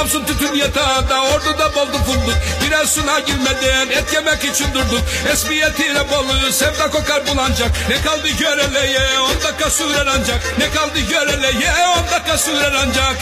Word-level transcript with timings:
Samsun 0.00 0.24
tütün 0.24 0.54
yatağında 0.54 1.22
orduda 1.22 1.74
boldu 1.74 1.98
funduk 2.06 2.34
Biraz 2.66 2.90
suna 2.90 3.18
girmeden 3.18 3.88
et 3.88 4.12
yemek 4.14 4.44
için 4.44 4.74
durduk. 4.74 5.00
Esmiyetiyle 5.32 6.10
bolu 6.10 6.52
sevda 6.52 6.90
kokar 6.90 7.26
bulancak 7.26 7.70
Ne 7.88 8.02
kaldı 8.02 8.28
göreleye 8.28 9.20
on 9.20 9.42
dakika 9.44 9.70
sürer 9.70 10.06
ancak. 10.06 10.58
Ne 10.58 10.70
kaldı 10.70 10.98
göreleye 11.10 11.88
on 11.88 12.12
dakika 12.12 12.38
sürer 12.38 12.72
ancak 12.72 13.16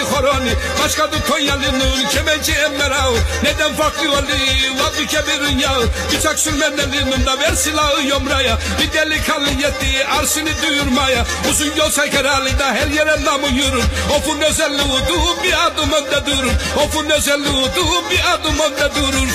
Akçabatlı 0.00 0.16
horoni 0.16 0.54
Başkadır 0.84 1.20
Konyalı'nın 1.28 2.08
kemençe 2.10 2.52
emmerağı 2.52 3.14
Neden 3.42 3.74
farklı 3.74 4.08
oluyor 4.08 4.80
Vazı 4.80 5.06
kebirin 5.06 5.58
yağı? 5.58 5.88
Bıçak 6.12 6.38
sürmen 6.38 6.72
elimde 6.72 7.38
ver 7.40 7.54
silahı 7.54 8.06
yomraya. 8.06 8.58
Bir 8.80 8.92
delikanlı 8.92 9.50
yetti 9.50 10.06
arsını 10.18 10.50
duyurmaya. 10.62 11.26
Uzun 11.50 11.76
yol 11.76 11.90
Sakaryalı'da 11.90 12.66
her 12.66 12.86
yere 12.86 13.24
namı 13.24 13.48
yürür. 13.48 13.84
Ofun 14.16 14.40
özelliği 14.40 14.82
uduğu 14.82 15.42
bir 15.42 15.66
adım 15.66 15.92
önde 15.92 16.26
durur. 16.26 16.52
Ofun 16.84 17.10
özelliği 17.10 17.52
uduğu 17.52 18.10
bir 18.10 18.20
adım 18.34 18.58
önde 18.58 18.94
durur 18.94 19.28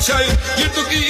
geçeyim 0.00 0.32
Yırtık 0.60 0.92
iyi 0.92 1.09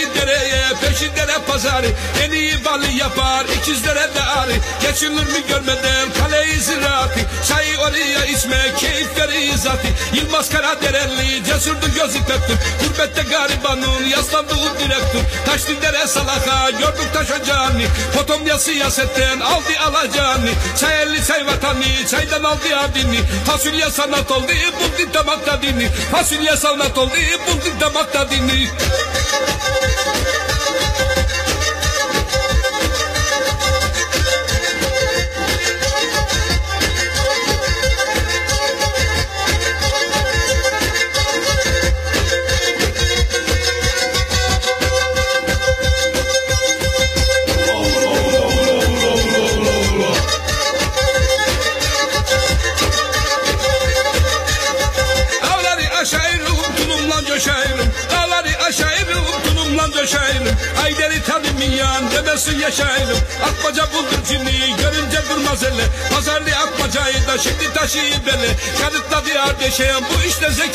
pazarı 1.80 1.94
En 2.24 2.32
iyi 2.32 2.64
balı 2.64 2.86
yapar 2.86 3.44
ikizlere 3.44 4.14
de 4.14 4.22
arı 4.22 4.52
Geçilir 4.82 5.12
mi 5.12 5.46
görmeden 5.48 6.12
kaleyi 6.18 6.60
ziraatı 6.60 7.20
Çayı 7.48 7.78
oraya 7.78 8.24
içme 8.24 8.58
keyif 8.78 9.18
veriyor 9.18 9.56
zatı 9.56 9.88
Yılmaz 10.14 10.50
Karadereli 10.50 11.44
cesurdu 11.44 11.86
gözü 11.94 12.18
pektir 12.18 12.56
Gurbette 12.80 13.22
garibanın 13.22 14.04
yaslandığı 14.08 14.78
direktür 14.78 15.20
Taşlı 15.46 15.82
dere 15.82 16.06
salaka 16.06 16.70
gördük 16.70 17.10
taş 17.14 17.30
ocağını 17.30 17.82
Potomya 18.16 18.58
siyasetten 18.58 19.40
aldı 19.40 19.72
alacağını. 19.86 20.50
Çay 20.80 21.02
elli 21.02 21.26
çay 21.26 21.46
vatanı 21.46 22.06
çaydan 22.10 22.44
aldı 22.44 22.76
adını 22.78 23.16
Fasulye 23.46 23.90
sanat 23.90 24.30
oldu 24.30 24.52
buldu 24.80 25.14
damak 25.14 25.46
tadını. 25.46 25.88
Fasulye 26.12 26.56
sanat 26.56 26.98
oldu 26.98 27.14
buldu 27.46 27.80
damak 27.80 28.12
tadını. 28.12 28.50
yaşayalım 28.50 29.09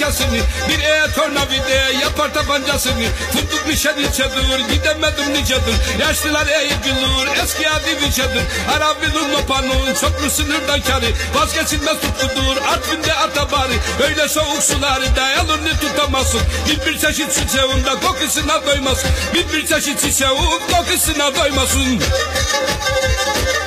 işte 0.09 0.23
zekasını 0.23 0.39
Bir 0.69 0.83
e 0.83 1.11
tornavideye 1.15 1.99
yapar 2.01 2.33
tabancasını 2.33 3.05
Funduk 3.33 3.67
nişan 3.67 3.99
içedir 3.99 4.73
gidemedim 4.73 5.33
nicedir 5.33 5.75
Yaşlılar 5.99 6.47
eğip 6.47 6.83
gülür 6.83 7.43
eski 7.43 7.69
adı 7.69 7.95
nicedir 8.01 8.43
Arabilun 8.77 9.33
lopanın 9.33 9.93
çoklu 10.01 10.29
sınırdan 10.29 10.81
karı 10.81 11.05
Vazgeçilmez 11.35 11.97
tutkudur 12.01 12.57
Artvin'de 12.67 13.13
atabarı 13.13 13.73
Öyle 14.03 14.27
soğuk 14.27 14.63
suları 14.63 15.15
dayanır 15.15 15.79
tutamazsın? 15.81 16.41
Bir 16.69 16.85
bir 16.85 16.99
çeşit 16.99 17.33
çiçeğinde 17.33 17.89
kokusuna 18.07 18.65
doymazsın. 18.65 19.09
Bir 19.33 19.53
bir 19.53 19.67
çeşit 19.67 20.01
çiçeğin 20.01 20.59
kokusuna 20.71 21.35
doymasın 21.35 21.99
Yerellerinde 21.99 23.64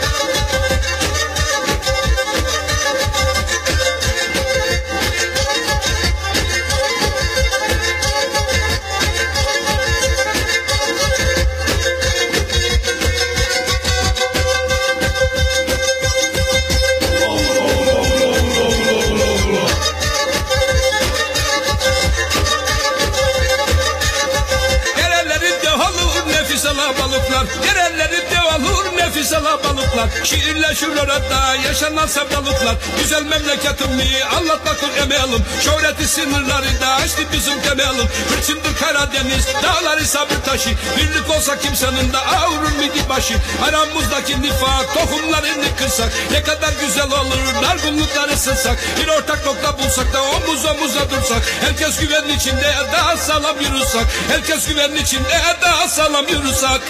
Şöhreti 36.09 36.31
sınırlarında 36.31 36.95
açtı 36.95 37.23
bizim 37.33 37.61
temelim 37.61 38.09
Hırçındır 38.31 38.77
Karadeniz 38.81 39.47
dağları 39.63 40.07
sabır 40.07 40.37
taşı. 40.47 40.71
Birlik 40.97 41.31
olsa 41.37 41.59
kimsenin 41.59 42.13
de 42.13 42.19
ağrır 42.19 42.77
midi 42.79 43.09
başı? 43.09 43.35
Aramızdaki 43.69 44.43
nifak 44.43 44.95
tohumlarını 44.95 45.77
kırsak. 45.79 46.13
Ne 46.31 46.43
kadar 46.43 46.73
güzel 46.81 47.11
olur 47.13 47.39
dargınlıkları 47.63 48.37
sılsak 48.37 48.79
Bir 49.01 49.09
ortak 49.09 49.47
nokta 49.47 49.79
bulsak 49.79 50.13
da 50.13 50.23
omuz 50.23 50.65
omuza 50.65 51.11
dursak. 51.11 51.43
Herkes 51.61 52.01
güven 52.01 52.29
içinde 52.37 52.75
daha 52.93 53.17
sağlam 53.17 53.61
yürüsak 53.61 54.07
Herkes 54.29 54.69
güven 54.69 54.95
içinde 54.95 55.41
daha 55.63 55.89
sağlam 55.89 56.29
yürüsak 56.29 56.81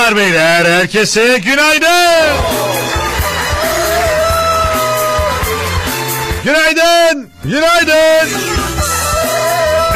Hanımlar 0.00 0.16
beyler 0.16 0.64
herkese 0.64 1.38
günaydın. 1.38 2.36
Günaydın. 6.44 7.30
Günaydın. 7.44 8.28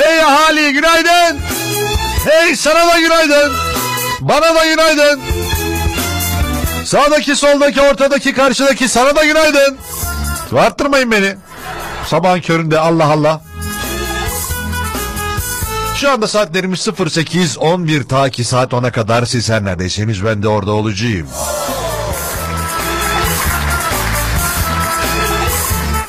Hey 0.02 0.22
ahali 0.22 0.72
günaydın. 0.72 1.40
Hey 2.24 2.56
sana 2.56 2.88
da 2.88 3.00
günaydın. 3.00 3.52
Bana 4.20 4.54
da 4.54 4.66
günaydın. 4.66 5.20
Sağdaki, 6.84 7.36
soldaki, 7.36 7.80
ortadaki, 7.80 8.32
karşıdaki 8.34 8.88
sana 8.88 9.16
da 9.16 9.24
günaydın. 9.24 9.78
Arttırmayın 10.58 11.10
beni. 11.10 11.36
Sabahın 12.06 12.40
köründe 12.40 12.78
Allah 12.78 13.04
Allah. 13.04 13.40
Şu 16.04 16.10
anda 16.10 16.28
saatlerimiz 16.28 16.80
08.11 16.80 18.04
ta 18.04 18.30
ki 18.30 18.44
saat 18.44 18.72
10'a 18.72 18.92
kadar 18.92 19.24
siz 19.24 19.50
her 19.50 19.64
neredeyseniz 19.64 20.24
ben 20.24 20.42
de 20.42 20.48
orada 20.48 20.72
olacağım. 20.72 21.26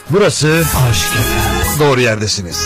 Burası 0.10 0.66
Aşk 0.90 1.08
doğru 1.80 2.02
yerdesiniz. 2.02 2.66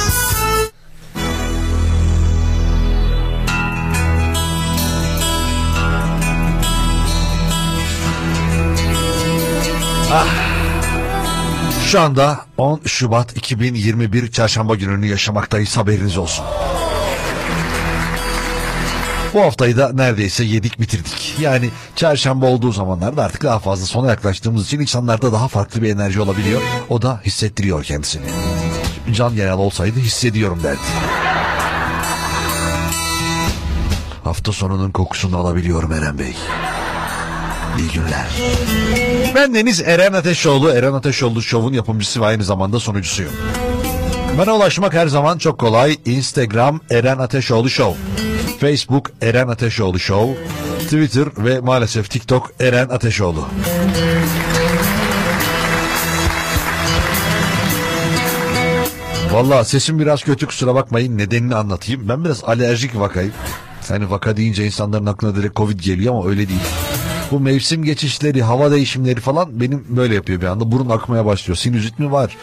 Ah. 10.11 10.27
Şu 11.85 12.01
anda 12.01 12.45
10 12.57 12.81
Şubat 12.85 13.37
2021 13.37 14.31
Çarşamba 14.31 14.75
gününü 14.75 15.07
yaşamaktayız 15.07 15.77
haberiniz 15.77 16.17
olsun. 16.17 16.45
Bu 19.33 19.41
haftayı 19.41 19.77
da 19.77 19.91
neredeyse 19.93 20.43
yedik 20.43 20.79
bitirdik. 20.79 21.35
Yani 21.39 21.69
çarşamba 21.95 22.45
olduğu 22.45 22.71
zamanlarda 22.71 23.23
artık 23.23 23.43
daha 23.43 23.59
fazla 23.59 23.85
sona 23.85 24.09
yaklaştığımız 24.09 24.65
için 24.65 24.79
insanlarda 24.79 25.33
daha 25.33 25.47
farklı 25.47 25.81
bir 25.81 25.89
enerji 25.89 26.21
olabiliyor. 26.21 26.61
O 26.89 27.01
da 27.01 27.21
hissettiriyor 27.25 27.83
kendisini. 27.83 28.25
Can 29.13 29.31
Yenal 29.31 29.59
olsaydı 29.59 29.99
hissediyorum 29.99 30.59
derdi. 30.63 30.79
Hafta 34.23 34.51
sonunun 34.51 34.91
kokusunu 34.91 35.37
alabiliyorum 35.37 35.91
Eren 35.93 36.19
Bey. 36.19 36.35
İyi 37.79 37.91
günler. 37.91 38.27
Ben 39.35 39.53
Deniz 39.55 39.81
Eren 39.81 40.13
Ateşoğlu. 40.13 40.69
Eren 40.71 40.93
Ateşoğlu 40.93 41.41
Show'un 41.41 41.73
yapımcısı 41.73 42.21
ve 42.21 42.25
aynı 42.25 42.43
zamanda 42.43 42.79
sunucusuyum. 42.79 43.31
Bana 44.37 44.55
ulaşmak 44.55 44.93
her 44.93 45.07
zaman 45.07 45.37
çok 45.37 45.59
kolay. 45.59 45.97
Instagram 46.05 46.81
Eren 46.89 47.17
Ateşoğlu 47.17 47.69
Show. 47.69 48.28
Facebook 48.59 49.11
Eren 49.21 49.47
Ateşoğlu 49.47 49.99
Show. 49.99 50.43
Twitter 50.79 51.27
ve 51.37 51.59
maalesef 51.59 52.09
TikTok 52.09 52.51
Eren 52.59 52.89
Ateşoğlu. 52.89 53.45
Valla 59.31 59.63
sesim 59.65 59.99
biraz 59.99 60.23
kötü 60.23 60.45
kusura 60.47 60.75
bakmayın 60.75 61.17
nedenini 61.17 61.55
anlatayım. 61.55 62.09
Ben 62.09 62.25
biraz 62.25 62.43
alerjik 62.43 62.99
vakayım. 62.99 63.33
Hani 63.87 64.09
vaka 64.09 64.37
deyince 64.37 64.65
insanların 64.65 65.05
aklına 65.05 65.35
direkt 65.35 65.55
Covid 65.55 65.79
geliyor 65.79 66.15
ama 66.15 66.29
öyle 66.29 66.47
değil. 66.49 66.59
Bu 67.31 67.39
mevsim 67.39 67.83
geçişleri, 67.83 68.43
hava 68.43 68.71
değişimleri 68.71 69.19
falan 69.19 69.59
benim 69.59 69.85
böyle 69.89 70.15
yapıyor 70.15 70.41
bir 70.41 70.45
anda. 70.45 70.71
Burun 70.71 70.89
akmaya 70.89 71.25
başlıyor. 71.25 71.57
Sinüzit 71.57 71.99
mi 71.99 72.11
var? 72.11 72.37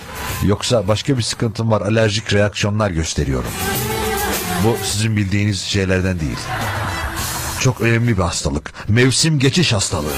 Yoksa 0.47 0.89
başka 0.89 1.17
bir 1.17 1.23
sıkıntım 1.23 1.71
var. 1.71 1.81
Alerjik 1.81 2.35
reaksiyonlar 2.35 2.91
gösteriyorum. 2.91 3.51
Bu 4.65 4.77
sizin 4.85 5.17
bildiğiniz 5.17 5.61
şeylerden 5.61 6.21
değil. 6.21 6.39
Çok 7.61 7.81
önemli 7.81 8.17
bir 8.17 8.23
hastalık. 8.23 8.73
Mevsim 8.89 9.39
geçiş 9.39 9.73
hastalığı. 9.73 10.13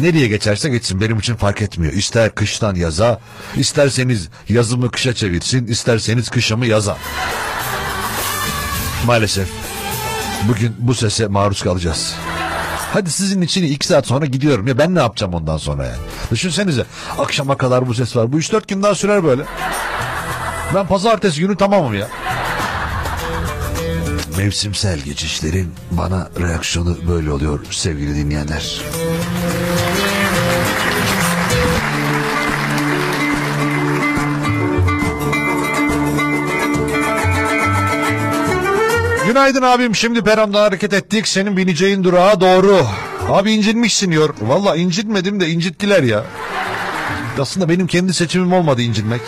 Nereye 0.00 0.28
geçerse 0.28 0.68
geçsin 0.68 1.00
benim 1.00 1.18
için 1.18 1.36
fark 1.36 1.62
etmiyor. 1.62 1.92
İster 1.92 2.34
kıştan 2.34 2.74
yaza, 2.74 3.20
isterseniz 3.56 4.28
yazımı 4.48 4.90
kışa 4.90 5.14
çevirsin, 5.14 5.66
isterseniz 5.66 6.30
kışımı 6.30 6.66
yaza. 6.66 6.98
Maalesef 9.06 9.48
bugün 10.48 10.76
bu 10.78 10.94
sese 10.94 11.26
maruz 11.26 11.62
kalacağız. 11.62 12.14
Hadi 12.92 13.10
sizin 13.10 13.42
için 13.42 13.62
iki 13.62 13.86
saat 13.86 14.06
sonra 14.06 14.26
gidiyorum 14.26 14.66
ya 14.66 14.78
ben 14.78 14.94
ne 14.94 14.98
yapacağım 14.98 15.34
ondan 15.34 15.56
sonra 15.56 15.84
yani. 15.84 15.98
Düşünsenize 16.30 16.84
akşama 17.18 17.56
kadar 17.56 17.88
bu 17.88 17.94
ses 17.94 18.16
var. 18.16 18.32
Bu 18.32 18.38
3-4 18.38 18.68
gün 18.68 18.82
daha 18.82 18.94
sürer 18.94 19.24
böyle. 19.24 19.42
Ben 20.74 20.86
pazartesi 20.86 21.40
günü 21.40 21.56
tamamım 21.56 21.94
ya. 21.94 22.08
Mevsimsel 24.38 24.98
geçişlerin 24.98 25.74
bana 25.90 26.28
reaksiyonu 26.40 26.96
böyle 27.08 27.30
oluyor 27.32 27.60
sevgili 27.70 28.16
dinleyenler. 28.16 28.80
Günaydın 39.26 39.62
abim 39.62 39.94
şimdi 39.94 40.24
perondan 40.24 40.62
hareket 40.62 40.92
ettik 40.92 41.28
senin 41.28 41.56
bineceğin 41.56 42.04
durağa 42.04 42.40
doğru. 42.40 42.86
Abi 43.28 43.52
incinmişsin 43.52 44.10
diyor. 44.10 44.34
Valla 44.40 44.76
incinmedim 44.76 45.40
de 45.40 45.48
incittiler 45.48 46.02
ya. 46.02 46.24
Aslında 47.40 47.68
benim 47.68 47.86
kendi 47.86 48.14
seçimim 48.14 48.52
olmadı 48.52 48.82
incinmek. 48.82 49.20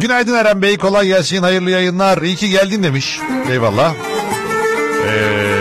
Günaydın 0.00 0.34
Eren 0.34 0.62
Bey 0.62 0.78
kolay 0.78 1.06
gelsin 1.06 1.42
hayırlı 1.42 1.70
yayınlar. 1.70 2.22
İyi 2.22 2.36
ki 2.36 2.50
geldin 2.50 2.82
demiş. 2.82 3.20
Eyvallah. 3.50 3.94
Ee... 5.08 5.52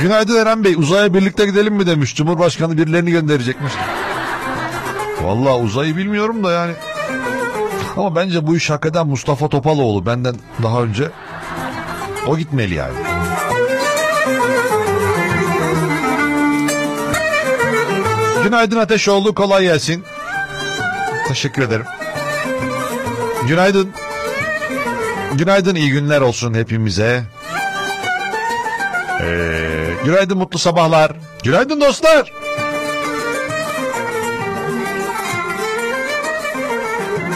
Günaydın 0.00 0.36
Eren 0.36 0.64
Bey 0.64 0.74
uzaya 0.74 1.14
birlikte 1.14 1.46
gidelim 1.46 1.74
mi 1.74 1.86
demiş. 1.86 2.16
Cumhurbaşkanı 2.16 2.78
birilerini 2.78 3.10
gönderecekmiş. 3.10 3.72
Vallahi 5.22 5.62
uzayı 5.62 5.96
bilmiyorum 5.96 6.44
da 6.44 6.52
yani. 6.52 6.72
Ama 7.96 8.16
bence 8.16 8.46
bu 8.46 8.56
iş 8.56 8.70
hakikaten 8.70 9.06
Mustafa 9.06 9.48
Topaloğlu 9.48 10.06
benden 10.06 10.34
daha 10.62 10.82
önce. 10.82 11.10
O 12.26 12.36
gitmeli 12.36 12.74
yani. 12.74 13.11
Günaydın 18.44 18.76
Ateşoğlu 18.76 19.34
kolay 19.34 19.62
gelsin. 19.62 20.04
Teşekkür 21.28 21.62
ederim. 21.62 21.86
Günaydın. 23.48 23.90
Günaydın 25.32 25.74
iyi 25.74 25.90
günler 25.90 26.20
olsun 26.20 26.54
hepimize. 26.54 27.24
Ee, 29.22 29.90
günaydın 30.04 30.38
mutlu 30.38 30.58
sabahlar. 30.58 31.12
Günaydın 31.44 31.80
dostlar. 31.80 32.32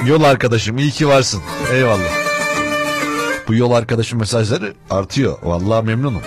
Yol 0.06 0.22
arkadaşım 0.22 0.78
iyi 0.78 0.90
ki 0.90 1.08
varsın. 1.08 1.42
Eyvallah. 1.72 2.26
Bu 3.48 3.54
yol 3.54 3.72
arkadaşım 3.72 4.18
mesajları 4.18 4.74
artıyor. 4.90 5.38
Vallahi 5.42 5.86
memnunum. 5.86 6.22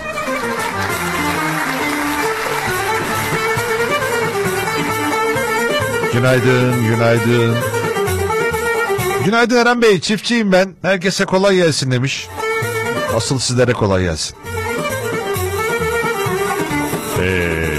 Günaydın, 6.12 6.86
günaydın. 6.86 7.56
Günaydın 9.24 9.56
Eren 9.56 9.82
Bey, 9.82 10.00
çiftçiyim 10.00 10.52
ben. 10.52 10.74
Herkese 10.82 11.24
kolay 11.24 11.56
gelsin 11.56 11.90
demiş. 11.90 12.28
Asıl 13.16 13.38
sizlere 13.38 13.72
kolay 13.72 14.02
gelsin. 14.02 14.36
Ee... 17.20 17.70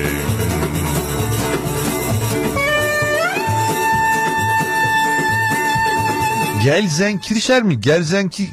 Gelzen 6.63 7.17
Kirşer 7.17 7.63
mi? 7.63 7.81
Gelzen 7.81 8.29
ki... 8.29 8.49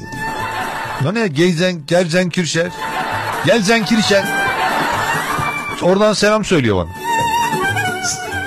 Ne 1.03 1.15
ne? 1.15 1.29
Gelzen, 1.29 1.87
Gelzen 1.87 2.31
Kirşer. 2.31 2.71
Gelzen 3.47 3.85
Kirşer. 3.85 4.25
Oradan 5.83 6.13
selam 6.13 6.45
söylüyor 6.45 6.77
bana. 6.77 6.89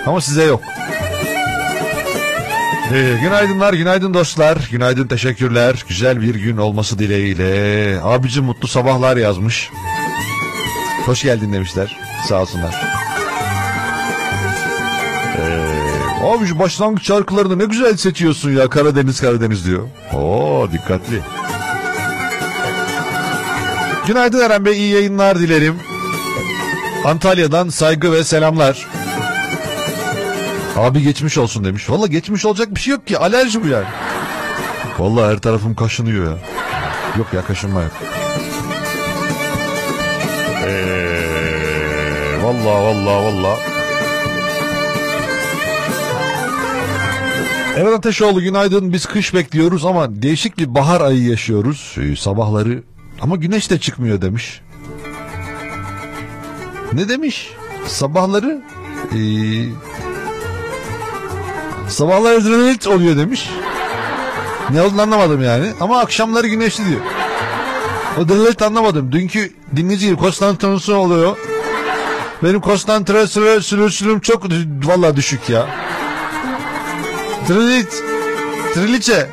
Ama 0.05 0.21
size 0.21 0.43
yok. 0.43 0.70
Ee, 2.93 3.17
günaydınlar, 3.21 3.73
günaydın 3.73 4.13
dostlar. 4.13 4.69
Günaydın, 4.71 5.07
teşekkürler. 5.07 5.85
Güzel 5.87 6.21
bir 6.21 6.35
gün 6.35 6.57
olması 6.57 6.99
dileğiyle. 6.99 7.99
Abici 8.03 8.41
mutlu 8.41 8.67
sabahlar 8.67 9.17
yazmış. 9.17 9.69
Hoş 11.05 11.23
geldin 11.23 11.53
demişler. 11.53 11.97
Sağ 12.29 12.41
olsunlar. 12.41 12.75
Ee, 15.37 16.25
abi 16.25 16.59
başlangıç 16.59 17.07
şarkılarını 17.07 17.59
ne 17.59 17.65
güzel 17.65 17.97
seçiyorsun 17.97 18.51
ya. 18.51 18.69
Karadeniz 18.69 19.21
Karadeniz 19.21 19.65
diyor. 19.65 19.87
Oo 20.13 20.67
dikkatli. 20.71 21.19
Günaydın 24.07 24.41
Eren 24.41 24.65
Bey, 24.65 24.77
iyi 24.77 24.93
yayınlar 24.93 25.39
dilerim. 25.39 25.75
Antalya'dan 27.05 27.69
saygı 27.69 28.11
ve 28.11 28.23
selamlar. 28.23 28.87
Abi 30.77 31.03
geçmiş 31.03 31.37
olsun 31.37 31.63
demiş. 31.63 31.89
Valla 31.89 32.07
geçmiş 32.07 32.45
olacak 32.45 32.75
bir 32.75 32.79
şey 32.79 32.91
yok 32.91 33.07
ki. 33.07 33.17
Alerji 33.17 33.63
bu 33.63 33.67
yani. 33.67 33.85
Valla 34.99 35.31
her 35.31 35.37
tarafım 35.37 35.75
kaşınıyor 35.75 36.25
ya. 36.25 36.37
Yok 37.17 37.33
ya 37.33 37.45
kaşınma 37.45 37.81
yok. 37.81 37.91
Ee, 40.65 42.43
valla 42.43 42.83
valla 42.83 43.23
valla. 43.23 43.57
Evet 47.77 47.93
Ateşoğlu 47.93 48.41
günaydın. 48.41 48.93
Biz 48.93 49.05
kış 49.05 49.33
bekliyoruz 49.33 49.85
ama 49.85 50.21
değişik 50.21 50.57
bir 50.57 50.75
bahar 50.75 51.01
ayı 51.01 51.23
yaşıyoruz. 51.23 51.95
Ee, 51.97 52.15
sabahları 52.15 52.83
ama 53.21 53.35
güneş 53.35 53.69
de 53.69 53.79
çıkmıyor 53.79 54.21
demiş. 54.21 54.61
Ne 56.93 57.09
demiş? 57.09 57.51
Sabahları 57.87 58.61
ee, 59.11 59.17
sabahları 61.91 62.37
adrenalin 62.37 62.79
oluyor 62.89 63.17
demiş. 63.17 63.49
Ne 64.69 64.81
olduğunu 64.81 65.01
anlamadım 65.01 65.43
yani. 65.43 65.73
Ama 65.79 65.99
akşamları 65.99 66.47
güneşli 66.47 66.89
diyor. 66.89 67.01
O 68.17 68.27
adrenalin 68.27 68.61
anlamadım. 68.61 69.11
Dünkü 69.11 69.51
dinleyici 69.75 70.15
konsantrasyonu 70.15 70.99
oluyor. 70.99 71.37
Benim 72.43 72.61
konsantrasyonum 72.61 74.19
çok 74.19 74.45
valla 74.83 75.15
düşük 75.15 75.49
ya. 75.49 75.67
Trilit. 77.47 78.03
Triliçe. 78.73 79.29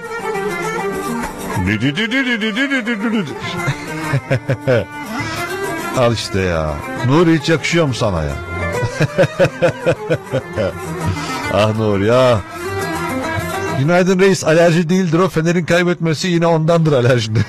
Al 5.98 6.12
işte 6.12 6.40
ya. 6.40 6.74
Nuri 7.06 7.38
hiç 7.38 7.48
yakışıyor 7.48 7.86
mu 7.86 7.94
sana 7.94 8.22
ya? 8.22 8.34
Ah 11.54 11.76
Nuri 11.78 12.06
ya. 12.06 12.40
Günaydın 13.78 14.18
reis. 14.18 14.44
Alerji 14.44 14.88
değildir 14.88 15.18
o. 15.18 15.28
Fener'in 15.28 15.64
kaybetmesi 15.64 16.28
yine 16.28 16.46
ondandır 16.46 16.92
alerjinde. 16.92 17.38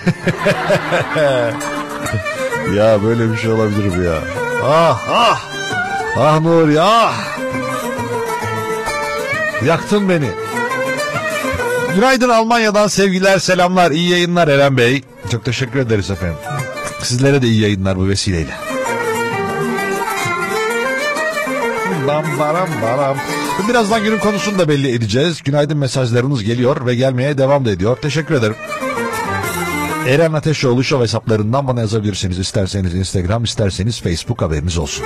ya 2.75 3.03
böyle 3.03 3.31
bir 3.31 3.37
şey 3.37 3.51
olabilir 3.51 3.97
mi 3.97 4.05
ya? 4.05 4.19
Ah 4.65 5.01
ah. 5.09 5.43
Ah 6.17 6.39
Nuri 6.39 6.81
ah. 6.81 7.13
Yaktın 9.65 10.09
beni. 10.09 10.29
Günaydın 11.95 12.29
Almanya'dan 12.29 12.87
sevgiler 12.87 13.39
selamlar 13.39 13.91
iyi 13.91 14.09
yayınlar 14.09 14.47
Eren 14.47 14.77
Bey. 14.77 15.03
Çok 15.31 15.45
teşekkür 15.45 15.79
ederiz 15.79 16.09
efendim. 16.09 16.37
Sizlere 17.01 17.41
de 17.41 17.47
iyi 17.47 17.61
yayınlar 17.61 17.97
bu 17.97 18.07
vesileyle. 18.07 18.68
Bam 22.19 22.39
baram 22.39 22.69
baram. 22.81 23.17
Birazdan 23.69 24.03
günün 24.03 24.19
konusunu 24.19 24.59
da 24.59 24.69
belli 24.69 24.91
edeceğiz. 24.91 25.43
Günaydın 25.43 25.77
mesajlarınız 25.77 26.43
geliyor 26.43 26.85
ve 26.85 26.95
gelmeye 26.95 27.37
devam 27.37 27.65
da 27.65 27.71
ediyor. 27.71 27.97
Teşekkür 28.01 28.35
ederim. 28.35 28.55
Eren 30.07 30.33
Ateşoğlu 30.33 30.83
Show 30.83 31.03
hesaplarından 31.03 31.67
bana 31.67 31.79
yazabilirsiniz. 31.79 32.39
İsterseniz 32.39 32.95
Instagram, 32.95 33.43
isterseniz 33.43 34.01
Facebook 34.01 34.41
haberiniz 34.41 34.77
olsun. 34.77 35.05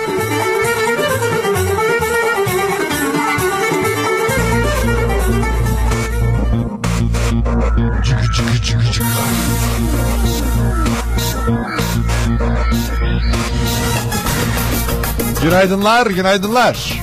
Günaydınlar, 15.44 16.08
günaydınlar. 16.08 17.02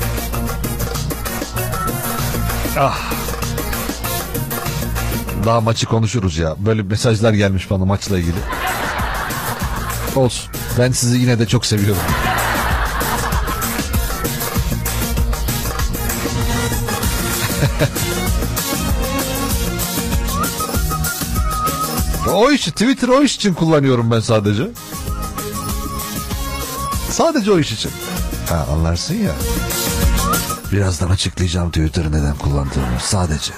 Ah. 2.79 3.13
Daha 5.45 5.61
maçı 5.61 5.87
konuşuruz 5.87 6.39
ya. 6.39 6.55
Böyle 6.59 6.83
mesajlar 6.83 7.33
gelmiş 7.33 7.71
bana 7.71 7.85
maçla 7.85 8.19
ilgili. 8.19 8.37
Olsun. 10.17 10.51
Ben 10.79 10.93
sizi 10.93 11.19
yine 11.19 11.39
de 11.39 11.47
çok 11.47 11.67
seviyorum. 11.67 12.03
o 22.35 22.51
iş, 22.51 22.65
Twitter 22.65 23.09
o 23.09 23.23
iş 23.23 23.37
için 23.37 23.55
kullanıyorum 23.55 24.11
ben 24.11 24.21
sadece. 24.21 24.69
Sadece 27.11 27.53
o 27.53 27.59
iş 27.59 27.73
için. 27.73 27.91
Ha 28.51 28.67
anlarsın 28.73 29.15
ya. 29.15 29.33
Birazdan 30.73 31.11
açıklayacağım 31.11 31.71
Twitter'ı 31.71 32.13
neden 32.13 32.35
kullandığımı. 32.35 33.01
Sadece. 33.03 33.53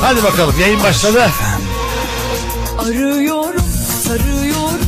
Hadi 0.00 0.22
bakalım 0.22 0.54
yayın 0.60 0.82
başladı. 0.82 1.30
Arıyorum, 2.78 3.64
sarıyorum 4.04 4.80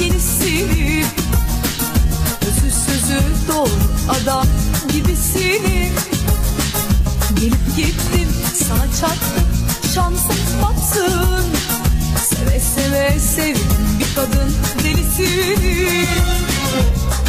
yenisini 0.00 1.04
Özü 2.40 2.70
sözü 2.86 3.20
doğru 3.48 3.70
adam 4.08 4.46
gibisini 4.92 5.92
Gelip 7.40 7.76
gittim 7.76 8.28
sana 8.68 8.84
çarptım 9.00 9.48
şansım 9.94 10.36
batsın 10.62 11.44
Seve 12.28 12.60
seve 12.60 13.18
sevdim 13.20 13.98
bir 13.98 14.14
kadın 14.14 14.52
delisini 14.84 16.06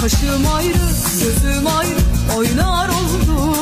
Kaşım 0.02 0.54
ayrı 0.56 0.88
gözüm 1.20 1.68
ayrı 1.68 2.00
oynar 2.38 2.90
oldu. 2.90 3.56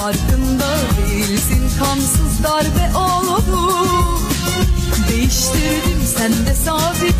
Farkında 0.00 0.76
değilsin 1.08 1.62
kansız 1.78 2.44
darbe 2.44 2.98
oldu. 2.98 3.72
Değiştirdim 5.10 6.02
sende 6.16 6.54
sabit 6.54 7.16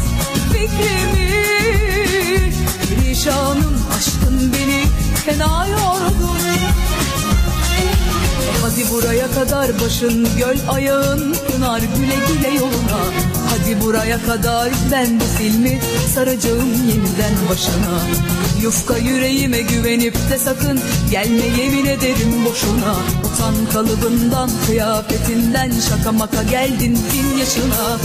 fikrimi. 0.52 1.36
Perişanım 2.88 3.82
aşkın 3.98 4.52
beni 4.52 4.84
fena 5.26 5.66
yordu 5.66 6.36
Hadi 8.62 8.90
buraya 8.90 9.30
kadar 9.30 9.80
başın 9.80 10.28
göl 10.38 10.56
ayağın 10.68 11.36
pınar 11.46 11.80
güle 11.80 12.16
güle 12.28 12.48
yoluna 12.48 13.00
Hadi 13.66 13.80
buraya 13.80 14.22
kadar 14.22 14.70
ben 14.92 15.20
bu 15.20 15.24
filmi 15.38 15.80
saracağım 16.14 16.72
yeniden 16.88 17.48
başına. 17.50 18.00
Yufka 18.62 18.96
yüreğime 18.96 19.62
güvenip 19.62 20.14
de 20.30 20.38
sakın 20.38 20.80
gelme 21.10 21.62
yemin 21.62 21.86
ederim 21.86 22.44
boşuna. 22.44 22.96
Utan 23.24 23.54
kalıbından 23.72 24.50
kıyafetinden 24.66 25.72
şaka 25.88 26.12
maka 26.12 26.42
geldin 26.42 26.98
bin 27.12 27.38
yaşına 27.38 27.98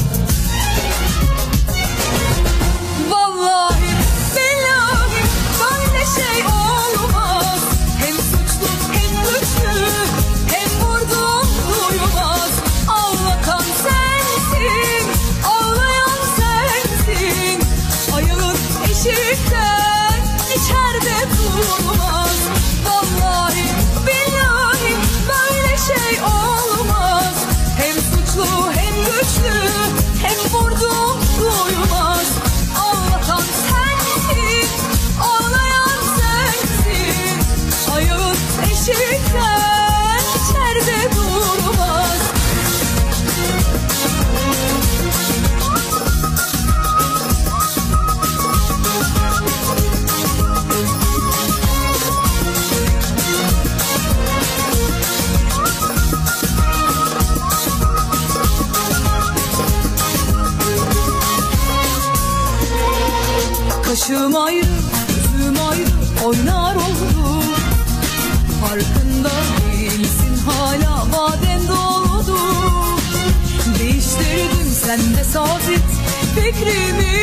sabit 75.34 75.90
fikrimi. 76.36 77.22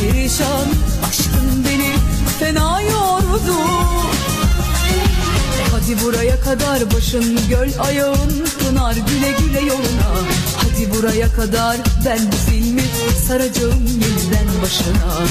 Perişan 0.00 0.68
aşkın 1.08 1.64
beni 1.64 1.92
fena 2.38 2.80
yordu. 2.80 3.56
Hadi 5.72 6.04
buraya 6.04 6.40
kadar 6.40 6.94
başın 6.94 7.38
göl 7.48 7.68
ayağın 7.78 8.46
pınar 8.58 8.92
güle 8.94 9.32
güle 9.38 9.60
yoluna. 9.60 10.10
Hadi 10.56 10.94
buraya 10.94 11.32
kadar 11.32 11.76
ben 12.04 12.18
bu 12.32 12.50
filmi 12.50 12.82
saracağım 13.28 13.86
yeniden 13.86 14.62
başına. 14.62 15.26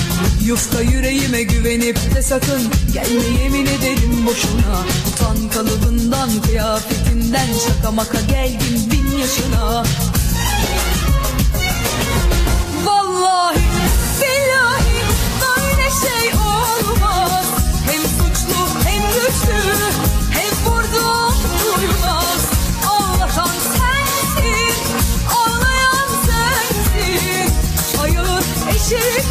Yufka 0.46 0.82
yüreğime 0.82 1.44
güvenip 1.44 2.16
de 2.16 2.22
sakın 2.22 2.62
gelme 2.94 3.44
yemin 3.44 3.66
ederim 3.66 4.26
boşuna. 4.28 4.84
Utan 5.14 5.50
kalıbından 5.50 6.30
kıyafetinden 6.46 7.48
şaka 7.68 7.92
maka 7.92 8.22
geldim 8.22 8.82
bin 8.92 9.18
yaşına 9.18 9.84
she 28.88 29.25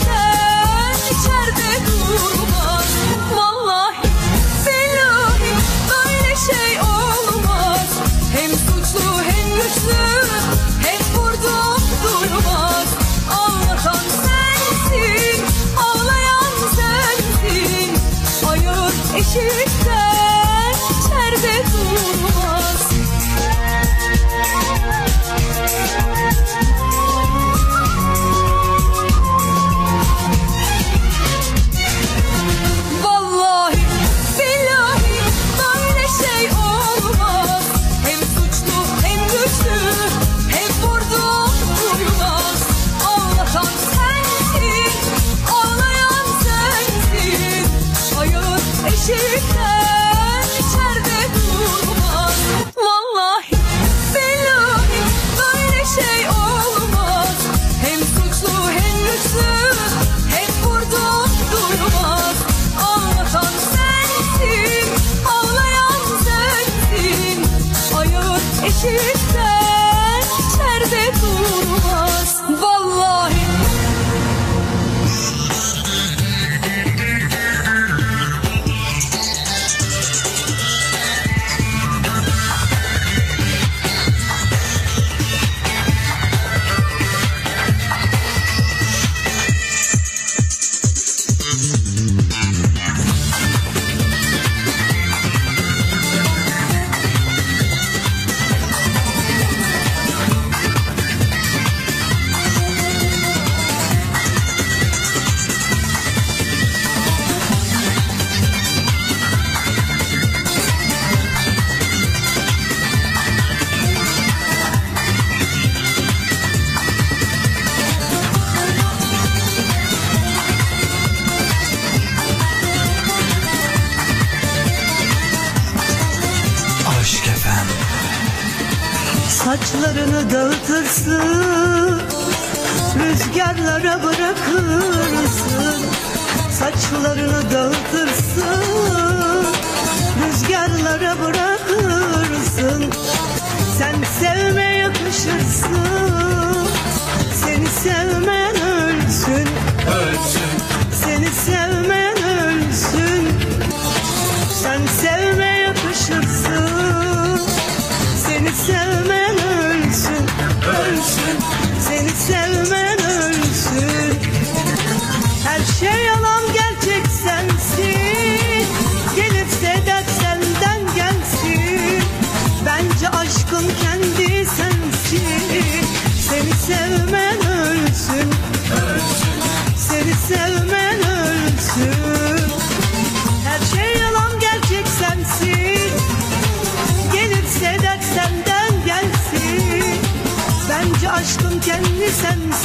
kendi 192.23 192.64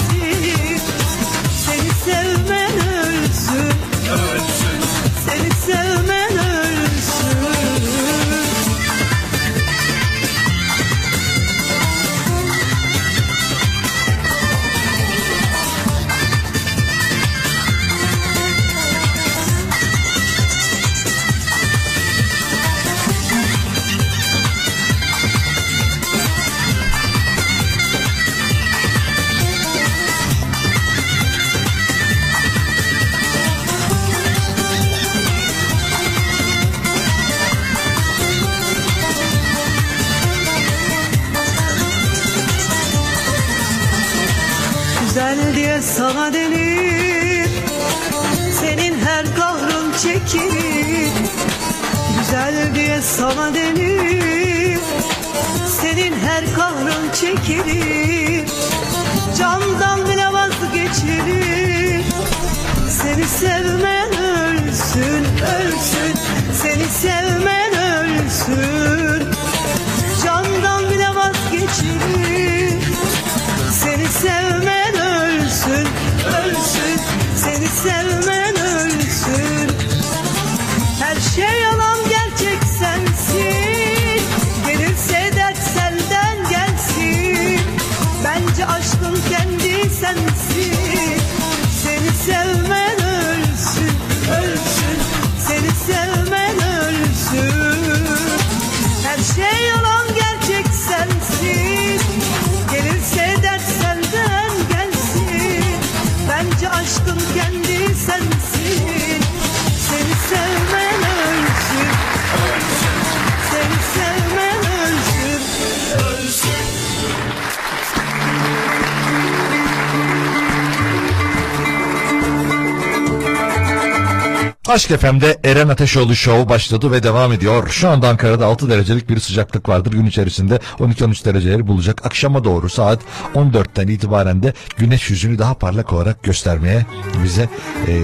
Aşk 124.89 125.02
FM'de 125.02 125.39
Eren 125.43 125.69
Ateşoğlu 125.69 126.15
Show 126.15 126.49
başladı 126.49 126.91
ve 126.91 127.04
devam 127.04 127.32
ediyor. 127.32 127.69
Şu 127.69 127.89
anda 127.89 128.10
Ankara'da 128.10 128.45
6 128.45 128.69
derecelik 128.69 129.10
bir 129.10 129.19
sıcaklık 129.19 129.69
vardır. 129.69 129.91
Gün 129.91 130.06
içerisinde 130.06 130.60
12-13 130.80 131.25
dereceleri 131.25 131.67
bulacak. 131.67 132.06
Akşama 132.06 132.43
doğru 132.43 132.69
saat 132.69 132.99
14'ten 133.36 133.88
itibaren 133.88 134.43
de 134.43 134.54
güneş 134.78 135.10
yüzünü 135.10 135.39
daha 135.39 135.54
parlak 135.54 135.93
olarak 135.93 136.23
göstermeye 136.23 136.86
bize 137.23 137.49
eee, 137.88 137.95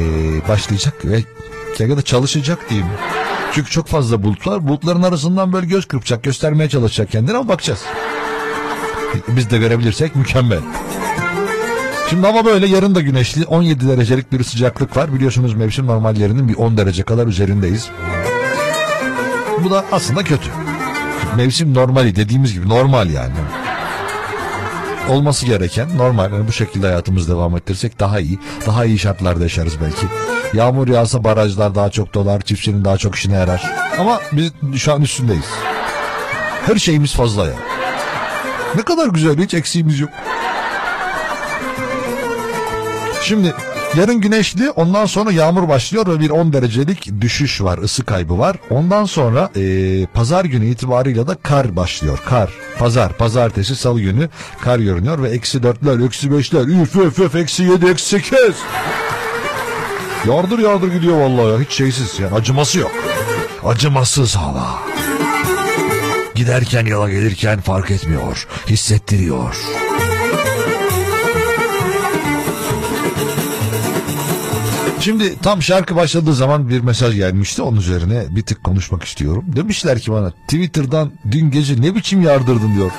başlayacak 0.47 1.05
ve 1.05 1.23
ya 1.79 1.97
da 1.97 2.01
çalışacak 2.01 2.69
diyeyim. 2.69 2.89
Çünkü 3.53 3.71
çok 3.71 3.87
fazla 3.87 4.23
bulut 4.23 4.47
var. 4.47 4.67
Bulutların 4.67 5.03
arasından 5.03 5.53
böyle 5.53 5.65
göz 5.65 5.85
kırpacak, 5.85 6.23
göstermeye 6.23 6.69
çalışacak 6.69 7.11
kendine 7.11 7.37
ama 7.37 7.47
bakacağız. 7.47 7.81
Biz 9.27 9.49
de 9.49 9.57
görebilirsek 9.57 10.15
mükemmel. 10.15 10.59
Şimdi 12.09 12.27
hava 12.27 12.45
böyle 12.45 12.67
yarın 12.67 12.95
da 12.95 13.01
güneşli 13.01 13.45
17 13.45 13.87
derecelik 13.87 14.31
bir 14.31 14.43
sıcaklık 14.43 14.97
var. 14.97 15.13
Biliyorsunuz 15.13 15.53
mevsim 15.53 15.87
normallerinin 15.87 16.49
bir 16.49 16.55
10 16.55 16.77
derece 16.77 17.03
kadar 17.03 17.27
üzerindeyiz. 17.27 17.89
Bu 19.63 19.71
da 19.71 19.85
aslında 19.91 20.23
kötü. 20.23 20.49
Mevsim 21.35 21.73
normali 21.73 22.15
dediğimiz 22.15 22.53
gibi 22.53 22.69
normal 22.69 23.09
yani. 23.09 23.33
Olması 25.09 25.45
gereken 25.45 25.97
normal. 25.97 26.31
Yani 26.31 26.47
bu 26.47 26.51
şekilde 26.51 26.87
hayatımız 26.87 27.29
devam 27.29 27.57
ettirsek 27.57 27.99
daha 27.99 28.19
iyi. 28.19 28.39
Daha 28.67 28.85
iyi 28.85 28.99
şartlarda 28.99 29.43
yaşarız 29.43 29.73
belki. 29.81 30.07
Yağmur 30.53 30.87
yağsa 30.87 31.23
barajlar 31.23 31.75
daha 31.75 31.89
çok 31.89 32.13
dolar. 32.13 32.41
Çiftçinin 32.41 32.85
daha 32.85 32.97
çok 32.97 33.15
işine 33.15 33.35
yarar. 33.35 33.63
Ama 33.99 34.21
biz 34.31 34.51
şu 34.75 34.93
an 34.93 35.01
üstündeyiz. 35.01 35.45
Her 36.65 36.75
şeyimiz 36.75 37.13
fazla 37.13 37.45
ya. 37.45 37.53
Ne 38.75 38.81
kadar 38.81 39.07
güzel 39.07 39.37
hiç 39.37 39.53
eksiğimiz 39.53 39.99
yok. 39.99 40.09
Şimdi 43.27 43.53
yarın 43.97 44.21
güneşli 44.21 44.69
ondan 44.69 45.05
sonra 45.05 45.31
yağmur 45.31 45.67
başlıyor 45.67 46.07
ve 46.07 46.19
bir 46.19 46.29
10 46.29 46.53
derecelik 46.53 47.21
düşüş 47.21 47.61
var 47.61 47.77
ısı 47.77 48.05
kaybı 48.05 48.39
var. 48.39 48.57
Ondan 48.69 49.05
sonra 49.05 49.49
eee, 49.55 50.07
pazar 50.13 50.45
günü 50.45 50.65
itibarıyla 50.65 51.27
da 51.27 51.35
kar 51.43 51.75
başlıyor 51.75 52.19
kar. 52.25 52.49
Pazar 52.79 53.13
pazartesi 53.13 53.75
salı 53.75 54.01
günü 54.01 54.29
kar 54.61 54.79
görünüyor 54.79 55.23
ve 55.23 55.29
eksi 55.29 55.63
dörtler 55.63 56.05
eksi 56.05 56.31
beşler 56.31 56.61
üf 56.61 56.95
üf 56.95 57.19
üf 57.19 57.35
eksi 57.35 57.63
yedi 57.63 57.85
eksi 57.85 58.05
sekiz. 58.05 58.55
Yardır 60.27 60.59
yardır 60.59 60.93
gidiyor 60.93 61.17
vallahi 61.17 61.51
ya 61.53 61.59
hiç 61.59 61.71
şeysiz 61.71 62.19
yani 62.19 62.35
acıması 62.35 62.79
yok. 62.79 62.91
Acımasız 63.65 64.35
hava. 64.35 64.79
Giderken 66.35 66.85
yola 66.85 67.09
gelirken 67.09 67.61
fark 67.61 67.91
etmiyor 67.91 68.47
hissettiriyor. 68.67 69.55
Şimdi 75.05 75.39
tam 75.39 75.61
şarkı 75.61 75.95
başladığı 75.95 76.33
zaman 76.33 76.69
bir 76.69 76.81
mesaj 76.81 77.15
gelmişti. 77.15 77.61
Onun 77.61 77.77
üzerine 77.77 78.25
bir 78.29 78.41
tık 78.41 78.63
konuşmak 78.63 79.03
istiyorum. 79.03 79.45
Demişler 79.47 79.99
ki 79.99 80.11
bana 80.11 80.31
Twitter'dan 80.31 81.11
dün 81.31 81.51
gece 81.51 81.81
ne 81.81 81.95
biçim 81.95 82.21
yardırdın 82.21 82.75
diyor. 82.75 82.91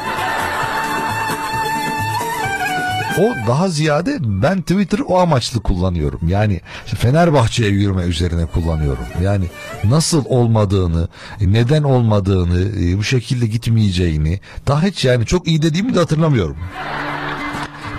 O 3.18 3.48
daha 3.48 3.68
ziyade 3.68 4.18
ben 4.20 4.60
Twitter'ı 4.60 5.04
o 5.04 5.18
amaçlı 5.18 5.60
kullanıyorum. 5.62 6.20
Yani 6.28 6.60
Fenerbahçe'ye 6.84 7.70
yürüme 7.70 8.02
üzerine 8.02 8.46
kullanıyorum. 8.46 9.04
Yani 9.22 9.44
nasıl 9.84 10.24
olmadığını, 10.24 11.08
neden 11.40 11.82
olmadığını, 11.82 12.60
e, 12.60 12.98
bu 12.98 13.04
şekilde 13.04 13.46
gitmeyeceğini 13.46 14.40
daha 14.66 14.82
hiç 14.82 15.04
yani 15.04 15.26
çok 15.26 15.48
iyi 15.48 15.62
dediğimi 15.62 15.94
de 15.94 15.98
hatırlamıyorum. 15.98 16.56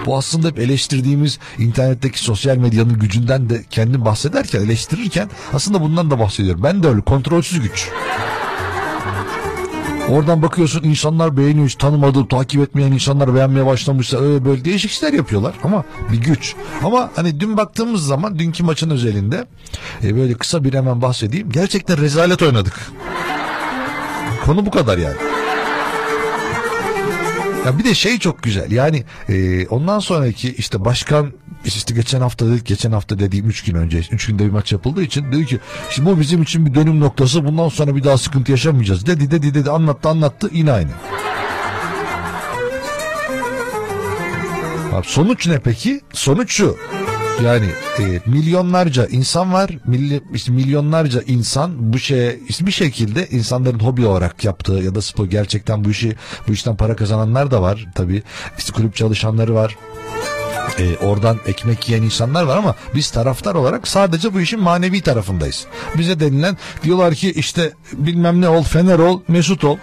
Bu 0.08 0.18
aslında 0.18 0.48
hep 0.48 0.60
eleştirdiğimiz 0.60 1.40
internetteki 1.58 2.20
sosyal 2.20 2.58
medyanın 2.58 3.00
gücünden 3.00 3.50
de 3.50 3.64
kendim 3.70 4.06
bahsederken, 4.06 4.62
eleştirirken 4.62 5.30
aslında 5.54 5.82
bundan 5.82 6.12
da 6.12 6.20
bahsediyorum. 6.20 6.64
Ben 6.64 6.84
de 6.84 6.88
öyle 6.88 7.02
kontrolsüz 7.02 7.62
güç. 7.62 7.90
Oradan 10.10 10.42
bakıyorsun 10.42 10.84
insanlar 10.84 11.38
beğeniyor 11.38 11.68
hiç 11.68 11.76
tanımadığı 11.76 12.28
takip 12.28 12.62
etmeyen 12.62 12.92
insanlar 12.92 13.36
beğenmeye 13.36 13.66
başlamışsa 13.66 14.18
öyle 14.18 14.46
böyle 14.46 14.66
değişik 14.66 14.92
işler 14.92 15.14
yapıyorlar 15.14 15.54
ama 15.64 15.84
bir 16.12 16.18
güç. 16.18 16.56
Ama 16.84 17.12
hani 17.16 17.40
dün 17.40 17.58
baktığımız 17.58 18.06
zaman 18.06 18.40
dünkü 18.40 18.64
maçın 18.64 18.90
özelinde 18.90 19.46
e, 20.04 20.16
böyle 20.16 20.34
kısa 20.34 20.64
bir 20.64 20.74
hemen 20.74 21.02
bahsedeyim. 21.02 21.52
Gerçekten 21.52 22.02
rezalet 22.02 22.42
oynadık. 22.42 22.92
Konu 24.46 24.66
bu 24.66 24.72
kadar 24.72 24.98
yani. 24.98 25.27
Ya 27.68 27.80
bir 27.80 27.84
de 27.84 27.96
şey 27.96 28.20
çok 28.20 28.44
güzel 28.44 28.72
yani 28.72 29.04
e, 29.30 29.68
ondan 29.68 30.00
sonraki 30.00 30.54
işte 30.54 30.86
başkan 30.86 31.32
işte 31.66 31.94
geçen 31.94 32.22
hafta 32.22 32.48
dedik 32.48 32.66
geçen 32.66 32.92
hafta 32.92 33.20
dediğim 33.20 33.50
3 33.50 33.64
gün 33.64 33.76
önce 33.76 34.00
3 34.12 34.28
günde 34.28 34.46
bir 34.46 34.52
maç 34.52 34.72
yapıldığı 34.72 35.04
için 35.04 35.32
dedi 35.32 35.46
ki 35.46 35.60
şimdi 35.90 36.10
bu 36.10 36.20
bizim 36.20 36.42
için 36.42 36.66
bir 36.66 36.76
dönüm 36.76 37.00
noktası 37.00 37.46
bundan 37.46 37.70
sonra 37.70 37.96
bir 37.96 38.04
daha 38.04 38.18
sıkıntı 38.18 38.52
yaşamayacağız 38.52 39.06
dedi 39.06 39.32
dedi 39.32 39.54
dedi 39.54 39.72
anlattı 39.72 40.10
anlattı 40.10 40.50
yine 40.54 40.72
aynı. 40.72 40.92
Abi 44.94 45.08
sonuç 45.08 45.48
ne 45.48 45.60
peki? 45.60 46.02
Sonuç 46.14 46.52
şu. 46.52 46.78
Yani 47.44 47.66
e, 48.00 48.22
milyonlarca 48.26 49.06
insan 49.06 49.54
var, 49.54 49.70
milli, 49.86 50.22
işte 50.34 50.52
milyonlarca 50.52 51.22
insan 51.22 51.94
bu 51.94 52.00
şeye 52.00 52.40
işte 52.48 52.66
bir 52.66 52.72
şekilde 52.72 53.28
insanların 53.28 53.80
hobi 53.80 54.06
olarak 54.06 54.44
yaptığı 54.44 54.74
ya 54.74 54.96
da 54.96 55.02
spor 55.02 55.26
gerçekten 55.26 55.86
bu 55.86 55.90
işi 55.90 56.16
bu 56.48 56.54
işten 56.54 56.76
para 56.76 56.96
kazananlar 56.96 57.52
da 57.52 57.62
var 57.62 57.86
tabii. 57.96 58.24
İşte 58.58 58.74
kulüp 58.74 58.96
çalışanları 58.96 59.56
var. 59.56 59.76
E, 60.80 60.98
oradan 60.98 61.40
ekmek 61.46 61.90
yiyen 61.90 62.04
insanlar 62.04 62.44
var 62.44 62.58
ama 62.58 62.76
biz 62.96 63.12
taraftar 63.12 63.56
olarak 63.56 63.88
sadece 63.88 64.34
bu 64.34 64.42
işin 64.42 64.60
manevi 64.60 65.02
tarafındayız. 65.02 65.66
Bize 65.98 66.20
denilen 66.20 66.58
diyorlar 66.84 67.16
ki 67.16 67.32
işte 67.32 67.74
bilmem 67.94 68.42
ne 68.42 68.50
ol, 68.50 68.64
Fener 68.64 69.00
ol, 69.00 69.22
Mesut 69.28 69.64
ol. 69.64 69.78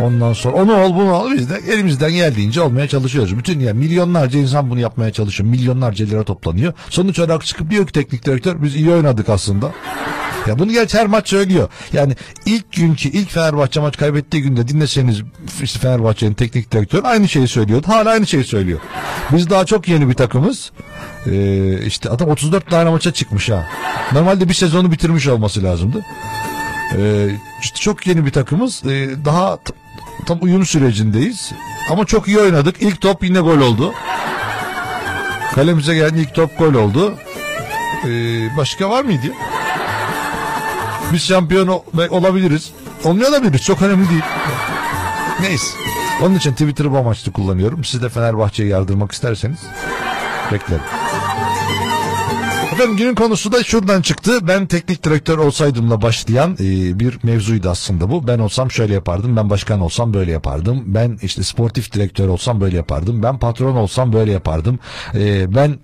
Ondan 0.00 0.32
sonra 0.32 0.56
onu 0.56 0.76
ol 0.82 0.94
bunu 0.94 1.12
ol 1.12 1.30
biz 1.32 1.50
de 1.50 1.60
elimizden 1.68 2.12
geldiğince 2.12 2.60
olmaya 2.60 2.88
çalışıyoruz. 2.88 3.38
Bütün 3.38 3.60
yani 3.60 3.78
milyonlarca 3.78 4.38
insan 4.38 4.70
bunu 4.70 4.80
yapmaya 4.80 5.12
çalışıyor. 5.12 5.50
Milyonlarca 5.50 6.06
lira 6.06 6.24
toplanıyor. 6.24 6.72
Sonuç 6.90 7.18
olarak 7.18 7.44
çıkıp 7.44 7.70
diyor 7.70 7.86
ki 7.86 7.92
teknik 7.92 8.26
direktör 8.26 8.62
biz 8.62 8.76
iyi 8.76 8.90
oynadık 8.90 9.28
aslında. 9.28 9.72
Ya 10.46 10.58
bunu 10.58 10.72
gerçi 10.72 10.98
her 10.98 11.06
maç 11.06 11.28
söylüyor. 11.28 11.68
Yani 11.92 12.16
ilk 12.46 12.72
günkü 12.72 13.08
ilk 13.08 13.30
Fenerbahçe 13.30 13.80
maç 13.80 13.96
kaybettiği 13.96 14.42
günde 14.42 14.68
dinleseniz 14.68 15.22
işte 15.62 15.78
Fenerbahçe'nin 15.78 16.34
teknik 16.34 16.72
direktörü 16.72 17.02
aynı 17.02 17.28
şeyi 17.28 17.48
söylüyordu. 17.48 17.86
Hala 17.88 18.10
aynı 18.10 18.26
şeyi 18.26 18.44
söylüyor. 18.44 18.80
Biz 19.32 19.50
daha 19.50 19.66
çok 19.66 19.88
yeni 19.88 20.08
bir 20.08 20.14
takımız. 20.14 20.72
Ee, 21.26 21.86
işte 21.86 22.10
adam 22.10 22.28
34 22.28 22.70
tane 22.70 22.90
maça 22.90 23.12
çıkmış 23.12 23.50
ha. 23.50 23.66
Normalde 24.12 24.48
bir 24.48 24.54
sezonu 24.54 24.92
bitirmiş 24.92 25.28
olması 25.28 25.62
lazımdı. 25.62 26.04
Ee, 26.98 27.28
işte 27.62 27.80
çok 27.80 28.06
yeni 28.06 28.26
bir 28.26 28.30
takımız. 28.30 28.82
Ee, 28.84 29.08
daha 29.24 29.58
tam 30.24 30.38
uyum 30.40 30.66
sürecindeyiz. 30.66 31.52
Ama 31.90 32.04
çok 32.04 32.28
iyi 32.28 32.38
oynadık. 32.38 32.76
İlk 32.82 33.00
top 33.00 33.24
yine 33.24 33.40
gol 33.40 33.58
oldu. 33.58 33.94
Kalemize 35.54 35.94
gelen 35.94 36.14
ilk 36.14 36.34
top 36.34 36.58
gol 36.58 36.74
oldu. 36.74 37.14
Ee, 38.04 38.08
başka 38.56 38.90
var 38.90 39.04
mıydı? 39.04 39.26
Biz 41.12 41.22
şampiyon 41.22 41.66
ol- 41.66 41.82
olabiliriz. 42.10 42.70
Olmayabiliriz. 43.04 43.62
Çok 43.62 43.82
önemli 43.82 44.08
değil. 44.10 44.22
Neyse. 45.40 45.66
Onun 46.22 46.34
için 46.34 46.52
Twitter'ı 46.52 46.92
bu 46.92 46.98
amaçlı 46.98 47.32
kullanıyorum. 47.32 47.84
Siz 47.84 48.02
de 48.02 48.08
Fenerbahçe'ye 48.08 48.68
yardırmak 48.68 49.12
isterseniz 49.12 49.58
beklerim. 50.52 50.82
Efendim 52.74 52.96
günün 52.96 53.14
konusu 53.14 53.52
da 53.52 53.64
şuradan 53.64 54.02
çıktı. 54.02 54.48
Ben 54.48 54.66
teknik 54.66 55.04
direktör 55.04 55.38
olsaydımla 55.38 56.02
başlayan 56.02 56.52
e, 56.52 56.98
bir 57.00 57.18
mevzuydu 57.22 57.70
aslında 57.70 58.10
bu. 58.10 58.26
Ben 58.26 58.38
olsam 58.38 58.70
şöyle 58.70 58.94
yapardım. 58.94 59.36
Ben 59.36 59.50
başkan 59.50 59.80
olsam 59.80 60.14
böyle 60.14 60.32
yapardım. 60.32 60.82
Ben 60.86 61.18
işte 61.22 61.42
sportif 61.42 61.92
direktör 61.92 62.28
olsam 62.28 62.60
böyle 62.60 62.76
yapardım. 62.76 63.22
Ben 63.22 63.38
patron 63.38 63.76
olsam 63.76 64.12
böyle 64.12 64.32
yapardım. 64.32 64.78
E, 65.14 65.54
ben 65.54 65.78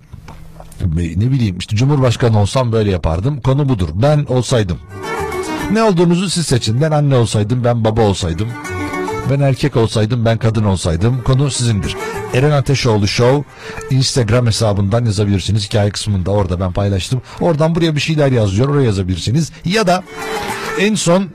ne 0.95 1.31
bileyim 1.31 1.57
işte 1.57 1.75
cumhurbaşkanı 1.75 2.39
olsam 2.39 2.71
böyle 2.71 2.91
yapardım. 2.91 3.41
Konu 3.41 3.69
budur. 3.69 3.89
Ben 3.93 4.25
olsaydım. 4.29 4.77
Ne 5.71 5.83
olduğunuzu 5.83 6.29
siz 6.29 6.45
seçin. 6.45 6.81
Ben 6.81 6.91
anne 6.91 7.15
olsaydım, 7.15 7.63
ben 7.63 7.83
baba 7.83 8.01
olsaydım. 8.01 8.47
Ben 9.29 9.39
erkek 9.39 9.75
olsaydım, 9.75 10.25
ben 10.25 10.37
kadın 10.37 10.63
olsaydım. 10.63 11.21
Konu 11.23 11.51
sizindir. 11.51 11.95
Eren 12.33 12.51
Ateşoğlu 12.51 13.07
Show 13.07 13.43
Instagram 13.95 14.47
hesabından 14.47 15.05
yazabilirsiniz. 15.05 15.65
Hikaye 15.65 15.89
kısmında 15.89 16.31
orada 16.31 16.59
ben 16.59 16.71
paylaştım. 16.73 17.21
Oradan 17.39 17.75
buraya 17.75 17.95
bir 17.95 18.01
şeyler 18.01 18.31
yazıyor. 18.31 18.69
Oraya 18.69 18.85
yazabilirsiniz. 18.85 19.51
Ya 19.65 19.87
da 19.87 20.03
en 20.79 20.95
son 20.95 21.29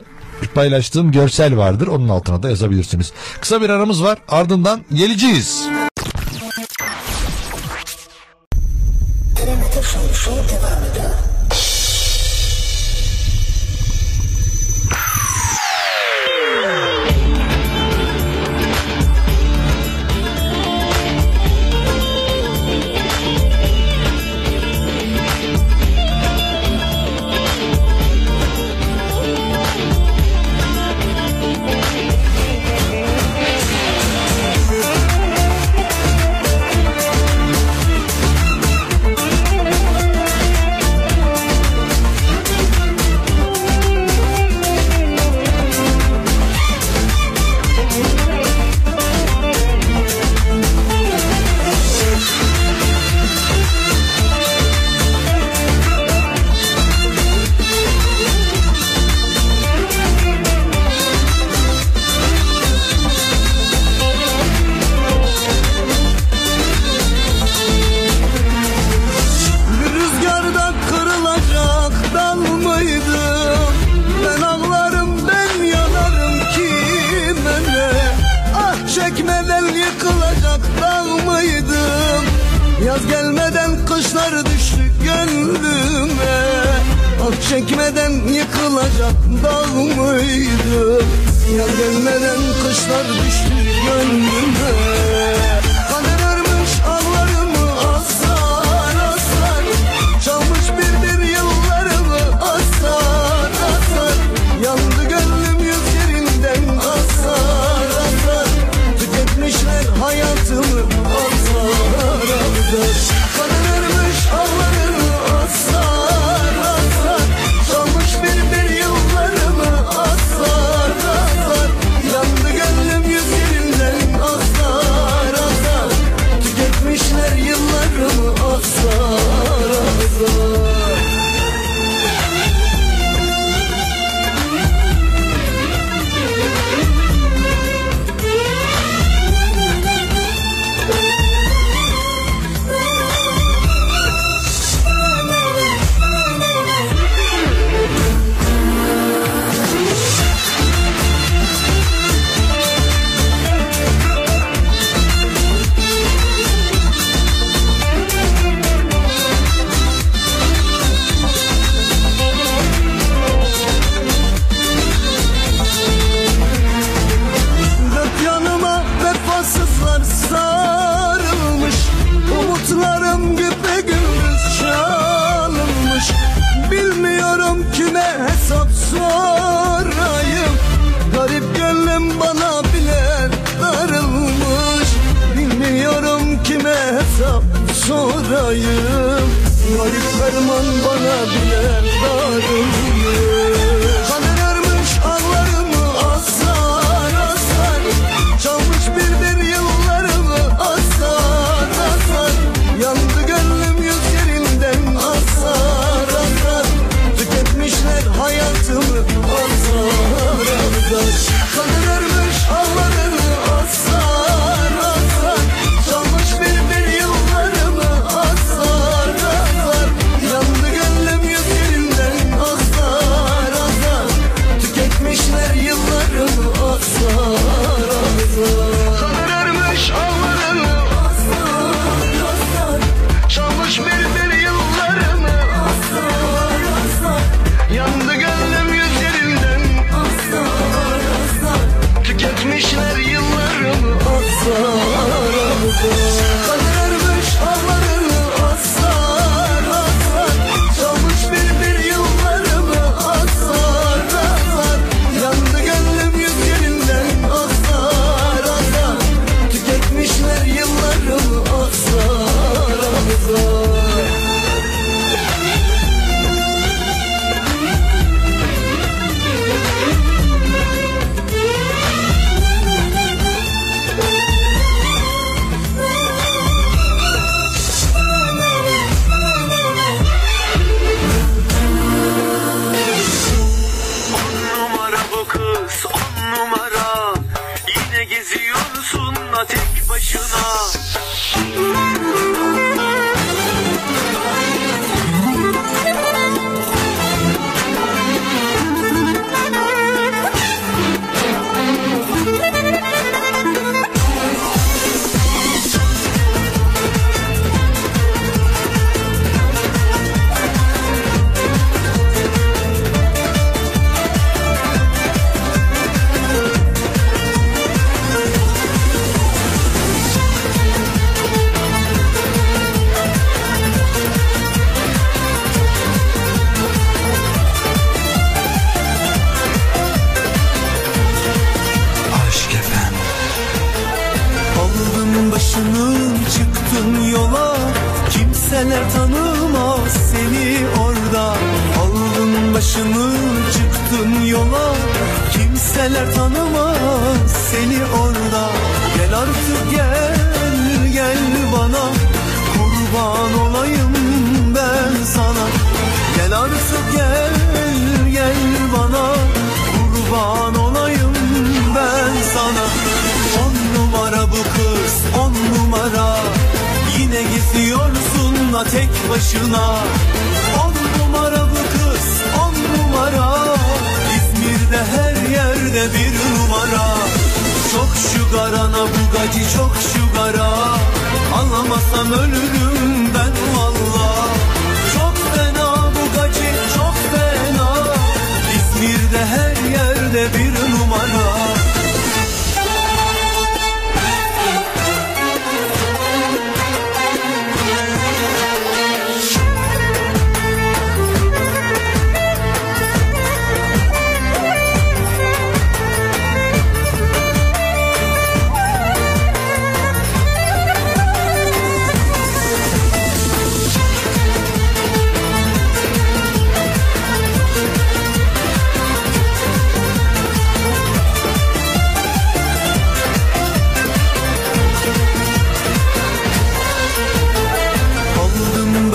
paylaştığım 0.55 1.13
görsel 1.13 1.57
vardır. 1.57 1.87
Onun 1.87 2.09
altına 2.09 2.43
da 2.43 2.51
yazabilirsiniz. 2.51 3.13
Kısa 3.41 3.63
bir 3.63 3.71
aramız 3.71 4.03
var. 4.03 4.19
Ardından 4.29 4.81
geleceğiz. 4.95 5.69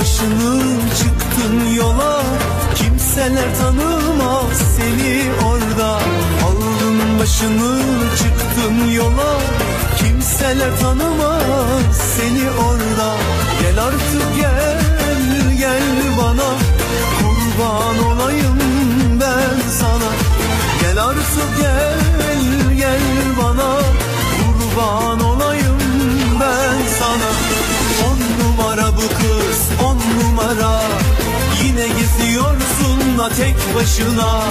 Başını 0.01 0.61
çıktın 0.97 1.73
yola. 1.75 2.23
Kimseler 2.75 3.57
tanımaz 3.59 4.57
seni 4.77 5.23
orada. 5.45 5.99
Aldın 6.45 7.19
başını 7.19 7.79
çıktın 8.17 8.91
yola. 8.91 9.39
Kimseler 9.97 10.79
tanımaz 10.79 11.97
seni 12.17 12.49
orada. 12.67 13.15
Gel 13.61 13.83
artık 13.83 14.35
gel 14.35 14.81
gel 15.57 15.83
bana. 16.21 16.49
Kurban 17.19 18.11
olayım 18.11 18.59
ben 19.21 19.69
sana. 19.79 20.11
Gel 20.81 21.03
artık 21.03 21.57
gel 21.61 22.75
gel 22.77 23.01
bana. 23.37 23.79
Kurban 24.37 25.19
olayım 25.19 25.30
numara 30.51 30.81
Yine 31.63 31.87
geziyorsun 31.87 33.17
la 33.17 33.29
tek 33.29 33.55
başına. 33.75 34.43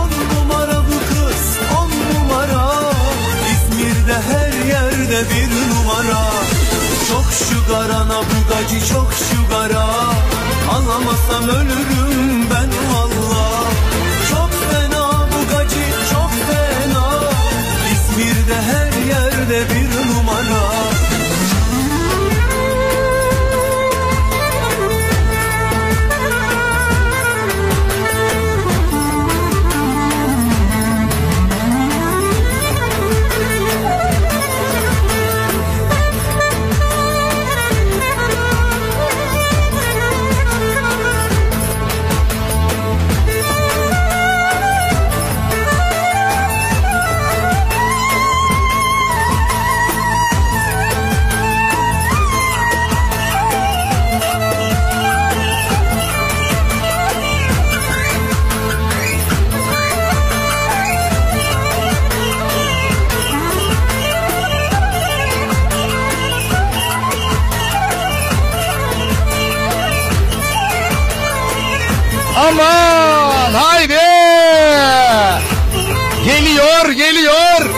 On 0.00 0.10
numara 0.34 0.78
bu 0.78 0.98
kız 1.08 1.58
on 1.78 1.90
numara 2.14 2.92
İzmir'de 3.52 4.14
her 4.14 4.66
yerde 4.66 5.24
bir 5.30 5.50
numara. 5.70 6.24
Çok 7.08 7.24
şu 7.32 7.72
garana 7.72 8.20
bu 8.20 8.48
gacı 8.48 8.86
çok 8.86 9.12
şu 9.12 9.48
gara 9.50 9.86
Anlamasam 10.74 11.48
ölürüm 11.48 12.50
ben 12.50 12.70
valla. 12.92 13.64
Çok 14.30 14.50
fena 14.70 15.26
bu 15.32 15.56
gacı 15.56 15.84
çok 16.12 16.30
fena. 16.30 17.06
İzmir'de 17.92 18.62
her 18.62 19.06
yerde 19.08 19.74
bir 19.74 20.08
numara 20.08 20.61
Aman 72.52 73.52
haydi. 73.54 73.98
Geliyor 76.24 76.90
geliyor. 76.90 77.70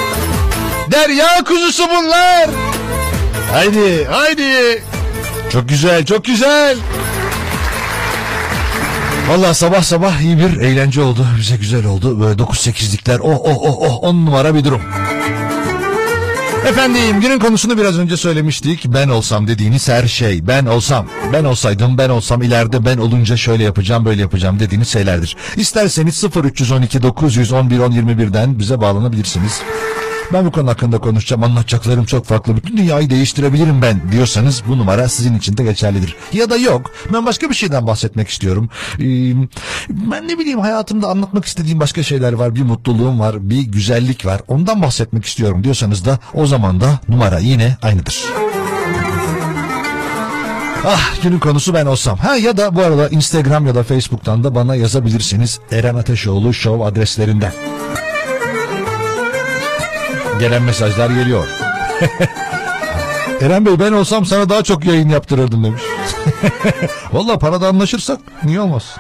Derya 0.91 1.45
kuzusu 1.45 1.83
bunlar. 1.91 2.51
Haydi 3.53 4.05
haydi. 4.05 4.83
Çok 5.53 5.69
güzel 5.69 6.05
çok 6.05 6.25
güzel. 6.25 6.77
Valla 9.29 9.55
sabah 9.55 9.83
sabah 9.83 10.21
iyi 10.21 10.39
bir 10.39 10.61
eğlence 10.61 11.01
oldu. 11.01 11.27
Bize 11.39 11.57
güzel 11.57 11.87
oldu. 11.87 12.21
Böyle 12.21 12.43
9-8'likler 12.43 13.19
oh 13.21 13.41
oh 13.45 13.59
oh 13.63 13.77
oh 13.81 14.03
10 14.03 14.15
numara 14.15 14.55
bir 14.55 14.65
durum. 14.65 14.83
Efendim 16.67 17.21
günün 17.21 17.39
konusunu 17.39 17.79
biraz 17.79 17.99
önce 17.99 18.17
söylemiştik. 18.17 18.85
Ben 18.87 19.09
olsam 19.09 19.47
dediğiniz 19.49 19.89
her 19.89 20.07
şey. 20.07 20.47
Ben 20.47 20.67
olsam, 20.67 21.07
ben 21.33 21.45
olsaydım, 21.45 21.99
ben 21.99 22.09
olsam 22.09 22.43
ileride 22.43 22.85
ben 22.85 22.99
olunca 22.99 23.37
şöyle 23.37 23.65
yapacağım, 23.65 24.05
böyle 24.05 24.21
yapacağım 24.21 24.59
dediğiniz 24.59 24.89
şeylerdir. 24.89 25.37
İsterseniz 25.57 26.25
0312 26.45 27.03
911 27.03 27.79
1021'den 27.79 28.59
bize 28.59 28.81
bağlanabilirsiniz. 28.81 29.63
Ben 30.33 30.47
bu 30.47 30.51
konu 30.53 30.71
hakkında 30.71 30.99
konuşacağım. 30.99 31.43
Anlatacaklarım 31.43 32.05
çok 32.05 32.25
farklı. 32.27 32.57
Bütün 32.57 32.77
dünyayı 32.77 33.11
değiştirebilirim 33.11 33.83
ben 33.83 34.13
diyorsanız 34.13 34.63
bu 34.69 34.79
numara 34.79 35.09
sizin 35.09 35.39
için 35.39 35.57
de 35.57 35.65
geçerlidir. 35.65 36.17
Ya 36.33 36.51
da 36.51 36.57
yok. 36.57 36.91
Ben 37.13 37.27
başka 37.27 37.51
bir 37.51 37.55
şeyden 37.55 37.87
bahsetmek 37.87 38.29
istiyorum. 38.29 38.69
Ee, 38.99 39.03
ben 39.89 40.29
ne 40.29 40.39
bileyim 40.39 40.61
hayatımda 40.61 41.09
anlatmak 41.09 41.45
istediğim 41.45 41.81
başka 41.81 42.03
şeyler 42.03 42.33
var. 42.33 42.55
Bir 42.55 42.63
mutluluğum 42.63 43.21
var. 43.21 43.51
Bir 43.51 43.63
güzellik 43.63 44.27
var. 44.27 44.41
Ondan 44.49 44.83
bahsetmek 44.83 45.25
istiyorum 45.25 45.65
diyorsanız 45.65 46.05
da 46.05 46.19
o 46.35 46.47
zaman 46.47 46.81
da 46.81 47.01
numara 47.09 47.39
yine 47.39 47.77
aynıdır. 47.83 48.25
Ah 50.87 51.23
günün 51.23 51.39
konusu 51.39 51.75
ben 51.75 51.87
olsam. 51.87 52.19
Ha 52.19 52.37
ya 52.37 52.57
da 52.57 52.75
bu 52.77 52.83
arada 52.83 53.09
Instagram 53.09 53.67
ya 53.67 53.75
da 53.75 53.83
Facebook'tan 53.83 54.45
da 54.45 54.55
bana 54.55 54.75
yazabilirsiniz. 54.75 55.61
Eren 55.71 55.95
Ateşoğlu 55.95 56.55
Show 56.55 56.85
adreslerinden. 56.85 57.53
Gelen 60.41 60.63
mesajlar 60.63 61.11
geliyor. 61.11 61.49
Eren 63.41 63.67
Bey 63.67 63.79
ben 63.81 63.93
olsam 63.93 64.25
sana 64.25 64.49
daha 64.49 64.63
çok 64.63 64.85
yayın 64.85 65.09
yaptırırdım 65.09 65.65
demiş. 65.65 65.83
Valla 67.13 67.39
parada 67.39 67.69
anlaşırsak 67.69 68.21
niye 68.45 68.61
olmaz? 68.61 68.97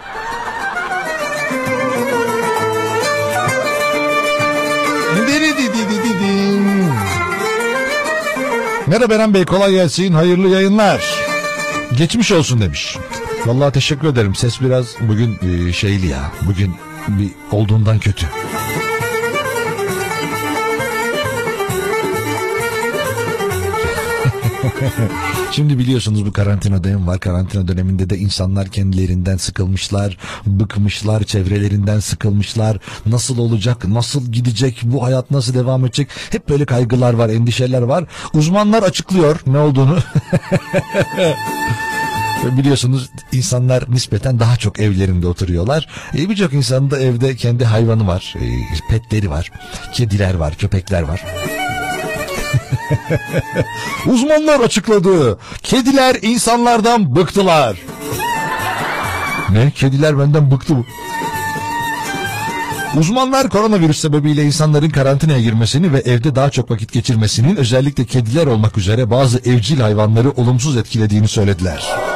Merhaba 8.86 9.14
Eren 9.14 9.34
Bey 9.34 9.44
kolay 9.44 9.72
gelsin 9.72 10.12
hayırlı 10.12 10.48
yayınlar. 10.48 11.00
Geçmiş 11.98 12.32
olsun 12.32 12.60
demiş. 12.60 12.98
Vallahi 13.46 13.72
teşekkür 13.72 14.08
ederim. 14.08 14.34
Ses 14.34 14.60
biraz 14.60 14.86
bugün 15.00 15.38
e, 15.42 15.72
şeyli 15.72 16.06
ya. 16.06 16.32
Bugün 16.46 16.74
bir 17.08 17.30
olduğundan 17.50 17.98
kötü. 17.98 18.26
Şimdi 25.52 25.78
biliyorsunuz 25.78 26.26
bu 26.26 26.32
karantina 26.32 26.84
dönemi 26.84 27.06
var. 27.06 27.20
Karantina 27.20 27.68
döneminde 27.68 28.10
de 28.10 28.18
insanlar 28.18 28.68
kendilerinden 28.68 29.36
sıkılmışlar, 29.36 30.18
bıkmışlar, 30.46 31.22
çevrelerinden 31.22 32.00
sıkılmışlar. 32.00 32.78
Nasıl 33.06 33.38
olacak, 33.38 33.88
nasıl 33.88 34.32
gidecek, 34.32 34.80
bu 34.82 35.04
hayat 35.04 35.30
nasıl 35.30 35.54
devam 35.54 35.84
edecek? 35.84 36.08
Hep 36.30 36.48
böyle 36.48 36.64
kaygılar 36.64 37.14
var, 37.14 37.28
endişeler 37.28 37.82
var. 37.82 38.04
Uzmanlar 38.32 38.82
açıklıyor 38.82 39.40
ne 39.46 39.58
olduğunu. 39.58 39.98
Biliyorsunuz 42.58 43.10
insanlar 43.32 43.84
nispeten 43.88 44.38
daha 44.40 44.56
çok 44.56 44.80
evlerinde 44.80 45.26
oturuyorlar. 45.26 45.88
E, 46.18 46.28
Birçok 46.30 46.52
insanın 46.52 46.90
da 46.90 46.98
evde 47.00 47.36
kendi 47.36 47.64
hayvanı 47.64 48.06
var, 48.06 48.34
e, 48.40 48.46
petleri 48.90 49.30
var, 49.30 49.52
kediler 49.92 50.34
var, 50.34 50.54
köpekler 50.58 51.02
var. 51.02 51.24
Uzmanlar 54.06 54.60
açıkladı. 54.60 55.38
Kediler 55.62 56.16
insanlardan 56.22 57.16
bıktılar. 57.16 57.76
Ne? 59.50 59.70
Kediler 59.70 60.18
benden 60.18 60.50
bıktı 60.50 60.74
mı? 60.74 60.84
Uzmanlar 62.96 63.48
koronavirüs 63.48 64.00
sebebiyle 64.00 64.44
insanların 64.44 64.90
karantinaya 64.90 65.40
girmesini 65.40 65.92
ve 65.92 65.98
evde 65.98 66.34
daha 66.34 66.50
çok 66.50 66.70
vakit 66.70 66.92
geçirmesinin 66.92 67.56
özellikle 67.56 68.04
kediler 68.04 68.46
olmak 68.46 68.78
üzere 68.78 69.10
bazı 69.10 69.38
evcil 69.38 69.80
hayvanları 69.80 70.30
olumsuz 70.30 70.76
etkilediğini 70.76 71.28
söylediler. 71.28 72.13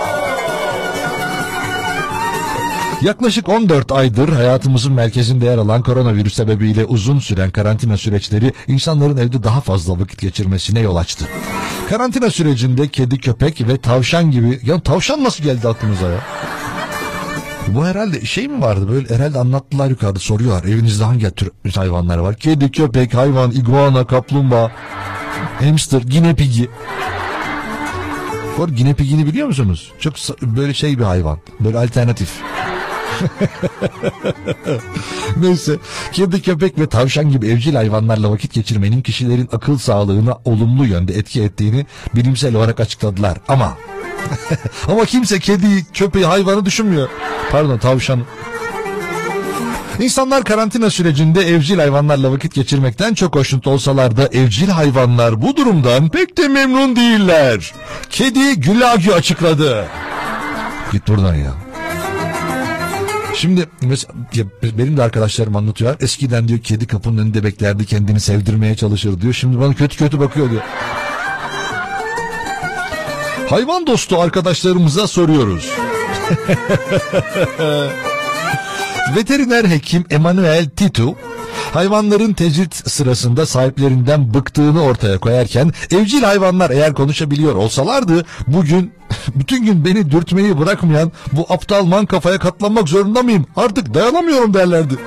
Yaklaşık 3.03 3.49
14 3.49 3.93
aydır 3.93 4.29
hayatımızın 4.29 4.93
merkezinde 4.93 5.45
yer 5.45 5.59
alan 5.59 5.83
koronavirüs 5.83 6.35
sebebiyle 6.35 6.85
uzun 6.85 7.19
süren 7.19 7.51
karantina 7.51 7.97
süreçleri 7.97 8.53
insanların 8.67 9.17
evde 9.17 9.43
daha 9.43 9.61
fazla 9.61 10.01
vakit 10.01 10.21
geçirmesine 10.21 10.81
yol 10.81 10.97
açtı. 10.97 11.25
Karantina 11.89 12.31
sürecinde 12.31 12.89
kedi, 12.89 13.19
köpek 13.19 13.69
ve 13.69 13.77
tavşan 13.77 14.31
gibi... 14.31 14.61
Ya 14.63 14.81
tavşan 14.81 15.25
nasıl 15.25 15.45
geldi 15.45 15.69
aklınıza 15.69 16.09
ya? 16.09 16.21
Bu 17.69 17.87
herhalde 17.87 18.25
şey 18.25 18.49
mi 18.49 18.63
vardı 18.63 18.89
böyle 18.89 19.15
herhalde 19.15 19.39
anlattılar 19.39 19.91
yukarıda 19.91 20.19
soruyorlar 20.19 20.65
evinizde 20.65 21.05
hangi 21.05 21.31
tür 21.31 21.51
hayvanlar 21.75 22.19
var? 22.19 22.35
Kedi, 22.35 22.71
köpek, 22.71 23.15
hayvan, 23.15 23.51
iguana, 23.51 24.07
kaplumbağa, 24.07 24.71
hamster, 25.61 26.03
ginepigi. 26.03 26.69
Bu 28.59 28.63
arada 28.63 28.75
ginepigini 28.75 29.27
biliyor 29.27 29.47
musunuz? 29.47 29.93
Çok 29.99 30.15
böyle 30.43 30.75
şey 30.75 30.99
bir 30.99 31.05
hayvan. 31.05 31.39
Böyle 31.61 31.79
alternatif. 31.79 32.31
Neyse 35.41 35.77
kedi 36.13 36.43
köpek 36.43 36.79
ve 36.79 36.87
tavşan 36.87 37.31
gibi 37.31 37.47
evcil 37.47 37.75
hayvanlarla 37.75 38.31
vakit 38.31 38.53
geçirmenin 38.53 39.03
kişilerin 39.03 39.49
akıl 39.53 39.79
sağlığına 39.79 40.39
olumlu 40.45 40.87
yönde 40.87 41.15
etki 41.15 41.43
ettiğini 41.43 41.87
bilimsel 42.15 42.55
olarak 42.55 42.81
açıkladılar. 42.81 43.39
Ama 43.49 43.77
ama 44.89 45.05
kimse 45.05 45.39
kedi, 45.39 45.87
köpeği, 45.93 46.25
hayvanı 46.25 46.65
düşünmüyor. 46.65 47.09
Pardon 47.51 47.79
tavşan. 47.79 48.21
İnsanlar 50.01 50.45
karantina 50.45 50.91
sürecinde 50.91 51.41
evcil 51.41 51.79
hayvanlarla 51.79 52.33
vakit 52.33 52.55
geçirmekten 52.55 53.15
çok 53.15 53.37
hoşnut 53.37 53.67
olsalar 53.67 54.17
da 54.17 54.27
evcil 54.27 54.69
hayvanlar 54.69 55.43
bu 55.43 55.57
durumdan 55.57 56.09
pek 56.09 56.37
de 56.37 56.49
memnun 56.49 56.97
değiller. 56.97 57.73
Kedi 58.11 58.61
Gülagü 58.61 59.13
açıkladı. 59.13 59.87
Git 60.93 61.09
buradan 61.09 61.35
ya. 61.35 61.68
Şimdi 63.39 63.69
mesela 63.83 64.15
benim 64.63 64.97
de 64.97 65.03
arkadaşlarım 65.03 65.57
anlatıyor. 65.57 65.97
Eskiden 66.01 66.49
diyor 66.49 66.61
kedi 66.61 66.87
kapının 66.87 67.19
önünde 67.19 67.45
beklerdi 67.45 67.87
kendini 67.87 68.21
sevdirmeye 68.21 68.77
çalışır 68.77 69.21
diyor. 69.21 69.33
Şimdi 69.33 69.61
bana 69.61 69.75
kötü 69.75 69.97
kötü 69.97 70.21
bakıyor 70.21 70.51
diyor. 70.51 70.63
Hayvan 73.51 73.87
dostu 73.87 74.21
arkadaşlarımıza 74.21 75.07
soruyoruz. 75.07 75.71
Veteriner 79.17 79.65
hekim 79.65 80.05
Emanuel 80.11 80.69
Titu 80.69 81.17
hayvanların 81.75 82.33
tecrit 82.33 82.91
sırasında 82.91 83.47
sahiplerinden 83.47 84.35
bıktığını 84.35 84.83
ortaya 84.83 85.19
koyarken 85.19 85.73
evcil 85.91 86.23
hayvanlar 86.23 86.71
eğer 86.71 86.95
konuşabiliyor 86.95 87.55
olsalardı 87.55 88.25
bugün 88.47 88.93
bütün 89.35 89.65
gün 89.67 89.85
beni 89.85 90.11
dürtmeyi 90.11 90.59
bırakmayan 90.59 91.13
bu 91.33 91.47
aptal 91.49 91.85
man 91.85 92.07
kafaya 92.07 92.39
katlanmak 92.39 92.89
zorunda 92.89 93.23
mıyım? 93.23 93.47
Artık 93.57 93.95
dayanamıyorum 93.95 94.55
derlerdi. 94.55 94.95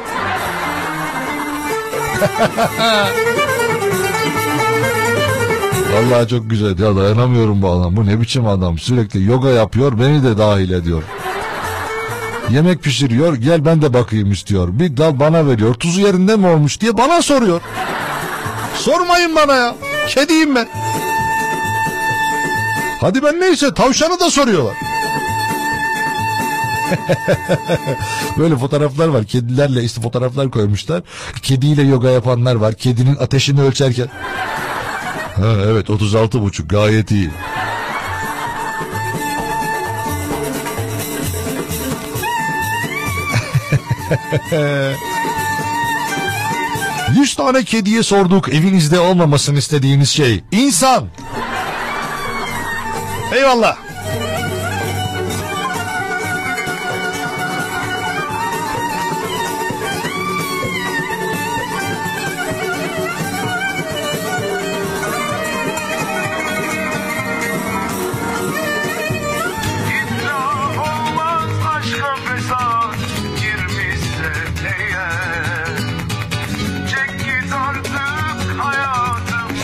Vallahi 5.94 6.28
çok 6.28 6.50
güzel 6.50 6.80
ya 6.80 6.96
dayanamıyorum 6.96 7.62
bu 7.62 7.70
adam. 7.70 7.98
Bu 7.98 8.06
ne 8.06 8.22
biçim 8.22 8.48
adam? 8.48 8.78
Sürekli 8.78 9.24
yoga 9.24 9.50
yapıyor 9.50 10.00
beni 10.00 10.24
de 10.24 10.38
dahil 10.38 10.72
ediyor. 10.72 11.04
Yemek 12.54 12.84
pişiriyor 12.84 13.36
gel 13.36 13.66
ben 13.66 13.82
de 13.82 13.94
bakayım 13.94 14.32
istiyor. 14.32 14.68
Bir 14.72 14.98
dal 14.98 15.20
bana 15.20 15.48
veriyor. 15.48 15.74
Tuzu 15.74 16.02
yerinde 16.02 16.36
mi 16.36 16.48
olmuş 16.48 16.82
diye 16.82 16.98
bana 16.98 17.22
soruyor. 17.22 17.62
Sormayın 18.76 19.36
bana 19.36 19.54
ya. 19.54 19.76
Kediyim 20.10 20.56
ben. 20.56 20.68
Hadi 23.02 23.24
ben 23.24 23.40
neyse 23.40 23.74
tavşanı 23.74 24.20
da 24.20 24.30
soruyorlar. 24.30 24.74
Böyle 28.38 28.58
fotoğraflar 28.58 29.08
var. 29.08 29.26
Kedilerle 29.26 29.84
işte 29.84 30.02
fotoğraflar 30.02 30.52
koymuşlar. 30.52 31.02
Kediyle 31.42 31.82
yoga 31.82 32.10
yapanlar 32.10 32.56
var. 32.56 32.74
Kedinin 32.74 33.16
ateşini 33.16 33.62
ölçerken. 33.62 34.08
Ha, 35.36 35.46
evet 35.66 35.90
36 35.90 36.42
buçuk 36.42 36.70
gayet 36.70 37.12
iyi. 37.12 37.30
Yüz 47.16 47.36
tane 47.36 47.64
kediye 47.64 48.04
sorduk 48.04 48.50
evinizde 48.50 49.00
olmamasını 49.00 49.58
istediğiniz 49.60 50.10
şey. 50.10 50.44
İnsan. 50.52 51.08
Eyvallah. 53.36 53.91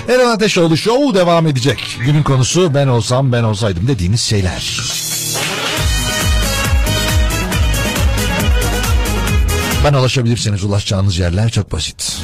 Eren 0.08 0.28
Ateşoğlu 0.28 0.78
Show 0.78 1.20
devam 1.20 1.48
edecek. 1.48 1.98
Günün 2.06 2.24
konusu 2.24 2.74
ben 2.74 2.88
olsam 2.88 3.32
ben 3.32 3.44
olsaydım 3.44 3.88
dediğiniz 3.88 4.22
şeyler. 4.22 4.82
Bana 9.84 10.00
ulaşabilirseniz 10.00 10.64
ulaşacağınız 10.64 11.18
yerler 11.20 11.50
çok 11.50 11.72
basit. 11.72 12.22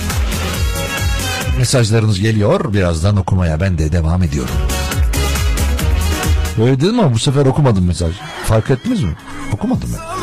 Mesajlarınız 1.58 2.20
geliyor. 2.20 2.74
Birazdan 2.74 3.18
okumaya 3.18 3.62
ben 3.62 3.78
de 3.78 3.92
devam 3.92 4.24
ediyorum. 4.24 4.56
Öyle 6.62 6.82
dedim 6.82 7.00
ama 7.00 7.14
bu 7.14 7.20
sefer 7.20 7.46
okumadım 7.46 7.86
mesaj. 7.86 8.14
Fark 8.46 8.70
ettiniz 8.72 9.04
mi? 9.04 9.16
Okumadım 9.54 9.90
ben. 9.94 10.23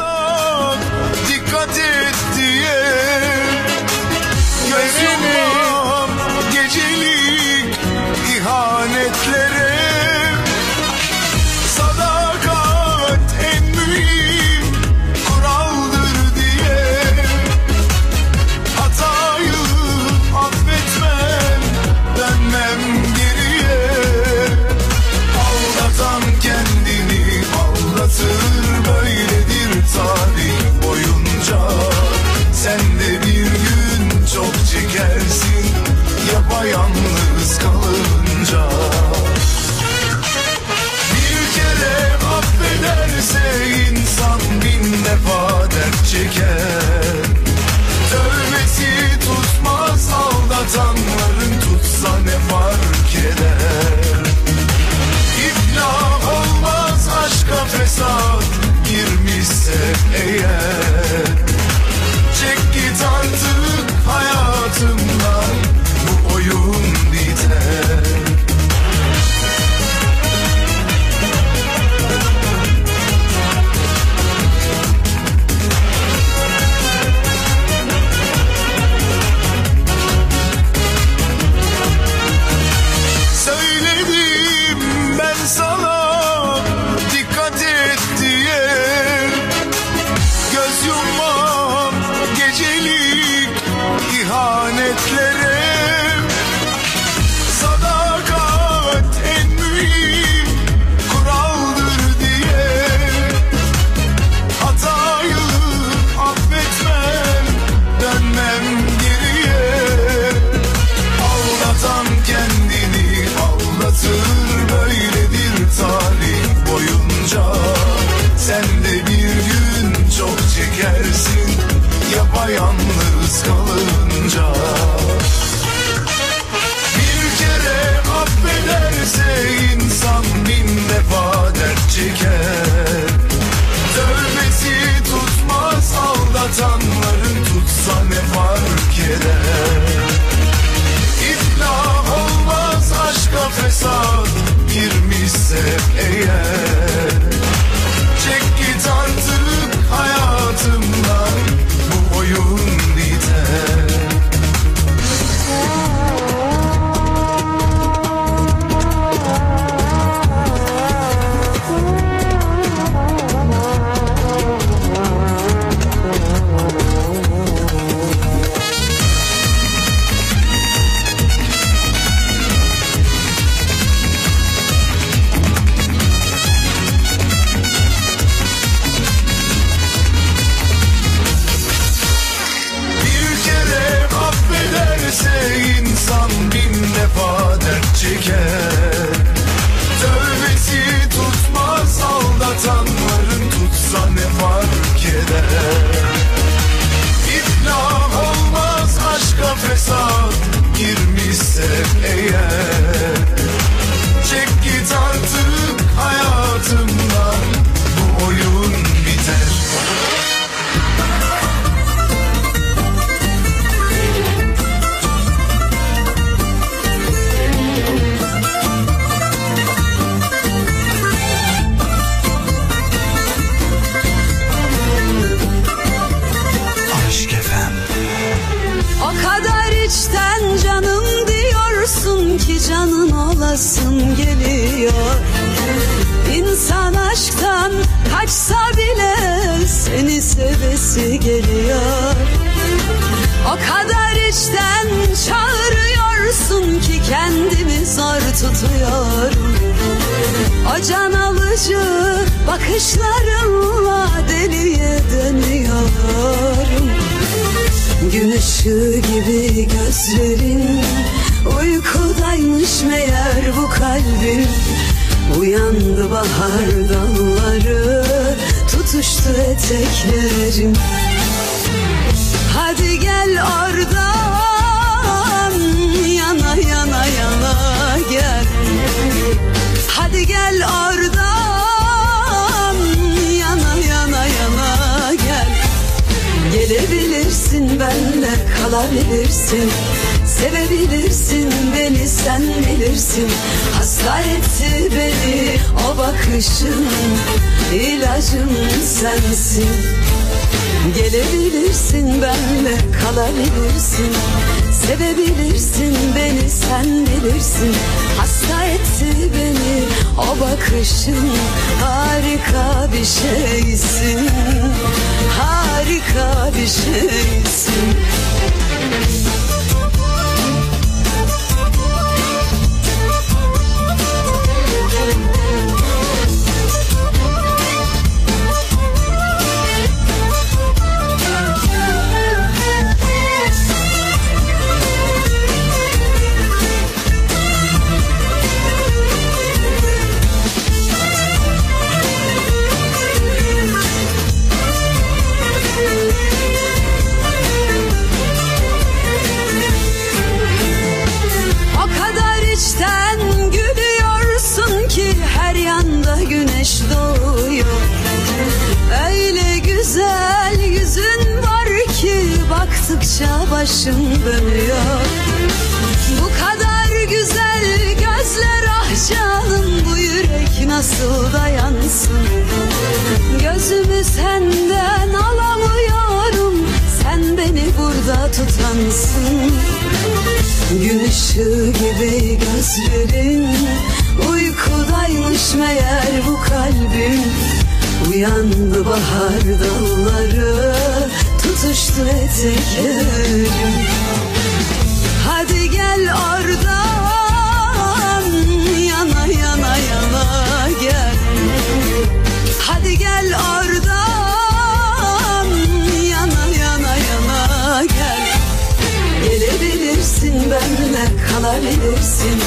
Kalabilirsin 412.21 412.41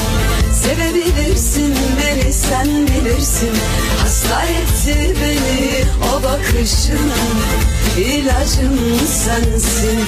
Sevebilirsin 0.52 1.74
beni 1.98 2.32
sen 2.32 2.66
bilirsin. 2.66 3.50
Hasta 3.98 4.42
etti 4.42 5.14
beni 5.22 5.84
o 6.02 6.22
bakışın 6.22 7.12
ilacım 7.98 8.78
sensin 9.06 10.00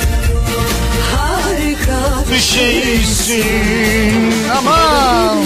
Harika 1.16 2.30
Bir 2.32 2.38
şeysin 2.38 4.32
aman. 4.58 5.38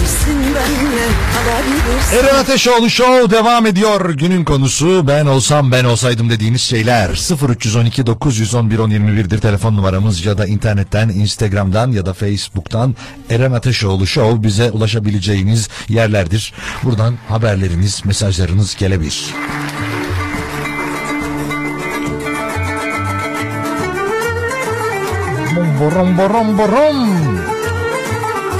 Eren 2.12 2.34
Ateşoğlu 2.34 2.90
Show 2.90 3.30
devam 3.30 3.66
ediyor. 3.66 4.10
Günün 4.10 4.44
konusu 4.44 5.08
ben 5.08 5.26
olsam 5.26 5.72
ben 5.72 5.84
olsaydım 5.84 6.30
dediğiniz 6.30 6.62
şeyler 6.62 7.10
0312 7.48 8.06
911 8.06 8.78
1021'dir 8.78 9.38
telefon 9.38 9.76
numaramız 9.76 10.26
ya 10.26 10.38
da 10.38 10.46
internetten 10.46 11.08
Instagram'dan 11.08 11.92
ya 11.92 12.06
da 12.06 12.12
Facebook'tan 12.12 12.96
Eren 13.30 13.52
Ateşoğlu 13.52 14.06
Show 14.06 14.42
bize 14.42 14.70
ulaşabileceğiniz 14.70 15.68
yerlerdir. 15.88 16.52
Buradan 16.82 17.18
haberleriniz, 17.28 18.04
mesajlarınız 18.04 18.76
gelebilir. 18.76 19.24
Borom 25.80 26.18
borom 26.18 26.58
borom. 26.58 27.08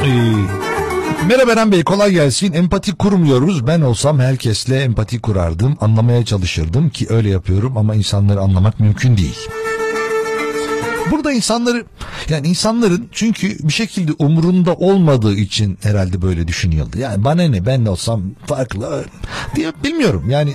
Ee, 0.05 1.27
Merhaba 1.29 1.53
Eren 1.53 1.73
Bey 1.73 1.85
kolay 1.85 2.13
gelsin. 2.13 2.53
Empati 2.53 2.93
kurmuyoruz. 2.93 3.67
Ben 3.67 3.81
olsam 3.81 4.19
herkesle 4.19 4.81
empati 4.81 5.21
kurardım. 5.21 5.77
Anlamaya 5.81 6.25
çalışırdım 6.25 6.91
ki 6.91 7.07
öyle 7.11 7.31
yapıyorum 7.31 7.77
ama 7.77 7.95
insanları 7.95 8.41
anlamak 8.41 8.81
mümkün 8.81 9.17
değil. 9.17 9.49
Burada 11.11 11.33
insanları 11.33 11.85
yani 12.29 12.49
insanların 12.49 13.09
çünkü 13.13 13.59
bir 13.69 13.73
şekilde 13.73 14.13
umurunda 14.19 14.75
olmadığı 14.75 15.35
için 15.35 15.79
herhalde 15.83 16.23
böyle 16.23 16.49
düşünüyordu. 16.49 16.99
Yani 16.99 17.25
bana 17.25 17.43
ne 17.43 17.67
ben 17.67 17.87
olsam 17.87 18.23
farklı 18.47 19.05
diye 19.57 19.73
bilmiyorum 19.85 20.25
yani 20.31 20.53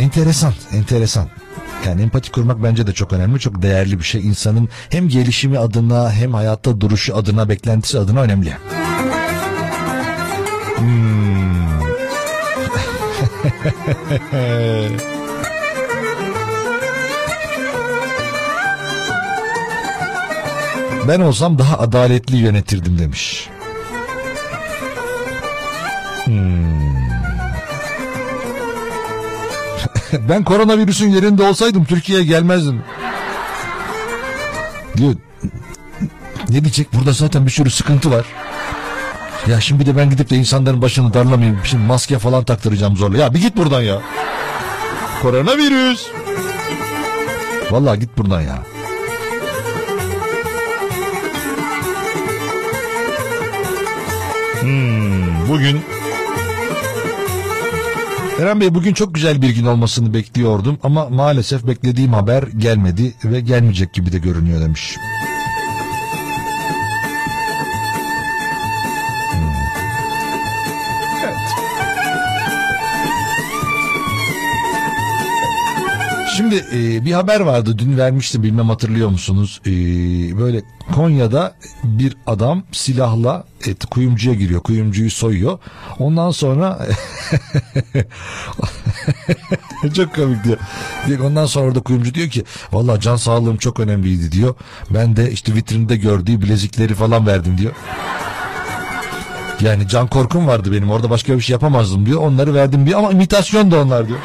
enteresan 0.00 0.52
enteresan. 0.72 1.28
Yani 1.86 2.02
empati 2.02 2.32
kurmak 2.32 2.62
bence 2.62 2.86
de 2.86 2.92
çok 2.92 3.12
önemli, 3.12 3.40
çok 3.40 3.62
değerli 3.62 3.98
bir 3.98 4.04
şey. 4.04 4.26
İnsanın 4.26 4.68
hem 4.90 5.08
gelişimi 5.08 5.58
adına 5.58 6.12
hem 6.12 6.34
hayatta 6.34 6.80
duruşu 6.80 7.16
adına, 7.16 7.48
beklentisi 7.48 7.98
adına 7.98 8.20
önemli. 8.20 8.52
Ben 21.08 21.20
olsam 21.20 21.58
daha 21.58 21.78
adaletli 21.78 22.36
yönetirdim 22.36 22.98
demiş. 22.98 23.48
Hmm. 26.24 26.73
ben 30.28 30.44
koronavirüsün 30.44 31.08
yerinde 31.08 31.42
olsaydım 31.42 31.84
Türkiye'ye 31.84 32.24
gelmezdim. 32.24 32.82
Diyor. 34.96 35.14
Ne 36.48 36.60
diyecek? 36.60 36.92
Burada 36.94 37.12
zaten 37.12 37.46
bir 37.46 37.50
sürü 37.50 37.70
sıkıntı 37.70 38.10
var. 38.10 38.26
Ya 39.46 39.60
şimdi 39.60 39.80
bir 39.80 39.86
de 39.86 39.96
ben 39.96 40.10
gidip 40.10 40.30
de 40.30 40.36
insanların 40.36 40.82
başını 40.82 41.14
darlamayayım. 41.14 41.58
Şimdi 41.64 41.86
maske 41.86 42.18
falan 42.18 42.44
taktıracağım 42.44 42.96
zorla. 42.96 43.18
Ya 43.18 43.34
bir 43.34 43.40
git 43.40 43.56
buradan 43.56 43.82
ya. 43.82 44.00
Koronavirüs. 45.22 46.06
Vallahi 47.70 48.00
git 48.00 48.18
buradan 48.18 48.40
ya. 48.40 48.62
Hmm, 54.60 55.48
bugün 55.48 55.80
Eren 58.40 58.60
Bey 58.60 58.74
bugün 58.74 58.94
çok 58.94 59.14
güzel 59.14 59.42
bir 59.42 59.50
gün 59.50 59.64
olmasını 59.64 60.14
bekliyordum 60.14 60.78
ama 60.82 61.08
maalesef 61.08 61.66
beklediğim 61.66 62.12
haber 62.12 62.42
gelmedi 62.42 63.14
ve 63.24 63.40
gelmeyecek 63.40 63.92
gibi 63.92 64.12
de 64.12 64.18
görünüyor 64.18 64.60
demiş. 64.60 64.96
Şimdi 76.36 76.64
e, 76.72 77.04
bir 77.04 77.12
haber 77.12 77.40
vardı 77.40 77.78
dün 77.78 77.98
vermiştim 77.98 78.42
bilmem 78.42 78.68
hatırlıyor 78.68 79.08
musunuz? 79.08 79.60
E, 79.66 79.70
böyle 80.38 80.62
Konya'da 80.94 81.54
bir 81.84 82.16
adam 82.26 82.62
silahla 82.72 83.44
et, 83.66 83.84
kuyumcuya 83.84 84.34
giriyor. 84.34 84.60
Kuyumcuyu 84.60 85.10
soyuyor. 85.10 85.58
Ondan 85.98 86.30
sonra 86.30 86.78
çok 89.96 90.14
komik 90.14 90.44
diyor. 90.44 90.58
Ondan 91.20 91.46
sonra 91.46 91.66
orada 91.66 91.80
kuyumcu 91.80 92.14
diyor 92.14 92.28
ki 92.28 92.44
vallahi 92.72 93.00
can 93.00 93.16
sağlığım 93.16 93.56
çok 93.56 93.80
önemliydi 93.80 94.32
diyor. 94.32 94.54
Ben 94.90 95.16
de 95.16 95.30
işte 95.30 95.54
vitrinde 95.54 95.96
gördüğü 95.96 96.42
bilezikleri 96.42 96.94
falan 96.94 97.26
verdim 97.26 97.58
diyor. 97.58 97.72
Yani 99.60 99.88
can 99.88 100.06
korkum 100.06 100.46
vardı 100.46 100.72
benim 100.72 100.90
orada 100.90 101.10
başka 101.10 101.36
bir 101.36 101.40
şey 101.40 101.52
yapamazdım 101.52 102.06
diyor. 102.06 102.20
Onları 102.20 102.54
verdim 102.54 102.86
diyor 102.86 102.98
ama 102.98 103.10
imitasyon 103.10 103.70
da 103.70 103.82
onlar 103.82 104.08
diyor. 104.08 104.18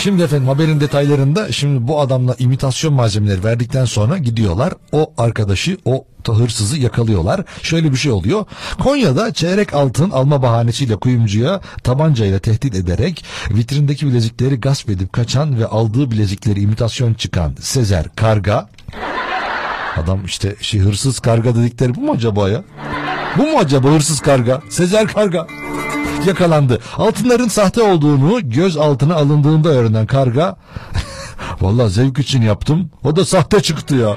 Şimdi 0.00 0.22
efendim 0.22 0.48
haberin 0.48 0.80
detaylarında 0.80 1.52
şimdi 1.52 1.88
bu 1.88 2.00
adamla 2.00 2.34
imitasyon 2.38 2.94
malzemeleri 2.94 3.44
verdikten 3.44 3.84
sonra 3.84 4.18
gidiyorlar. 4.18 4.72
O 4.92 5.12
arkadaşı 5.18 5.76
o 5.84 6.04
hırsızı 6.28 6.78
yakalıyorlar. 6.78 7.44
Şöyle 7.62 7.92
bir 7.92 7.96
şey 7.96 8.12
oluyor. 8.12 8.44
Konya'da 8.82 9.32
çeyrek 9.32 9.74
altın 9.74 10.10
alma 10.10 10.42
bahanesiyle 10.42 10.96
kuyumcuya 10.96 11.60
tabancayla 11.82 12.38
tehdit 12.38 12.74
ederek 12.74 13.24
vitrindeki 13.50 14.06
bilezikleri 14.06 14.60
gasp 14.60 14.90
edip 14.90 15.12
kaçan 15.12 15.58
ve 15.58 15.66
aldığı 15.66 16.10
bilezikleri 16.10 16.60
imitasyon 16.60 17.14
çıkan 17.14 17.56
Sezer 17.60 18.06
Karga 18.16 18.68
Adam 19.96 20.24
işte 20.24 20.54
şey 20.60 20.80
hırsız 20.80 21.20
karga 21.20 21.54
dedikleri 21.56 21.94
bu 21.94 22.00
mu 22.00 22.12
acaba 22.12 22.48
ya? 22.48 22.62
Bu 23.38 23.42
mu 23.42 23.58
acaba 23.58 23.88
hırsız 23.88 24.20
karga? 24.20 24.62
Sezer 24.68 25.08
karga 25.08 25.46
yakalandı. 26.26 26.78
Altınların 26.96 27.48
sahte 27.48 27.82
olduğunu 27.82 28.50
göz 28.50 28.76
altına 28.76 29.14
alındığında 29.14 29.68
öğrenen 29.68 30.06
karga 30.06 30.56
Vallahi 31.60 31.90
zevk 31.90 32.18
için 32.18 32.42
yaptım. 32.42 32.90
O 33.04 33.16
da 33.16 33.24
sahte 33.24 33.62
çıktı 33.62 33.94
ya. 33.94 34.16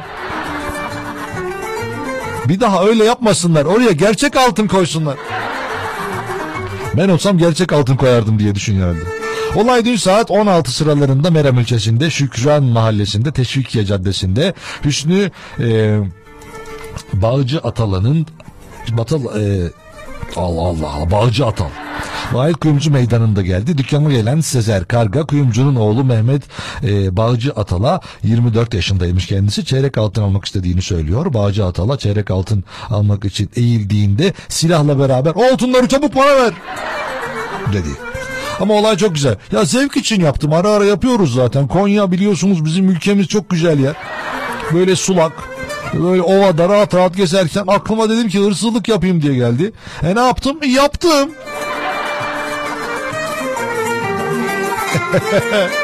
Bir 2.48 2.60
daha 2.60 2.86
öyle 2.86 3.04
yapmasınlar. 3.04 3.66
Oraya 3.66 3.92
gerçek 3.92 4.36
altın 4.36 4.68
koysunlar. 4.68 5.16
Ben 6.98 7.10
olsam 7.10 7.38
gerçek 7.38 7.74
altın 7.74 7.96
koyardım 7.96 8.40
diye 8.40 8.56
düşünüyorum. 8.56 9.08
Olay 9.56 9.86
dün 9.86 9.96
saat 9.96 10.32
16 10.32 10.72
sıralarında 10.72 11.32
Meram 11.32 11.60
ilçesinde 11.60 12.10
Şükran 12.10 12.64
mahallesinde 12.64 13.32
Teşvikiye 13.32 13.86
Caddesi'nde 13.86 14.54
Hüsnü 14.86 15.32
e, 15.60 16.00
Bağcı 17.14 17.60
Atalan'ın 17.60 18.28
Batal 18.90 19.42
e, 19.42 19.72
Allah 20.36 20.90
Allah 20.90 21.12
Bağcı 21.12 21.46
Atal 21.46 21.70
Vahit 22.34 22.58
Kuyumcu 22.58 22.92
Meydanı'nda 22.92 23.42
geldi. 23.42 23.78
Dükkana 23.78 24.12
gelen 24.12 24.42
Sezer 24.42 24.86
Karga, 24.86 25.26
kuyumcunun 25.26 25.76
oğlu 25.76 26.04
Mehmet 26.04 26.44
e, 26.84 27.18
Bağcı 27.18 27.52
Atal'a 27.52 28.00
24 28.24 28.74
yaşındaymış 28.74 29.28
kendisi. 29.28 29.66
Çeyrek 29.66 29.98
altın 29.98 30.22
almak 30.22 30.46
istediğini 30.46 30.82
söylüyor. 30.82 31.34
Bağcı 31.34 31.66
Atal'a 31.66 31.98
çeyrek 31.98 32.32
altın 32.32 32.64
almak 32.90 33.26
için 33.26 33.50
eğildiğinde 33.56 34.34
silahla 34.50 35.00
beraber 35.00 35.32
"O 35.36 35.44
altınları 35.54 35.88
çabuk 35.88 36.16
bana 36.16 36.36
ver 36.36 36.54
dedi. 37.74 37.90
Ama 38.60 38.74
olay 38.74 38.98
çok 38.98 39.16
güzel. 39.16 39.36
Ya 39.52 39.66
zevk 39.66 39.98
için 39.98 40.22
yaptım. 40.22 40.54
Ara 40.54 40.70
ara 40.70 40.86
yapıyoruz 40.86 41.34
zaten. 41.34 41.68
Konya 41.68 42.12
biliyorsunuz 42.12 42.66
bizim 42.66 42.90
ülkemiz 42.90 43.28
çok 43.28 43.50
güzel 43.50 43.80
yer. 43.80 43.94
Böyle 44.74 44.96
sulak. 44.96 45.32
Böyle 45.94 46.22
ovada 46.22 46.70
rahat 46.70 46.94
rahat 46.94 47.16
gezerken 47.18 47.64
aklıma 47.68 48.10
dedim 48.10 48.30
ki 48.30 48.40
hırsızlık 48.40 48.88
yapayım 48.88 49.22
diye 49.22 49.34
geldi. 49.36 49.72
E 50.04 50.16
ne 50.16 50.20
yaptım? 50.20 50.58
E, 50.62 50.68
yaptım. 50.68 51.30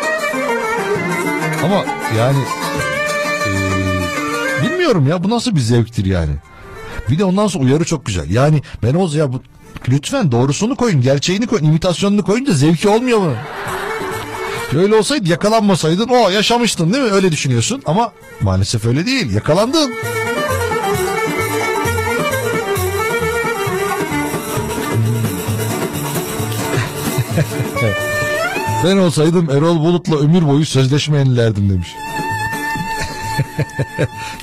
Ama 1.64 1.86
yani 2.18 2.38
e, 3.48 4.64
bilmiyorum 4.64 5.08
ya 5.08 5.24
bu 5.24 5.30
nasıl 5.30 5.56
bir 5.56 5.60
zevktir 5.60 6.06
yani. 6.06 6.32
Bir 7.10 7.20
de 7.20 7.24
ondan 7.24 7.48
sonra 7.48 7.64
uyarı 7.64 7.86
çok 7.86 8.06
güzel. 8.06 8.30
Yani 8.30 8.62
ben 8.84 8.94
o 8.94 9.10
ya 9.14 9.34
bu 9.34 9.42
lütfen 9.90 10.32
doğrusunu 10.32 10.76
koyun, 10.76 11.02
gerçeğini 11.02 11.48
koyun, 11.48 11.64
imitasyonunu 11.64 12.24
koyun 12.24 12.46
da 12.46 12.54
zevki 12.54 12.90
olmuyor 12.90 13.20
bunun. 13.20 13.38
Öyle 14.74 14.96
olsaydı 14.96 15.30
yakalanmasaydın 15.30 16.08
o 16.08 16.30
yaşamıştın 16.30 16.94
değil 16.94 17.04
mi? 17.04 17.12
Öyle 17.12 17.32
düşünüyorsun 17.32 17.82
ama 17.86 18.12
maalesef 18.42 18.86
öyle 18.86 19.06
değil. 19.06 19.34
Yakalandın. 19.34 19.94
Ben 28.84 28.98
olsaydım 28.98 29.50
Erol 29.50 29.80
Bulut'la 29.80 30.16
ömür 30.16 30.48
boyu 30.48 30.66
sözleşme 30.66 31.18
yenilerdim 31.18 31.70
demiş. 31.70 31.88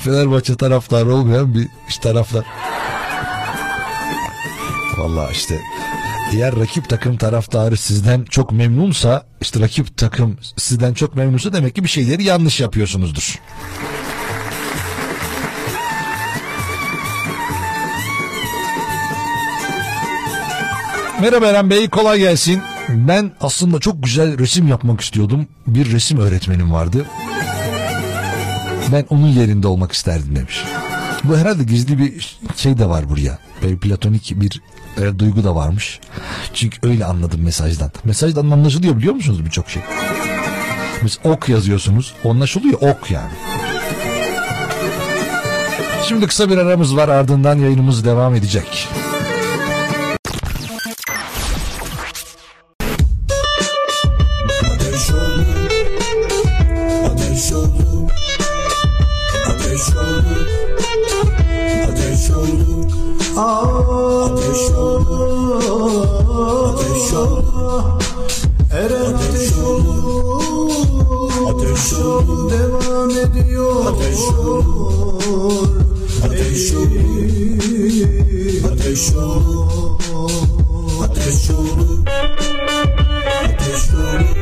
Fenerbahçe 0.03 0.55
taraftarı 0.55 1.13
olmayan 1.13 1.53
bir 1.53 1.67
iş 1.89 1.97
taraftar. 1.97 2.45
Vallahi 4.97 5.31
işte 5.31 5.61
eğer 6.33 6.55
rakip 6.55 6.89
takım 6.89 7.17
taraftarı 7.17 7.77
sizden 7.77 8.23
çok 8.23 8.51
memnunsa 8.51 9.23
işte 9.41 9.59
rakip 9.59 9.97
takım 9.97 10.37
sizden 10.57 10.93
çok 10.93 11.15
memnunsa 11.15 11.53
demek 11.53 11.75
ki 11.75 11.83
bir 11.83 11.89
şeyleri 11.89 12.23
yanlış 12.23 12.59
yapıyorsunuzdur. 12.59 13.39
Merhaba 21.21 21.47
Eren 21.47 21.69
Bey 21.69 21.89
kolay 21.89 22.19
gelsin. 22.19 22.61
Ben 22.89 23.31
aslında 23.41 23.79
çok 23.79 24.03
güzel 24.03 24.39
resim 24.39 24.67
yapmak 24.67 25.01
istiyordum. 25.01 25.47
Bir 25.67 25.91
resim 25.91 26.19
öğretmenim 26.19 26.73
vardı. 26.73 27.05
Ben 28.91 29.05
onun 29.09 29.27
yerinde 29.27 29.67
olmak 29.67 29.91
isterdim 29.91 30.35
demiş. 30.35 30.63
Bu 31.23 31.37
herhalde 31.37 31.63
gizli 31.63 31.97
bir 31.97 32.37
şey 32.55 32.77
de 32.77 32.89
var 32.89 33.09
buraya. 33.09 33.39
Böyle 33.63 33.77
platonik 33.77 34.33
bir 34.35 34.61
e, 34.97 35.19
duygu 35.19 35.43
da 35.43 35.55
varmış. 35.55 35.99
Çünkü 36.53 36.77
öyle 36.87 37.05
anladım 37.05 37.41
mesajdan. 37.43 37.91
Mesajdan 38.03 38.51
anlaşılıyor 38.51 38.97
biliyor 38.97 39.13
musunuz 39.13 39.45
birçok 39.45 39.69
şey? 39.69 39.83
Mesela 41.01 41.33
ok 41.33 41.49
yazıyorsunuz. 41.49 42.13
Anlaşılıyor 42.25 42.81
ok 42.81 43.11
yani. 43.11 43.31
Şimdi 46.07 46.27
kısa 46.27 46.49
bir 46.49 46.57
aramız 46.57 46.95
var 46.95 47.09
ardından 47.09 47.55
yayınımız 47.55 48.05
devam 48.05 48.35
edecek. 48.35 48.87
Ediyor 74.29 74.87
Ateş 76.25 76.73
olur 76.73 77.17
Ateş 78.71 79.13
olur 79.15 80.01
Ateş 81.03 81.49
olur 81.51 82.05
Ateş 83.45 83.93
olur 83.93 84.37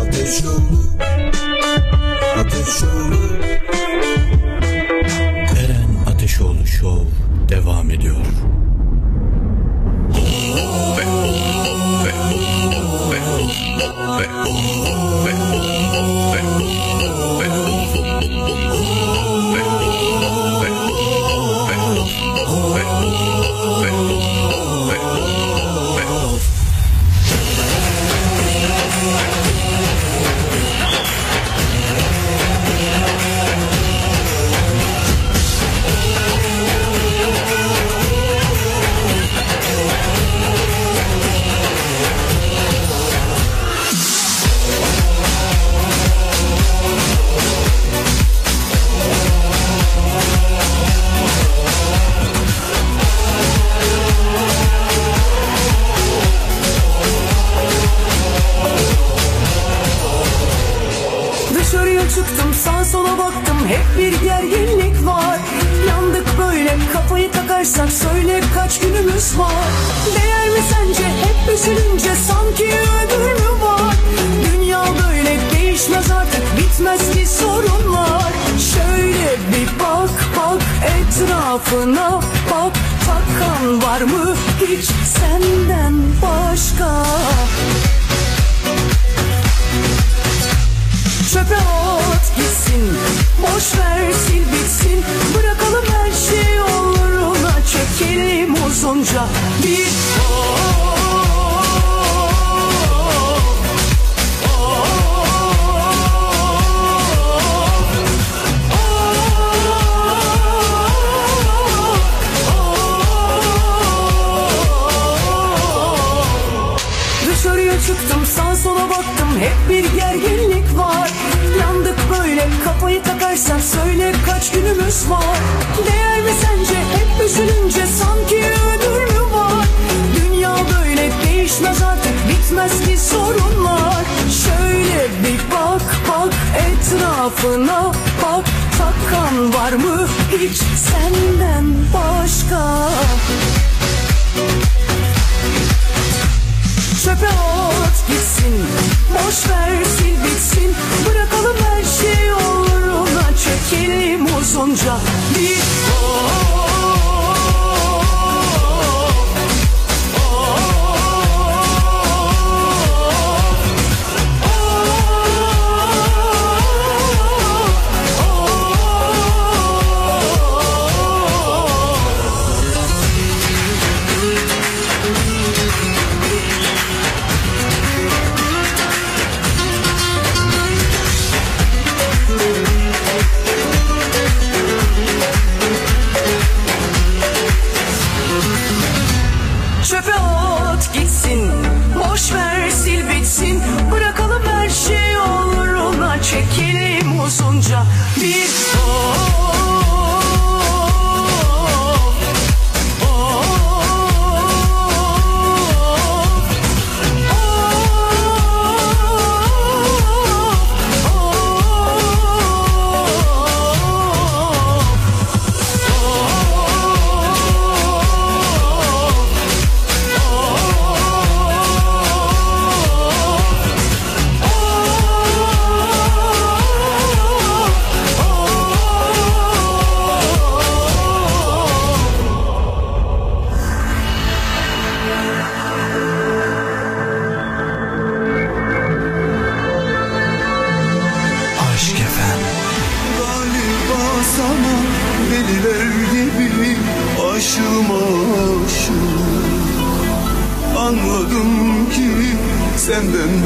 Ateş 0.00 0.44
olur 0.44 0.80
Ateş 2.36 2.82
olur 2.82 3.79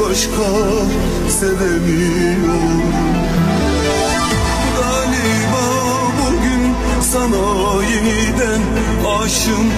başka 0.01 0.51
sevemiyorum. 1.29 2.81
Galiba 4.77 5.65
bugün 6.21 6.73
sana 7.01 7.83
yeniden 7.83 8.61
aşım 9.19 9.71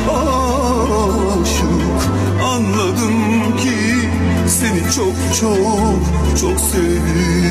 aşık. 1.41 2.11
Anladım 2.43 3.57
ki 3.57 4.09
seni 4.47 4.91
çok 4.95 5.39
çok 5.39 5.99
çok 6.41 6.59
sevdim 6.59 7.46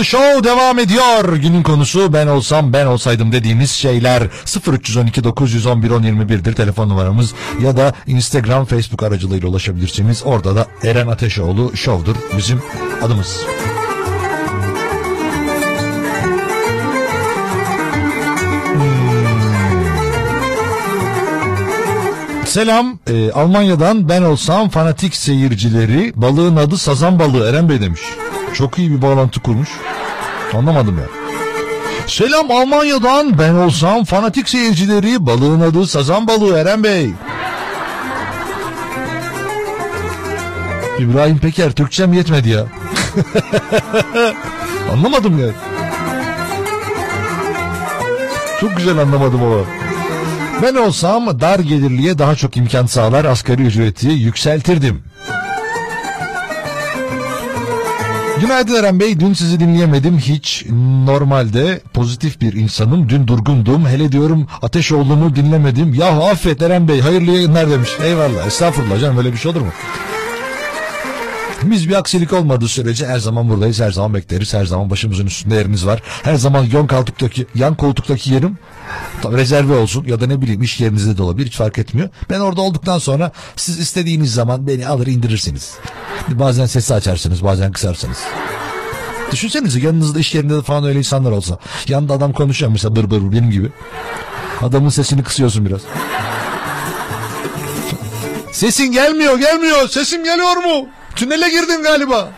Ateşoğlu 0.00 0.24
Show 0.24 0.44
devam 0.44 0.78
ediyor. 0.78 1.36
Günün 1.36 1.62
konusu 1.62 2.12
ben 2.12 2.26
olsam 2.26 2.72
ben 2.72 2.86
olsaydım 2.86 3.32
dediğimiz 3.32 3.70
şeyler 3.70 4.22
0312 4.72 5.24
911 5.24 5.90
1021'dir 5.90 6.54
telefon 6.54 6.88
numaramız 6.88 7.34
ya 7.62 7.76
da 7.76 7.94
Instagram 8.06 8.64
Facebook 8.64 9.02
aracılığıyla 9.02 9.48
ulaşabilirsiniz. 9.48 10.22
Orada 10.24 10.56
da 10.56 10.66
Eren 10.82 11.06
Ateşoğlu 11.06 11.76
Show'dur 11.76 12.16
bizim 12.36 12.62
adımız. 13.02 13.40
Selam 22.44 22.98
e, 23.10 23.32
Almanya'dan 23.32 24.08
ben 24.08 24.22
olsam 24.22 24.68
fanatik 24.68 25.16
seyircileri 25.16 26.12
balığın 26.16 26.56
adı 26.56 26.76
sazan 26.76 27.18
balığı 27.18 27.50
Eren 27.50 27.68
Bey 27.68 27.80
demiş. 27.80 28.00
Çok 28.54 28.78
iyi 28.78 28.90
bir 28.90 29.02
bağlantı 29.02 29.40
kurmuş. 29.40 29.68
Anlamadım 30.54 30.98
ya. 30.98 31.04
Selam 32.06 32.50
Almanya'dan 32.50 33.38
ben 33.38 33.54
olsam 33.54 34.04
fanatik 34.04 34.48
seyircileri 34.48 35.26
balığın 35.26 35.60
adı 35.60 35.86
sazan 35.86 36.26
balığı 36.26 36.58
Eren 36.58 36.84
Bey. 36.84 37.10
İbrahim 40.98 41.38
Peker 41.38 41.72
Türkçem 41.72 42.12
yetmedi 42.12 42.48
ya. 42.48 42.62
Anlamadım 44.92 45.38
ya. 45.38 45.46
Çok 48.60 48.76
güzel 48.76 48.98
anlamadım 48.98 49.42
ama. 49.42 49.56
Ben 50.62 50.74
olsam 50.74 51.40
dar 51.40 51.58
gelirliye 51.58 52.18
daha 52.18 52.34
çok 52.34 52.56
imkan 52.56 52.86
sağlar 52.86 53.24
asgari 53.24 53.62
ücreti 53.62 54.08
yükseltirdim. 54.08 55.02
Günaydın 58.40 58.74
Eren 58.74 59.00
Bey. 59.00 59.20
Dün 59.20 59.32
sizi 59.32 59.60
dinleyemedim 59.60 60.18
hiç. 60.18 60.66
Normalde 61.04 61.80
pozitif 61.94 62.40
bir 62.40 62.52
insanım. 62.52 63.08
Dün 63.08 63.26
durgundum. 63.26 63.86
Hele 63.86 64.12
diyorum 64.12 64.46
Ateşoğlu'nu 64.62 65.36
dinlemedim. 65.36 65.94
Yahu 65.94 66.24
affet 66.24 66.62
Eren 66.62 66.88
Bey. 66.88 67.00
Hayırlı 67.00 67.30
yayınlar 67.30 67.70
demiş. 67.70 67.90
Eyvallah. 68.04 68.46
Estağfurullah 68.46 69.00
canım. 69.00 69.18
Öyle 69.18 69.32
bir 69.32 69.38
şey 69.38 69.50
olur 69.50 69.60
mu? 69.60 69.72
Biz 71.62 71.88
bir 71.88 71.94
aksilik 71.94 72.32
olmadığı 72.32 72.68
sürece 72.68 73.06
her 73.06 73.18
zaman 73.18 73.48
buradayız. 73.48 73.80
Her 73.80 73.90
zaman 73.90 74.14
bekleriz. 74.14 74.54
Her 74.54 74.66
zaman 74.66 74.90
başımızın 74.90 75.26
üstünde 75.26 75.54
yeriniz 75.54 75.86
var. 75.86 76.02
Her 76.22 76.34
zaman 76.34 76.64
yan 76.64 76.86
koltuktaki, 76.86 77.46
yan 77.54 77.74
koltuktaki 77.74 78.34
yerim 78.34 78.58
rezerve 79.24 79.76
olsun 79.76 80.04
ya 80.04 80.20
da 80.20 80.26
ne 80.26 80.42
bileyim 80.42 80.62
iş 80.62 80.80
yerinizde 80.80 81.18
de 81.18 81.22
olabilir 81.22 81.46
hiç 81.46 81.56
fark 81.56 81.78
etmiyor. 81.78 82.08
Ben 82.30 82.40
orada 82.40 82.60
olduktan 82.60 82.98
sonra 82.98 83.32
siz 83.56 83.78
istediğiniz 83.78 84.34
zaman 84.34 84.66
beni 84.66 84.86
alır 84.86 85.06
indirirsiniz. 85.06 85.74
Bazen 86.28 86.66
sesi 86.66 86.94
açarsınız 86.94 87.44
bazen 87.44 87.72
kısarsınız. 87.72 88.18
Düşünsenize 89.32 89.80
yanınızda 89.80 90.18
iş 90.18 90.34
yerinde 90.34 90.54
de 90.54 90.62
falan 90.62 90.84
öyle 90.84 90.98
insanlar 90.98 91.30
olsa. 91.30 91.58
Yanında 91.88 92.14
adam 92.14 92.32
konuşuyor 92.32 92.72
mesela 92.72 92.96
bır 92.96 93.10
bır 93.10 93.32
benim 93.32 93.50
gibi. 93.50 93.68
Adamın 94.62 94.88
sesini 94.88 95.22
kısıyorsun 95.22 95.66
biraz. 95.66 95.80
Sesin 98.52 98.92
gelmiyor 98.92 99.38
gelmiyor 99.38 99.88
sesim 99.88 100.24
geliyor 100.24 100.56
mu? 100.56 100.88
Tünele 101.16 101.50
girdin 101.50 101.82
galiba. 101.82 102.28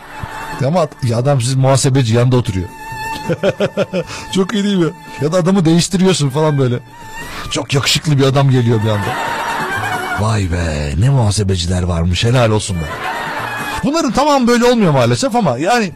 Ama 0.67 0.87
ya 1.03 1.17
adam 1.17 1.41
siz 1.41 1.55
muhasebeci 1.55 2.15
yanında 2.15 2.35
oturuyor. 2.35 2.67
Çok 4.35 4.53
iyi 4.53 4.63
değil 4.63 4.77
mi? 4.77 4.89
Ya 5.21 5.31
da 5.31 5.37
adamı 5.37 5.65
değiştiriyorsun 5.65 6.29
falan 6.29 6.57
böyle. 6.57 6.79
Çok 7.51 7.73
yakışıklı 7.73 8.17
bir 8.17 8.23
adam 8.23 8.49
geliyor 8.49 8.83
bir 8.83 8.89
anda. 8.89 9.07
Vay 10.19 10.51
be 10.51 10.93
ne 10.99 11.09
muhasebeciler 11.09 11.83
varmış 11.83 12.23
helal 12.23 12.51
olsun 12.51 12.77
be. 12.77 12.85
Bunların 13.83 14.11
tamam 14.11 14.47
böyle 14.47 14.65
olmuyor 14.65 14.91
maalesef 14.91 15.35
ama 15.35 15.57
yani 15.57 15.91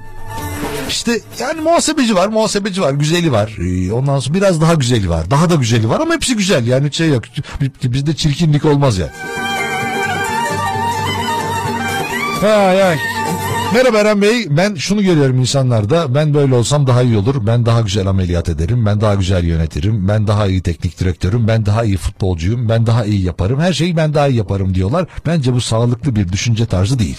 işte 0.90 1.20
yani 1.40 1.62
muhasebeci 1.62 2.16
var, 2.16 2.28
muhasebeci 2.28 2.82
var, 2.82 2.92
güzeli 2.92 3.32
var. 3.32 3.56
Ee, 3.60 3.92
Ondan 3.92 4.20
sonra 4.20 4.34
biraz 4.36 4.62
daha 4.62 4.74
güzeli 4.74 5.10
var. 5.10 5.32
Daha 5.32 5.50
da 5.50 5.56
güzeli 5.56 5.90
var 5.90 6.00
ama 6.00 6.14
hepsi 6.14 6.36
güzel. 6.36 6.68
Yani 6.68 6.94
şey 6.94 7.10
yok. 7.10 7.24
Bizde 7.84 8.16
çirkinlik 8.16 8.66
olmaz 8.66 8.98
yani. 8.98 9.12
Ha 12.42 12.48
ya. 12.74 12.96
Merhaba 13.74 13.98
Eren 13.98 14.22
Bey. 14.22 14.48
Ben 14.50 14.76
şunu 14.76 15.04
görüyorum 15.04 15.40
insanlarda. 15.40 16.16
Ben 16.16 16.34
böyle 16.34 16.56
olsam 16.56 16.88
daha 16.88 17.02
iyi 17.02 17.18
olur. 17.18 17.48
Ben 17.48 17.66
daha 17.66 17.82
güzel 17.82 18.08
ameliyat 18.08 18.50
ederim. 18.50 18.86
Ben 18.86 19.02
daha 19.02 19.16
güzel 19.16 19.44
yönetirim. 19.44 20.08
Ben 20.08 20.28
daha 20.28 20.48
iyi 20.48 20.62
teknik 20.62 21.00
direktörüm. 21.00 21.48
Ben 21.48 21.66
daha 21.66 21.84
iyi 21.84 21.98
futbolcuyum. 21.98 22.70
Ben 22.70 22.86
daha 22.88 23.06
iyi 23.06 23.24
yaparım. 23.26 23.60
Her 23.60 23.74
şeyi 23.74 23.98
ben 23.98 24.14
daha 24.14 24.28
iyi 24.28 24.38
yaparım 24.38 24.74
diyorlar. 24.76 25.06
Bence 25.26 25.54
bu 25.54 25.62
sağlıklı 25.62 26.16
bir 26.16 26.32
düşünce 26.32 26.66
tarzı 26.66 27.00
değil. 27.00 27.18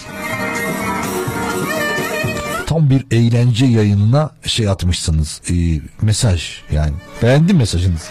Tam 2.67 2.89
bir 2.89 3.05
eğlence 3.11 3.65
yayınına 3.65 4.29
şey 4.45 4.69
atmışsınız. 4.69 5.41
e, 5.49 5.53
mesaj 6.01 6.51
yani. 6.71 6.93
Beğendim 7.23 7.57
mesajınızı. 7.57 8.05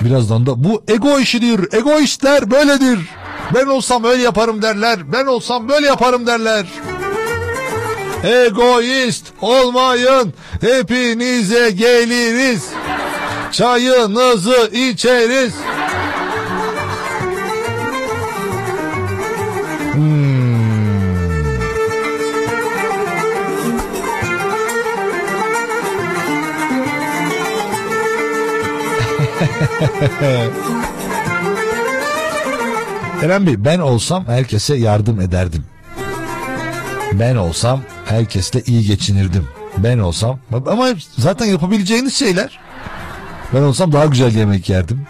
Birazdan 0.00 0.46
da 0.46 0.64
bu 0.64 0.82
ego 0.88 1.18
işidir. 1.20 1.72
Egoistler 1.72 2.50
böyledir. 2.50 2.98
Ben 3.54 3.66
olsam 3.66 4.04
öyle 4.04 4.22
yaparım 4.22 4.62
derler. 4.62 5.12
Ben 5.12 5.26
olsam 5.26 5.68
böyle 5.68 5.86
yaparım 5.86 6.26
derler. 6.26 6.66
Egoist 8.24 9.26
olmayın. 9.40 10.34
Hepinize 10.60 11.70
geliriz. 11.70 12.68
Çayınızı 13.52 14.70
içeriz. 14.72 15.54
Hmm. 19.94 20.40
Eren 33.22 33.46
Bey 33.46 33.64
ben 33.64 33.78
olsam 33.78 34.26
herkese 34.26 34.74
yardım 34.76 35.20
ederdim. 35.20 35.64
Ben 37.12 37.36
olsam 37.36 37.80
herkesle 38.06 38.62
iyi 38.66 38.84
geçinirdim. 38.86 39.48
Ben 39.78 39.98
olsam 39.98 40.38
ama 40.66 40.88
zaten 41.18 41.46
yapabileceğiniz 41.46 42.14
şeyler. 42.14 42.60
Ben 43.54 43.62
olsam 43.62 43.92
daha 43.92 44.06
güzel 44.06 44.34
yemek 44.34 44.68
yerdim. 44.68 45.06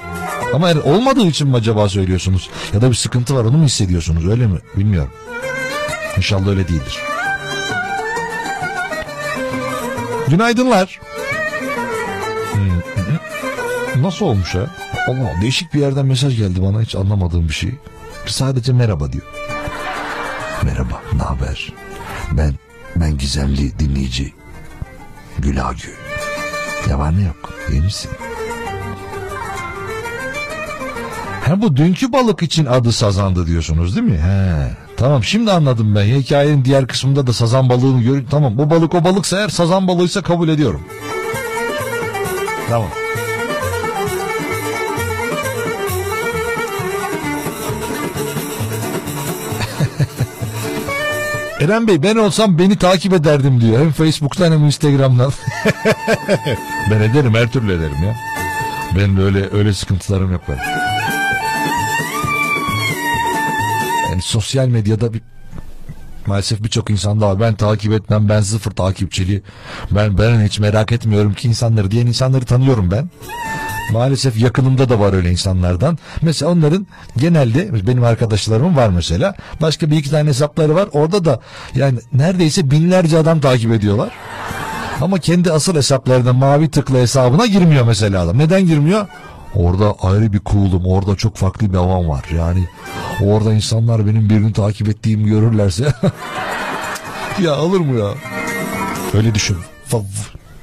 Ama 0.54 0.68
yani 0.68 0.80
olmadığı 0.80 1.26
için 1.26 1.48
mi 1.48 1.56
acaba 1.56 1.88
söylüyorsunuz? 1.88 2.50
Ya 2.74 2.82
da 2.82 2.90
bir 2.90 2.94
sıkıntı 2.94 3.36
var 3.36 3.44
onu 3.44 3.56
mu 3.56 3.64
hissediyorsunuz 3.64 4.28
öyle 4.28 4.46
mi? 4.46 4.58
Bilmiyorum. 4.76 5.10
İnşallah 6.16 6.48
öyle 6.48 6.68
değildir. 6.68 6.98
Günaydınlar. 10.28 11.00
Hmm, 12.52 14.02
Nasıl 14.02 14.26
olmuş 14.26 14.54
ha? 14.54 14.66
Allah 15.08 15.40
değişik 15.42 15.74
bir 15.74 15.80
yerden 15.80 16.06
mesaj 16.06 16.36
geldi 16.36 16.62
bana 16.62 16.80
hiç 16.82 16.94
anlamadığım 16.94 17.48
bir 17.48 17.54
şey. 17.54 17.70
Sadece 18.26 18.72
merhaba 18.72 19.12
diyor. 19.12 19.24
Merhaba, 20.64 21.02
ne 21.16 21.22
haber? 21.22 21.72
Ben, 22.32 22.54
ben 22.96 23.18
gizemli 23.18 23.78
dinleyici. 23.78 24.34
Gülagü. 25.38 25.88
Ne 26.86 26.98
var 26.98 27.18
ne 27.18 27.22
yok, 27.24 27.52
iyi 27.70 27.80
misin? 27.80 28.10
Ha 31.46 31.62
bu 31.62 31.76
dünkü 31.76 32.12
balık 32.12 32.42
için 32.42 32.66
adı 32.66 32.92
sazandı 32.92 33.46
diyorsunuz 33.46 33.96
değil 33.96 34.06
mi? 34.06 34.18
He. 34.18 34.70
Tamam 34.96 35.24
şimdi 35.24 35.52
anladım 35.52 35.94
ben. 35.94 36.04
Hikayenin 36.04 36.64
diğer 36.64 36.86
kısmında 36.86 37.26
da 37.26 37.32
sazan 37.32 37.68
balığını 37.68 38.02
gör. 38.02 38.22
Tamam 38.30 38.58
bu 38.58 38.70
balık 38.70 38.94
o 38.94 39.04
balıksa 39.04 39.38
eğer 39.38 39.48
sazan 39.48 39.88
balığıysa 39.88 40.22
kabul 40.22 40.48
ediyorum. 40.48 40.80
Tamam. 42.68 42.88
Eren 51.60 51.88
Bey 51.88 52.02
ben 52.02 52.16
olsam 52.16 52.58
beni 52.58 52.78
takip 52.78 53.12
ederdim 53.12 53.60
diyor. 53.60 53.80
Hem 53.80 53.92
Facebook'tan 53.92 54.52
hem 54.52 54.64
Instagram'dan. 54.64 55.32
ben 56.90 57.00
ederim 57.00 57.34
her 57.34 57.52
türlü 57.52 57.72
ederim 57.72 57.96
ya. 58.04 58.16
Benim 58.96 59.16
de 59.16 59.22
öyle 59.22 59.50
öyle 59.52 59.74
sıkıntılarım 59.74 60.32
yok 60.32 60.42
benim. 60.48 60.58
Yani 64.10 64.22
sosyal 64.22 64.66
medyada 64.68 65.12
bir 65.12 65.22
maalesef 66.26 66.62
birçok 66.62 66.90
insan 66.90 67.20
da. 67.20 67.40
Ben 67.40 67.54
takip 67.54 67.92
etmem, 67.92 68.28
ben 68.28 68.40
sıfır 68.40 68.70
takipçili. 68.70 69.42
Ben 69.90 70.18
ben 70.18 70.44
hiç 70.46 70.58
merak 70.58 70.92
etmiyorum 70.92 71.34
ki 71.34 71.48
insanları 71.48 71.90
diyen 71.90 72.06
insanları 72.06 72.44
tanıyorum 72.44 72.90
ben. 72.90 73.10
Maalesef 73.92 74.40
yakınımda 74.40 74.88
da 74.88 75.00
var 75.00 75.12
öyle 75.12 75.30
insanlardan. 75.30 75.98
Mesela 76.22 76.50
onların 76.50 76.86
genelde 77.16 77.86
benim 77.86 78.04
arkadaşlarımın 78.04 78.76
var 78.76 78.88
mesela. 78.88 79.34
Başka 79.60 79.90
bir 79.90 79.96
iki 79.96 80.10
tane 80.10 80.28
hesapları 80.28 80.74
var. 80.74 80.88
Orada 80.92 81.24
da 81.24 81.40
yani 81.74 81.98
neredeyse 82.12 82.70
binlerce 82.70 83.18
adam 83.18 83.40
takip 83.40 83.72
ediyorlar. 83.72 84.10
Ama 85.00 85.18
kendi 85.18 85.52
asıl 85.52 85.76
hesaplarında 85.76 86.32
mavi 86.32 86.70
tıklı 86.70 86.98
hesabına 86.98 87.46
girmiyor 87.46 87.86
mesela 87.86 88.22
adam. 88.22 88.38
Neden 88.38 88.66
girmiyor? 88.66 89.06
Orada 89.54 89.94
ayrı 90.02 90.32
bir 90.32 90.40
cool'um. 90.46 90.86
Orada 90.86 91.16
çok 91.16 91.36
farklı 91.36 91.72
bir 91.72 91.78
havam 91.78 92.08
var. 92.08 92.24
Yani 92.36 92.68
orada 93.24 93.52
insanlar 93.52 94.06
benim 94.06 94.30
birini 94.30 94.52
takip 94.52 94.88
ettiğimi 94.88 95.28
görürlerse 95.28 95.92
ya 97.42 97.58
olur 97.60 97.80
mu 97.80 97.98
ya? 97.98 98.08
Öyle 99.14 99.34
düşün. 99.34 99.56
Fa- 99.90 100.04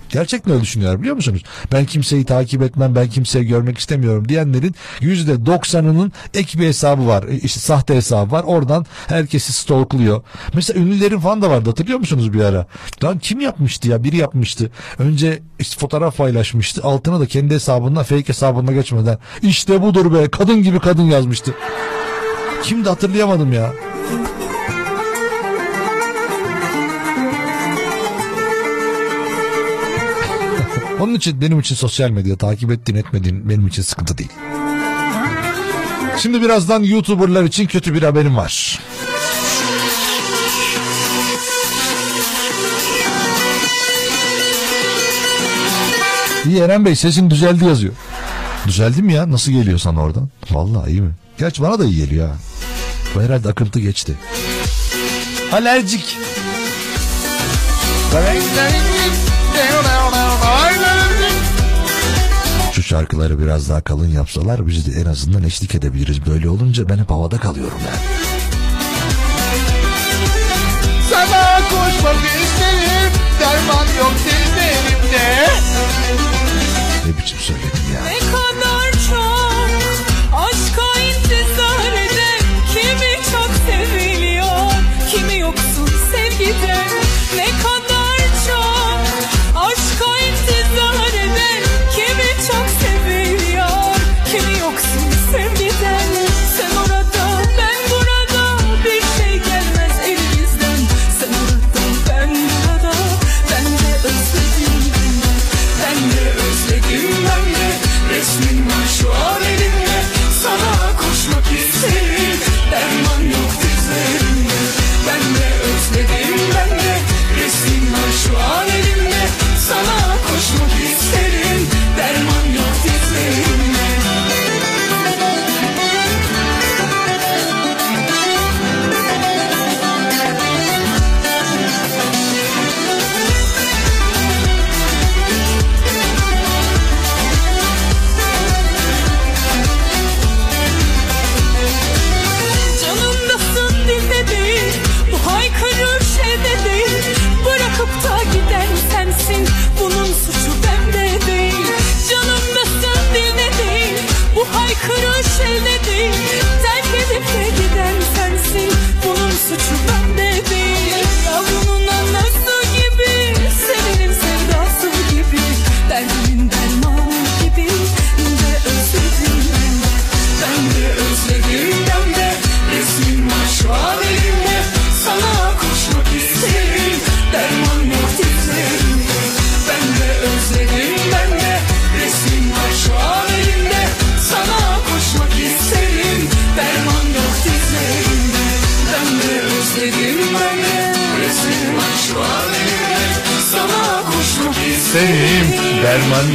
Gerçekten 0.09 0.53
öyle 0.53 0.63
düşünüyorlar 0.63 0.99
biliyor 1.01 1.15
musunuz? 1.15 1.43
Ben 1.71 1.85
kimseyi 1.85 2.25
takip 2.25 2.61
etmem, 2.61 2.95
ben 2.95 3.09
kimseyi 3.09 3.45
görmek 3.47 3.77
istemiyorum 3.77 4.29
diyenlerin 4.29 4.75
yüzde 5.01 5.45
doksanının 5.45 6.11
ek 6.33 6.59
bir 6.59 6.67
hesabı 6.67 7.07
var. 7.07 7.23
E, 7.23 7.35
İşte 7.37 7.59
sahte 7.59 7.95
hesabı 7.95 8.31
var. 8.31 8.43
Oradan 8.43 8.85
herkesi 9.07 9.53
stalkluyor. 9.53 10.21
Mesela 10.53 10.79
ünlülerin 10.79 11.19
falan 11.19 11.41
da 11.41 11.49
vardı 11.49 11.69
hatırlıyor 11.69 11.99
musunuz 11.99 12.33
bir 12.33 12.41
ara? 12.41 12.65
Lan 13.03 13.19
kim 13.19 13.39
yapmıştı 13.39 13.87
ya? 13.89 14.03
Biri 14.03 14.17
yapmıştı. 14.17 14.71
Önce 14.99 15.39
işte 15.59 15.79
fotoğraf 15.79 16.17
paylaşmıştı. 16.17 16.81
Altına 16.83 17.19
da 17.19 17.25
kendi 17.25 17.53
hesabından 17.53 18.03
fake 18.03 18.27
hesabına 18.27 18.71
geçmeden 18.71 19.17
işte 19.41 19.81
budur 19.81 20.13
be 20.13 20.29
kadın 20.29 20.63
gibi 20.63 20.79
kadın 20.79 21.03
yazmıştı. 21.03 21.53
Kimdi 22.63 22.89
hatırlayamadım 22.89 23.53
ya. 23.53 23.73
Onun 30.99 31.15
için 31.15 31.41
benim 31.41 31.59
için 31.59 31.75
sosyal 31.75 32.09
medya 32.09 32.35
takip 32.35 32.71
ettiğin 32.71 32.97
etmediğin 32.99 33.49
benim 33.49 33.67
için 33.67 33.81
sıkıntı 33.81 34.17
değil. 34.17 34.31
Şimdi 36.21 36.41
birazdan 36.41 36.83
YouTuber'lar 36.83 37.43
için 37.43 37.65
kötü 37.67 37.93
bir 37.93 38.03
haberim 38.03 38.37
var. 38.37 38.79
İyi 46.45 46.59
Eren 46.59 46.85
Bey 46.85 46.95
sesin 46.95 47.29
düzeldi 47.29 47.65
yazıyor. 47.65 47.93
Düzeldi 48.67 49.01
mi 49.01 49.13
ya? 49.13 49.31
Nasıl 49.31 49.51
geliyor 49.51 49.77
sana 49.79 50.01
oradan? 50.01 50.29
Vallahi 50.51 50.91
iyi 50.91 51.01
mi? 51.01 51.11
Gerçi 51.37 51.61
bana 51.61 51.79
da 51.79 51.85
iyi 51.85 51.97
geliyor 51.97 52.27
ha. 52.27 52.35
Bu 53.15 53.21
herhalde 53.21 53.49
akıntı 53.49 53.79
geçti. 53.79 54.13
Alerjik. 55.51 56.17
Şarkıları 62.87 63.39
biraz 63.39 63.69
daha 63.69 63.81
kalın 63.81 64.07
yapsalar 64.07 64.67
biz 64.67 64.87
de 64.87 65.01
en 65.01 65.05
azından 65.05 65.43
eşlik 65.43 65.75
edebiliriz. 65.75 66.25
Böyle 66.25 66.49
olunca 66.49 66.89
ben 66.89 66.97
hep 66.97 67.09
havada 67.09 67.37
kalıyorum 67.37 67.79
yani. 67.85 67.99
Sana 71.09 71.59
koşmak 71.69 72.15
isterim 72.15 73.11
Derman 73.39 73.87
yok 73.97 74.13
dizlerimde 74.25 75.47
Ne 77.05 77.17
biçim 77.17 77.39
söyledim 77.39 77.76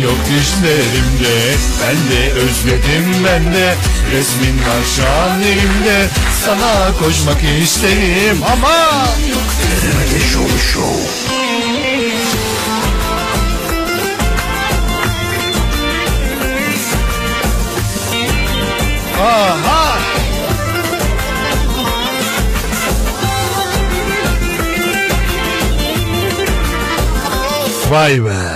yok 0.02 0.16
dişlerimde 0.26 1.54
Ben 1.82 1.96
de 2.10 2.32
özledim 2.32 3.24
ben 3.24 3.54
de 3.54 3.74
Resmin 4.12 4.58
an 5.18 5.42
elimde 5.42 6.08
Sana 6.44 6.92
koşmak 6.98 7.38
isterim 7.62 8.38
ama 8.52 9.08
Aha! 19.20 19.98
Vay 27.90 28.24
be. 28.24 28.51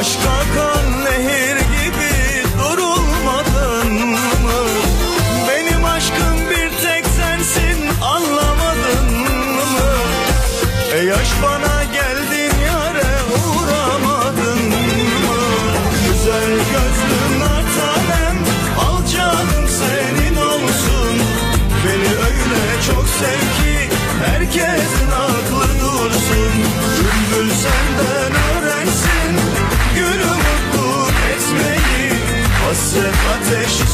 aşka 0.00 0.39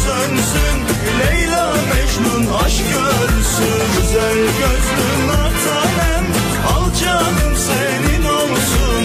sönsün 0.07 0.79
Leyla 1.19 1.75
Mecnun 1.91 2.55
aşk 2.65 2.85
görsün. 2.95 3.87
Güzel 3.97 4.39
gözlüm 4.61 5.23
tanem 5.65 6.27
Al 6.75 6.85
canım 7.03 7.55
senin 7.67 8.25
olsun. 8.25 9.03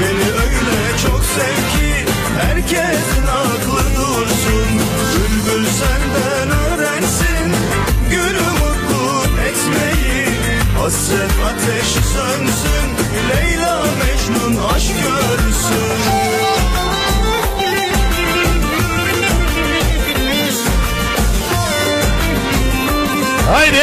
Beni 0.00 0.26
öyle 0.42 0.98
çok 1.06 1.22
sev 1.34 1.56
ki 1.72 1.94
Herkesin 2.40 3.26
aklı 3.26 3.84
dursun. 3.96 4.70
Bülbül 5.14 5.66
senden 5.80 6.58
öğrensin 6.58 7.48
Gülü 8.10 8.48
mutlu 8.60 9.22
etmeyi. 9.48 10.26
Hasret 10.78 11.32
ateşi 11.48 12.00
sönsün 12.14 12.88
Leyla 13.30 13.84
Mecnun 14.00 14.68
aşk 14.74 14.92
görsün 15.02 15.43
Haydi. 23.52 23.78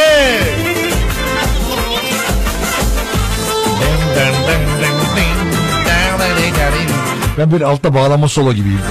Ben 7.37 7.51
böyle 7.51 7.65
altta 7.65 7.93
bağlama 7.93 8.27
solo 8.27 8.53
gibiyim. 8.53 8.81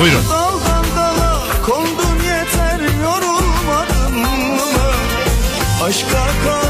Buyurun. 0.00 0.24
Aşka 5.84 6.26
kan 6.44 6.67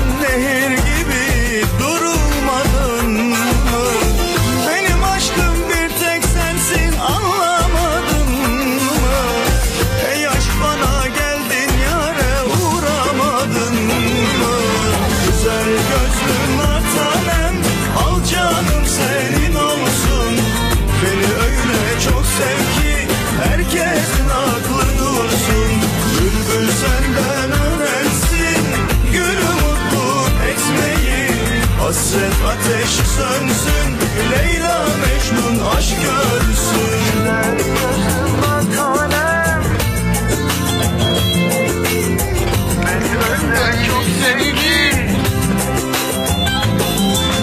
sönsün 33.18 33.90
Leyla 34.30 34.86
Mecnun 35.02 35.66
aşk 35.76 35.96
görsün 36.02 36.98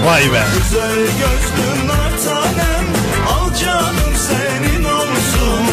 Vay 0.06 0.32
be. 0.34 0.44
Güzel 0.58 0.96
gözlüm 0.96 1.88
tanem 2.26 2.86
Al 3.30 3.54
canım 3.54 4.14
senin 4.28 4.84
olsun. 4.84 5.66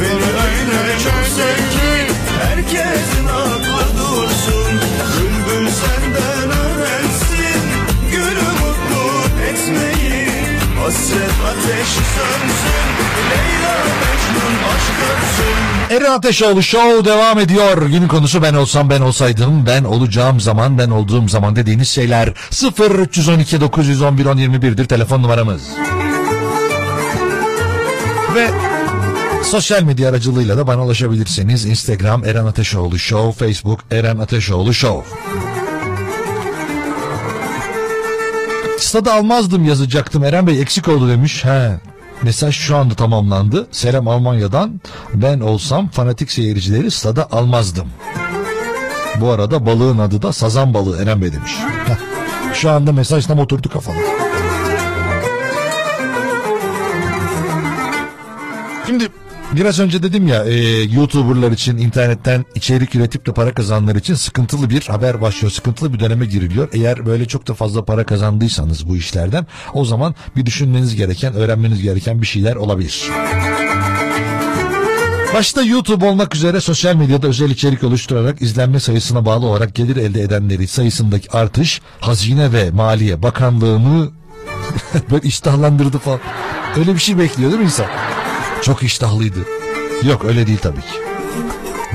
Beni 0.00 0.28
öyle 0.80 0.98
çok 1.04 1.26
sev 1.36 1.56
ki 1.56 2.12
Herkesin 2.42 3.26
Hasret 10.84 11.30
ateşi 11.48 11.94
sönsün 11.94 12.84
Leyla 13.30 13.84
Mecnun 13.84 14.54
aşk 14.68 14.90
görsün 15.00 15.96
Eren 15.96 16.12
Ateşoğlu 16.18 16.62
Show 16.62 17.04
devam 17.04 17.38
ediyor. 17.38 17.82
Günün 17.82 18.08
konusu 18.08 18.42
ben 18.42 18.54
olsam 18.54 18.90
ben 18.90 19.00
olsaydım 19.00 19.66
ben 19.66 19.84
olacağım 19.84 20.40
zaman 20.40 20.78
ben 20.78 20.90
olduğum 20.90 21.28
zaman 21.28 21.56
dediğiniz 21.56 21.88
şeyler 21.88 22.32
0 22.50 22.90
312 22.98 23.60
911 23.60 24.26
10 24.26 24.36
21'dir 24.36 24.84
telefon 24.84 25.22
numaramız. 25.22 25.62
Ve 28.34 28.50
sosyal 29.44 29.82
medya 29.82 30.08
aracılığıyla 30.08 30.56
da 30.56 30.66
bana 30.66 30.84
ulaşabilirsiniz. 30.84 31.66
Instagram 31.66 32.24
Eren 32.24 32.46
Ateşoğlu 32.46 32.98
Show, 32.98 33.46
Facebook 33.46 33.80
Eren 33.90 34.18
Ateşoğlu 34.18 34.74
Show. 34.74 35.04
Stadı 38.78 39.12
almazdım 39.12 39.64
yazacaktım 39.64 40.24
Eren 40.24 40.46
Bey 40.46 40.60
eksik 40.60 40.88
oldu 40.88 41.08
demiş. 41.08 41.44
He. 41.44 41.80
Mesaj 42.22 42.56
şu 42.56 42.76
anda 42.76 42.94
tamamlandı. 42.94 43.66
Selam 43.70 44.08
Almanya'dan. 44.08 44.80
Ben 45.14 45.40
olsam 45.40 45.88
fanatik 45.88 46.32
seyircileri 46.32 46.90
stada 46.90 47.32
almazdım. 47.32 47.88
Bu 49.20 49.30
arada 49.30 49.66
balığın 49.66 49.98
adı 49.98 50.22
da 50.22 50.32
sazan 50.32 50.74
balığı 50.74 51.02
Eren 51.02 51.22
Bey 51.22 51.32
demiş. 51.32 51.52
Heh. 51.86 51.94
Şu 52.54 52.70
anda 52.70 52.92
mesaj 52.92 53.26
tam 53.26 53.38
oturdu 53.38 53.68
kafama. 53.68 53.98
Şimdi 58.86 59.08
biraz 59.52 59.80
önce 59.80 60.02
dedim 60.02 60.28
ya 60.28 60.44
e, 60.44 60.82
YouTuber'lar 60.82 61.52
için 61.52 61.76
internetten 61.76 62.44
içerik 62.54 62.94
üretip 62.94 63.26
de 63.26 63.32
para 63.32 63.54
kazananlar 63.54 63.96
için 63.96 64.14
sıkıntılı 64.14 64.70
bir 64.70 64.82
haber 64.82 65.20
başlıyor. 65.20 65.52
Sıkıntılı 65.52 65.92
bir 65.92 66.00
döneme 66.00 66.26
giriliyor. 66.26 66.68
Eğer 66.72 67.06
böyle 67.06 67.26
çok 67.26 67.48
da 67.48 67.54
fazla 67.54 67.84
para 67.84 68.04
kazandıysanız 68.04 68.88
bu 68.88 68.96
işlerden 68.96 69.46
o 69.74 69.84
zaman 69.84 70.14
bir 70.36 70.46
düşünmeniz 70.46 70.96
gereken, 70.96 71.34
öğrenmeniz 71.34 71.82
gereken 71.82 72.22
bir 72.22 72.26
şeyler 72.26 72.56
olabilir. 72.56 73.10
Başta 75.34 75.62
YouTube 75.62 76.06
olmak 76.06 76.34
üzere 76.34 76.60
sosyal 76.60 76.96
medyada 76.96 77.26
özel 77.26 77.50
içerik 77.50 77.84
oluşturarak 77.84 78.42
izlenme 78.42 78.80
sayısına 78.80 79.26
bağlı 79.26 79.46
olarak 79.46 79.74
gelir 79.74 79.96
elde 79.96 80.22
edenleri 80.22 80.66
sayısındaki 80.66 81.30
artış 81.30 81.80
Hazine 82.00 82.52
ve 82.52 82.70
Maliye 82.70 83.22
Bakanlığı'nı 83.22 84.10
böyle 85.10 85.28
iştahlandırdı 85.28 85.98
falan. 85.98 86.20
Öyle 86.76 86.94
bir 86.94 86.98
şey 86.98 87.18
bekliyor 87.18 87.50
değil 87.50 87.60
mi 87.60 87.64
insan? 87.64 87.86
Çok 88.64 88.82
iştahlıydı. 88.82 89.38
Yok 90.02 90.24
öyle 90.24 90.46
değil 90.46 90.58
tabii 90.62 90.80
ki. 90.80 90.98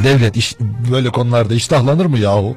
Devlet 0.03 0.37
iş, 0.37 0.55
böyle 0.91 1.09
konularda 1.09 1.53
iştahlanır 1.53 2.05
mı 2.05 2.19
yahu? 2.19 2.55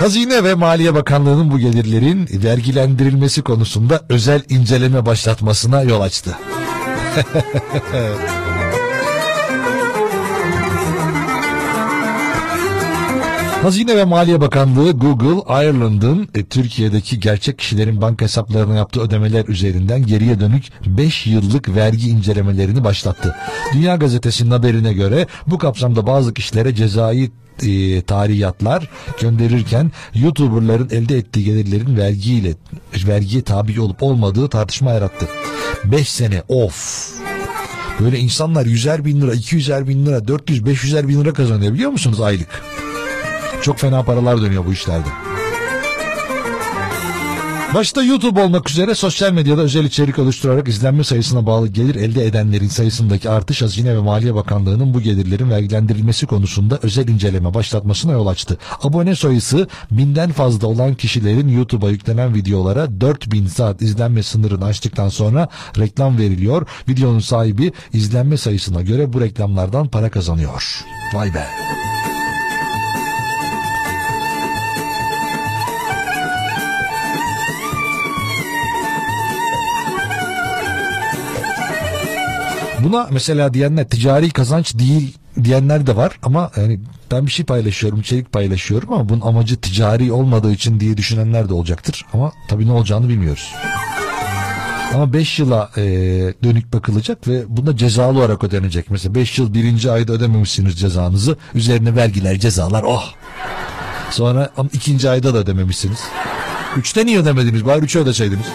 Hazine 0.00 0.44
ve 0.44 0.54
Maliye 0.54 0.94
Bakanlığı'nın 0.94 1.50
bu 1.50 1.58
gelirlerin 1.58 2.28
vergilendirilmesi 2.44 3.42
konusunda 3.42 4.00
özel 4.08 4.42
inceleme 4.48 5.06
başlatmasına 5.06 5.82
yol 5.82 6.00
açtı. 6.00 6.38
Hazine 13.62 13.96
ve 13.96 14.04
Maliye 14.04 14.40
Bakanlığı 14.40 14.92
Google 14.92 15.42
Ireland'ın 15.48 16.28
e, 16.34 16.44
Türkiye'deki 16.44 17.20
gerçek 17.20 17.58
kişilerin 17.58 18.00
banka 18.00 18.24
hesaplarına 18.24 18.74
yaptığı 18.74 19.00
ödemeler 19.00 19.44
üzerinden 19.48 20.06
geriye 20.06 20.40
dönük 20.40 20.64
5 20.86 21.26
yıllık 21.26 21.68
vergi 21.68 22.08
incelemelerini 22.08 22.84
başlattı. 22.84 23.36
Dünya 23.74 23.96
Gazetesi'nin 23.96 24.50
haberine 24.50 24.92
göre 24.92 25.26
bu 25.46 25.58
kapsamda 25.58 26.06
bazı 26.06 26.34
kişilere 26.34 26.74
cezai 26.74 27.30
e, 27.62 28.02
tarihiyatlar 28.02 28.88
gönderirken 29.20 29.92
YouTuber'ların 30.14 30.88
elde 30.90 31.18
ettiği 31.18 31.44
gelirlerin 31.44 31.96
vergiyle 31.96 32.54
vergiye 33.06 33.42
tabi 33.42 33.80
olup 33.80 34.02
olmadığı 34.02 34.48
tartışma 34.48 34.90
yarattı. 34.90 35.28
5 35.84 36.08
sene 36.08 36.42
of. 36.48 37.08
Böyle 38.00 38.18
insanlar 38.18 38.66
100'er 38.66 39.04
bin 39.04 39.20
lira, 39.20 39.34
200'er 39.34 39.88
bin 39.88 40.06
lira, 40.06 40.28
400, 40.28 40.62
500'er 40.62 41.08
bin 41.08 41.20
lira 41.20 41.32
kazanıyor 41.32 41.74
biliyor 41.74 41.90
musunuz 41.90 42.20
aylık? 42.20 42.48
Çok 43.62 43.78
fena 43.78 44.02
paralar 44.02 44.42
dönüyor 44.42 44.66
bu 44.66 44.72
işlerde. 44.72 45.08
Başta 47.74 48.02
YouTube 48.02 48.40
olmak 48.40 48.70
üzere 48.70 48.94
sosyal 48.94 49.32
medyada 49.32 49.60
özel 49.60 49.84
içerik 49.84 50.18
oluşturarak 50.18 50.68
izlenme 50.68 51.04
sayısına 51.04 51.46
bağlı 51.46 51.68
gelir 51.68 51.94
elde 51.94 52.26
edenlerin 52.26 52.68
sayısındaki 52.68 53.30
artış 53.30 53.62
Hazine 53.62 53.94
ve 53.96 53.98
Maliye 53.98 54.34
Bakanlığı'nın 54.34 54.94
bu 54.94 55.00
gelirlerin 55.00 55.50
vergilendirilmesi 55.50 56.26
konusunda 56.26 56.78
özel 56.82 57.08
inceleme 57.08 57.54
başlatmasına 57.54 58.12
yol 58.12 58.26
açtı. 58.26 58.58
Abone 58.82 59.16
sayısı 59.16 59.68
binden 59.90 60.32
fazla 60.32 60.66
olan 60.66 60.94
kişilerin 60.94 61.48
YouTube'a 61.48 61.90
yüklenen 61.90 62.34
videolara 62.34 63.00
4000 63.00 63.46
saat 63.46 63.82
izlenme 63.82 64.22
sınırını 64.22 64.64
aştıktan 64.64 65.08
sonra 65.08 65.48
reklam 65.78 66.18
veriliyor. 66.18 66.66
Videonun 66.88 67.20
sahibi 67.20 67.72
izlenme 67.92 68.36
sayısına 68.36 68.82
göre 68.82 69.12
bu 69.12 69.20
reklamlardan 69.20 69.88
para 69.88 70.10
kazanıyor. 70.10 70.84
Vay 71.14 71.34
be. 71.34 71.46
Buna 82.84 83.08
mesela 83.10 83.54
diyenler 83.54 83.88
ticari 83.88 84.30
kazanç 84.30 84.78
değil 84.78 85.16
diyenler 85.44 85.86
de 85.86 85.96
var 85.96 86.18
ama 86.22 86.50
yani 86.56 86.80
ben 87.10 87.26
bir 87.26 87.30
şey 87.30 87.44
paylaşıyorum, 87.44 88.00
içerik 88.00 88.32
paylaşıyorum 88.32 88.92
ama 88.92 89.08
bunun 89.08 89.20
amacı 89.20 89.56
ticari 89.56 90.12
olmadığı 90.12 90.52
için 90.52 90.80
diye 90.80 90.96
düşünenler 90.96 91.48
de 91.48 91.54
olacaktır. 91.54 92.06
Ama 92.12 92.32
tabii 92.48 92.66
ne 92.68 92.72
olacağını 92.72 93.08
bilmiyoruz. 93.08 93.52
Ama 94.94 95.12
5 95.12 95.38
yıla 95.38 95.70
e, 95.76 95.82
dönük 96.44 96.72
bakılacak 96.72 97.28
ve 97.28 97.42
bunda 97.48 97.76
cezalı 97.76 98.18
olarak 98.18 98.44
ödenecek. 98.44 98.90
Mesela 98.90 99.14
5 99.14 99.38
yıl 99.38 99.54
birinci 99.54 99.90
ayda 99.90 100.12
ödememişsiniz 100.12 100.80
cezanızı. 100.80 101.36
Üzerine 101.54 101.96
vergiler, 101.96 102.38
cezalar 102.38 102.82
oh. 102.82 103.04
Sonra 104.10 104.50
ama 104.56 104.68
ikinci 104.72 105.10
ayda 105.10 105.34
da 105.34 105.38
ödememişsiniz. 105.38 105.98
Üçte 106.76 107.06
niye 107.06 107.18
ödemediniz? 107.18 107.66
Bari 107.66 107.80
üçe 107.80 107.98
ödeseydiniz. 107.98 108.46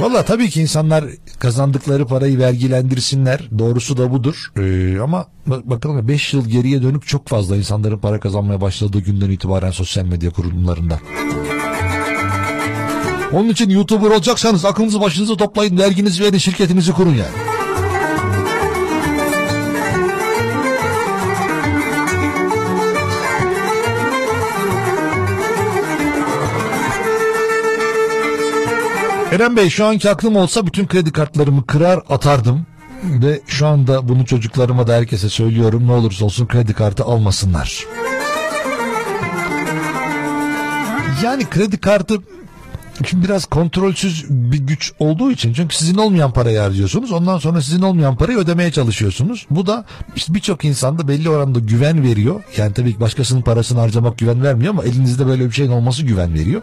Valla 0.00 0.24
tabii 0.24 0.50
ki 0.50 0.60
insanlar 0.62 1.04
kazandıkları 1.38 2.06
parayı 2.06 2.38
vergilendirsinler. 2.38 3.48
Doğrusu 3.58 3.96
da 3.96 4.12
budur. 4.12 4.46
Ee, 4.58 4.98
ama 5.00 5.26
bak- 5.46 5.70
bakalım 5.70 6.08
5 6.08 6.34
yıl 6.34 6.48
geriye 6.48 6.82
dönük 6.82 7.06
çok 7.06 7.28
fazla 7.28 7.56
insanların 7.56 7.98
para 7.98 8.20
kazanmaya 8.20 8.60
başladığı 8.60 8.98
günden 9.00 9.30
itibaren 9.30 9.70
sosyal 9.70 10.04
medya 10.04 10.30
kurumlarında. 10.30 10.98
Onun 13.32 13.48
için 13.48 13.70
YouTuber 13.70 14.10
olacaksanız 14.10 14.64
aklınızı 14.64 15.00
başınıza 15.00 15.36
toplayın, 15.36 15.78
verginizi 15.78 16.24
verin, 16.24 16.38
şirketinizi 16.38 16.92
kurun 16.92 17.14
yani. 17.14 17.59
Eren 29.32 29.56
Bey 29.56 29.70
şu 29.70 29.84
anki 29.84 30.10
aklım 30.10 30.36
olsa 30.36 30.66
bütün 30.66 30.86
kredi 30.86 31.12
kartlarımı 31.12 31.66
kırar 31.66 32.00
atardım. 32.08 32.66
Ve 33.04 33.40
şu 33.46 33.66
anda 33.66 34.08
bunu 34.08 34.26
çocuklarıma 34.26 34.86
da 34.86 34.94
herkese 34.94 35.28
söylüyorum. 35.28 35.86
Ne 35.86 35.92
olursa 35.92 36.24
olsun 36.24 36.46
kredi 36.46 36.74
kartı 36.74 37.04
almasınlar. 37.04 37.86
Yani 41.24 41.44
kredi 41.50 41.78
kartı 41.80 42.14
Şimdi 43.06 43.24
biraz 43.24 43.44
kontrolsüz 43.44 44.26
bir 44.30 44.58
güç 44.58 44.92
olduğu 44.98 45.30
için 45.30 45.52
çünkü 45.52 45.76
sizin 45.76 45.94
olmayan 45.94 46.32
parayı 46.32 46.58
harcıyorsunuz 46.58 47.12
ondan 47.12 47.38
sonra 47.38 47.62
sizin 47.62 47.82
olmayan 47.82 48.16
parayı 48.16 48.38
ödemeye 48.38 48.72
çalışıyorsunuz. 48.72 49.46
Bu 49.50 49.66
da 49.66 49.84
işte 50.16 50.34
birçok 50.34 50.64
insanda 50.64 51.08
belli 51.08 51.30
oranda 51.30 51.58
güven 51.58 52.02
veriyor. 52.04 52.42
Yani 52.56 52.72
tabii 52.72 52.94
ki 52.94 53.00
başkasının 53.00 53.42
parasını 53.42 53.80
harcamak 53.80 54.18
güven 54.18 54.42
vermiyor 54.42 54.72
ama 54.72 54.84
elinizde 54.84 55.26
böyle 55.26 55.46
bir 55.46 55.52
şeyin 55.52 55.70
olması 55.70 56.02
güven 56.02 56.34
veriyor. 56.34 56.62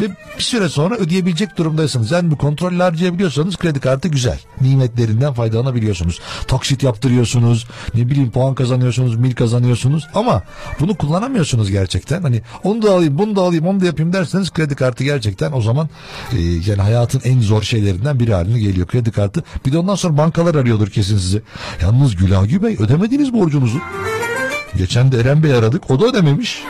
Ve 0.00 0.08
bir 0.38 0.42
süre 0.42 0.68
sonra 0.68 0.96
ödeyebilecek 0.96 1.56
durumdaysınız. 1.56 2.10
Yani 2.10 2.30
bu 2.30 2.38
kontrolle 2.38 2.82
harcayabiliyorsanız 2.82 3.56
kredi 3.56 3.80
kartı 3.80 4.08
güzel. 4.08 4.38
Nimetlerinden 4.60 5.32
faydalanabiliyorsunuz. 5.32 6.20
Taksit 6.46 6.82
yaptırıyorsunuz. 6.82 7.66
Ne 7.94 8.10
bileyim 8.10 8.30
puan 8.30 8.54
kazanıyorsunuz, 8.54 9.16
mil 9.16 9.34
kazanıyorsunuz 9.34 10.06
ama 10.14 10.42
bunu 10.80 10.94
kullanamıyorsunuz 10.94 11.70
gerçekten. 11.70 12.22
Hani 12.22 12.42
onu 12.64 12.82
da 12.82 12.92
alayım, 12.92 13.18
bunu 13.18 13.36
da 13.36 13.40
alayım, 13.40 13.66
onu 13.66 13.80
da 13.80 13.86
yapayım 13.86 14.12
derseniz 14.12 14.50
kredi 14.50 14.74
kartı 14.74 15.04
gerçekten 15.04 15.52
o 15.52 15.60
zaman 15.60 15.77
e, 16.32 16.38
yani 16.40 16.82
hayatın 16.82 17.20
en 17.24 17.40
zor 17.40 17.62
şeylerinden 17.62 18.20
biri 18.20 18.34
haline 18.34 18.60
geliyor 18.60 18.86
kredi 18.86 19.10
kartı. 19.10 19.44
Bir 19.66 19.72
de 19.72 19.78
ondan 19.78 19.94
sonra 19.94 20.16
bankalar 20.16 20.54
arıyordur 20.54 20.90
kesin 20.90 21.18
sizi. 21.18 21.42
Yalnız 21.82 22.16
Gülagü 22.16 22.62
Bey 22.62 22.76
ödemediniz 22.78 23.32
borcunuzu. 23.32 23.78
Geçen 24.76 25.12
de 25.12 25.20
Eren 25.20 25.42
Bey 25.42 25.54
aradık 25.54 25.90
o 25.90 26.00
da 26.00 26.06
ödememiş. 26.06 26.62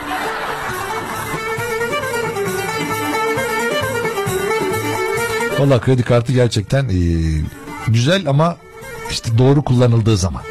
Valla 5.59 5.79
kredi 5.79 6.03
kartı 6.03 6.33
gerçekten 6.33 6.89
e, 6.89 6.99
güzel 7.87 8.29
ama 8.29 8.57
işte 9.11 9.37
doğru 9.37 9.63
kullanıldığı 9.63 10.17
zaman. 10.17 10.41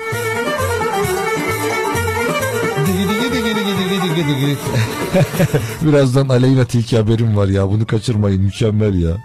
Birazdan 5.83 6.29
Aleyna 6.29 6.65
Tilki 6.65 6.97
haberim 6.97 7.37
var 7.37 7.49
ya 7.49 7.69
bunu 7.71 7.87
kaçırmayın 7.87 8.43
mükemmel 8.43 9.03
ya. 9.03 9.17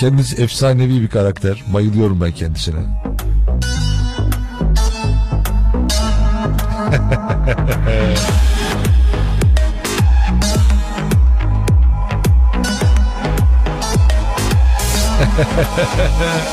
Kendisi 0.00 0.42
efsanevi 0.42 1.02
bir 1.02 1.08
karakter. 1.08 1.64
Bayılıyorum 1.72 2.20
ben 2.20 2.32
kendisine. 2.32 2.78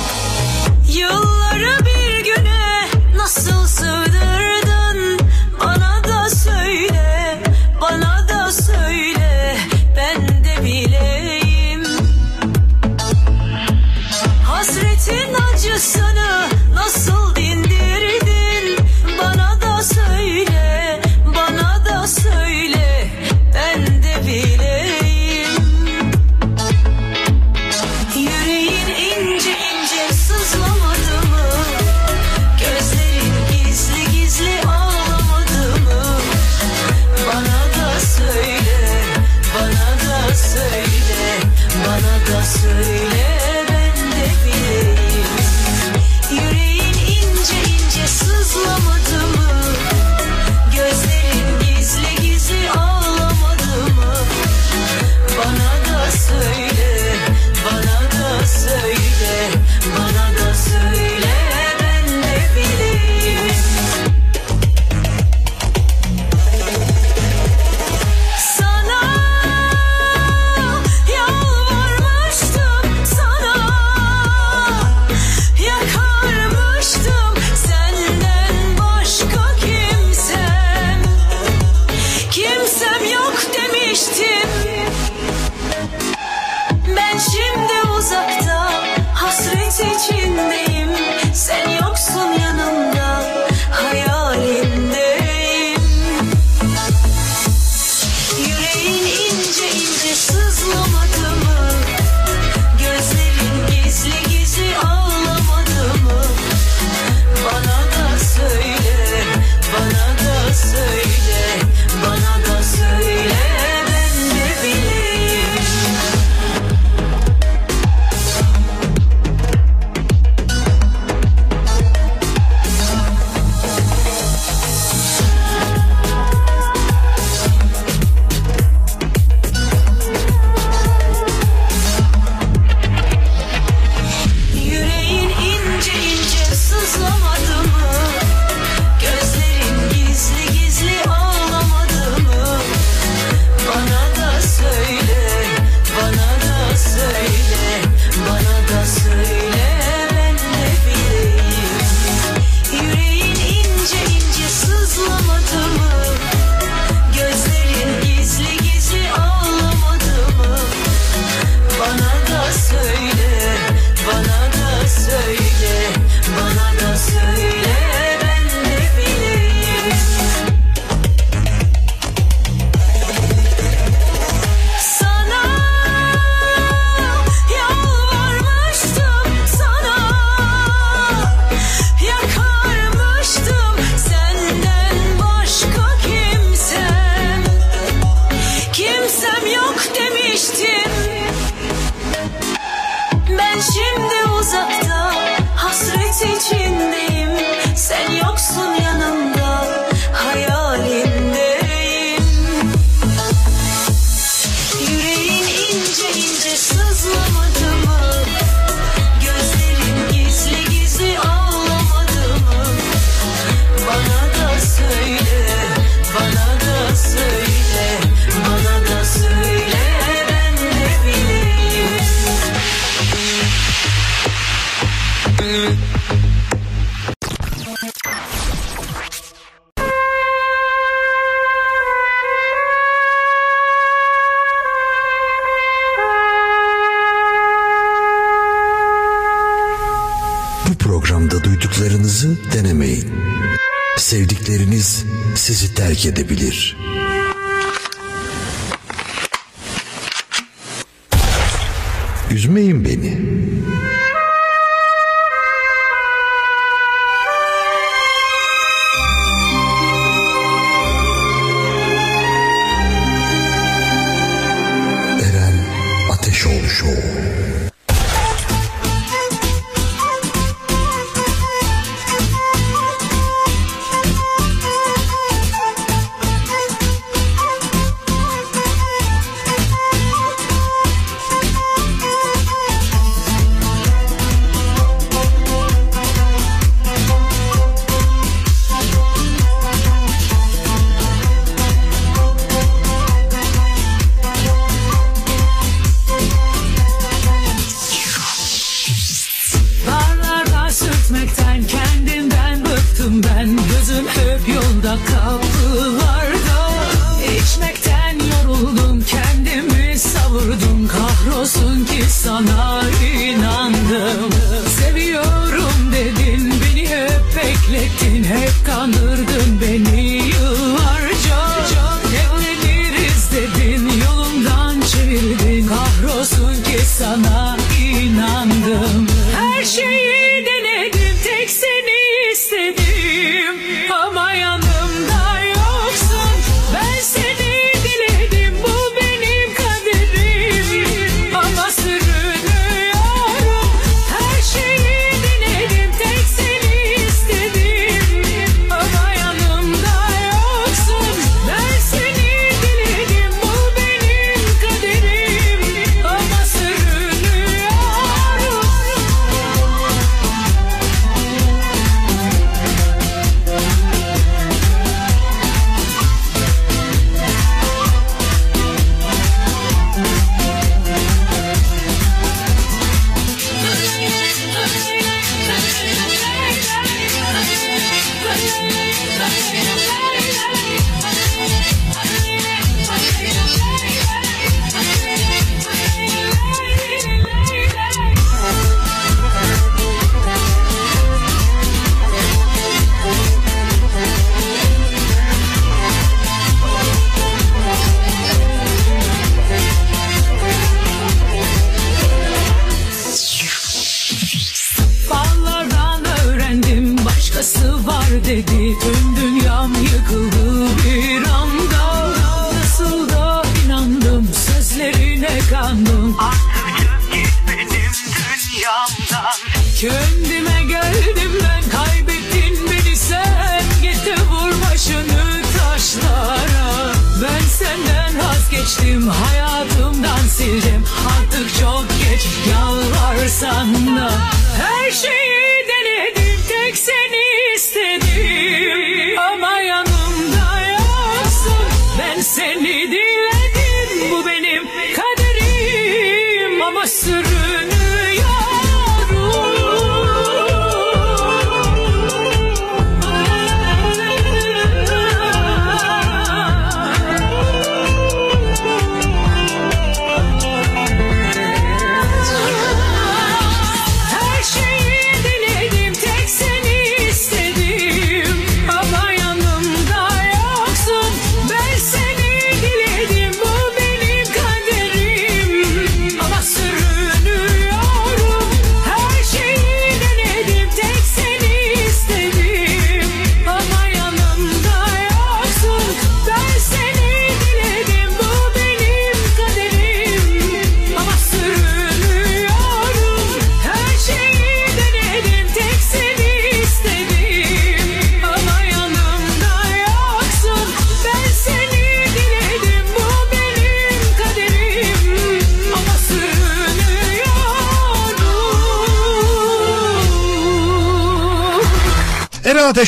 edebilir. 246.10 246.39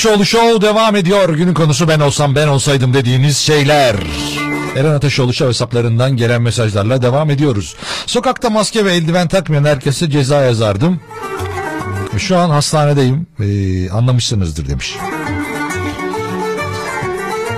Ateşoğlu 0.02 0.26
Show 0.26 0.68
devam 0.68 0.96
ediyor. 0.96 1.28
Günün 1.28 1.54
konusu 1.54 1.88
ben 1.88 2.00
olsam 2.00 2.34
ben 2.34 2.48
olsaydım 2.48 2.94
dediğiniz 2.94 3.36
şeyler. 3.36 3.96
Eren 4.76 4.94
Ateşoğlu 4.94 5.32
Show 5.32 5.48
hesaplarından 5.48 6.16
gelen 6.16 6.42
mesajlarla 6.42 7.02
devam 7.02 7.30
ediyoruz. 7.30 7.76
Sokakta 8.06 8.50
maske 8.50 8.84
ve 8.84 8.94
eldiven 8.94 9.28
takmayan 9.28 9.64
herkese 9.64 10.10
ceza 10.10 10.42
yazardım. 10.42 11.00
Şu 12.18 12.38
an 12.38 12.50
hastanedeyim. 12.50 13.26
Ee, 13.40 13.90
anlamışsınızdır 13.90 14.68
demiş. 14.68 14.96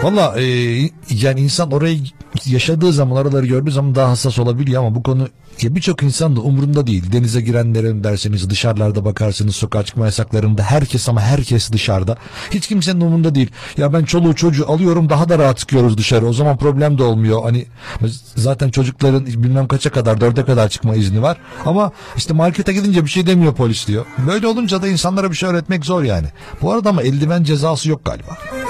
Valla 0.02 0.40
e, 0.40 0.44
yani 1.10 1.40
insan 1.40 1.70
orayı 1.70 2.00
yaşadığı 2.46 2.92
zaman 2.92 3.16
oraları 3.16 3.46
gördüğü 3.46 3.70
zaman 3.70 3.94
daha 3.94 4.10
hassas 4.10 4.38
olabiliyor 4.38 4.82
ama 4.82 4.94
bu 4.94 5.02
konu 5.02 5.28
ya 5.64 5.74
birçok 5.74 6.02
insan 6.02 6.36
da 6.36 6.40
umurunda 6.40 6.86
değil. 6.86 7.12
Denize 7.12 7.40
girenlerin 7.40 8.04
derseniz 8.04 8.50
dışarılarda 8.50 9.04
bakarsınız 9.04 9.56
sokağa 9.56 9.82
çıkma 9.82 10.04
yasaklarında 10.04 10.62
herkes 10.62 11.08
ama 11.08 11.20
herkes 11.20 11.72
dışarıda. 11.72 12.16
Hiç 12.50 12.66
kimsenin 12.68 13.00
umurunda 13.00 13.34
değil. 13.34 13.50
Ya 13.76 13.92
ben 13.92 14.04
çoluğu 14.04 14.34
çocuğu 14.34 14.72
alıyorum 14.72 15.08
daha 15.08 15.28
da 15.28 15.38
rahat 15.38 15.58
çıkıyoruz 15.58 15.98
dışarı. 15.98 16.26
O 16.26 16.32
zaman 16.32 16.56
problem 16.56 16.98
de 16.98 17.02
olmuyor. 17.02 17.42
Hani 17.42 17.66
zaten 18.36 18.70
çocukların 18.70 19.26
bilmem 19.26 19.68
kaça 19.68 19.90
kadar 19.90 20.20
dörde 20.20 20.44
kadar 20.44 20.68
çıkma 20.68 20.94
izni 20.94 21.22
var. 21.22 21.36
Ama 21.66 21.92
işte 22.16 22.34
markete 22.34 22.72
gidince 22.72 23.04
bir 23.04 23.10
şey 23.10 23.26
demiyor 23.26 23.54
polis 23.54 23.86
diyor. 23.86 24.06
Böyle 24.26 24.46
olunca 24.46 24.82
da 24.82 24.88
insanlara 24.88 25.30
bir 25.30 25.36
şey 25.36 25.48
öğretmek 25.48 25.84
zor 25.84 26.02
yani. 26.02 26.26
Bu 26.62 26.72
arada 26.72 26.88
ama 26.88 27.02
eldiven 27.02 27.42
cezası 27.42 27.90
yok 27.90 28.04
galiba. 28.04 28.63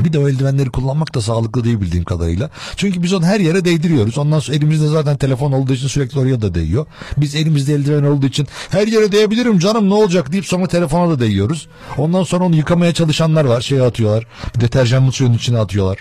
Bir 0.00 0.12
de 0.12 0.18
o 0.18 0.28
eldivenleri 0.28 0.70
kullanmak 0.70 1.14
da 1.14 1.20
sağlıklı 1.20 1.64
değil 1.64 1.80
bildiğim 1.80 2.04
kadarıyla. 2.04 2.50
Çünkü 2.76 3.02
biz 3.02 3.12
onu 3.12 3.24
her 3.24 3.40
yere 3.40 3.64
değdiriyoruz. 3.64 4.18
Ondan 4.18 4.38
sonra 4.38 4.56
elimizde 4.56 4.88
zaten 4.88 5.16
telefon 5.16 5.52
olduğu 5.52 5.72
için 5.72 5.88
sürekli 5.88 6.18
oraya 6.18 6.42
da 6.42 6.54
değiyor. 6.54 6.86
Biz 7.16 7.34
elimizde 7.34 7.74
eldiven 7.74 8.02
olduğu 8.02 8.26
için 8.26 8.48
her 8.70 8.86
yere 8.86 9.12
değebilirim 9.12 9.58
canım 9.58 9.90
ne 9.90 9.94
olacak 9.94 10.32
deyip 10.32 10.46
sonra 10.46 10.66
telefona 10.66 11.10
da 11.10 11.20
değiyoruz. 11.20 11.68
Ondan 11.98 12.22
sonra 12.22 12.44
onu 12.44 12.56
yıkamaya 12.56 12.94
çalışanlar 12.94 13.44
var. 13.44 13.60
Şey 13.60 13.80
atıyorlar. 13.80 14.26
Deterjanlı 14.60 15.12
suyun 15.12 15.32
içine 15.32 15.58
atıyorlar. 15.58 15.98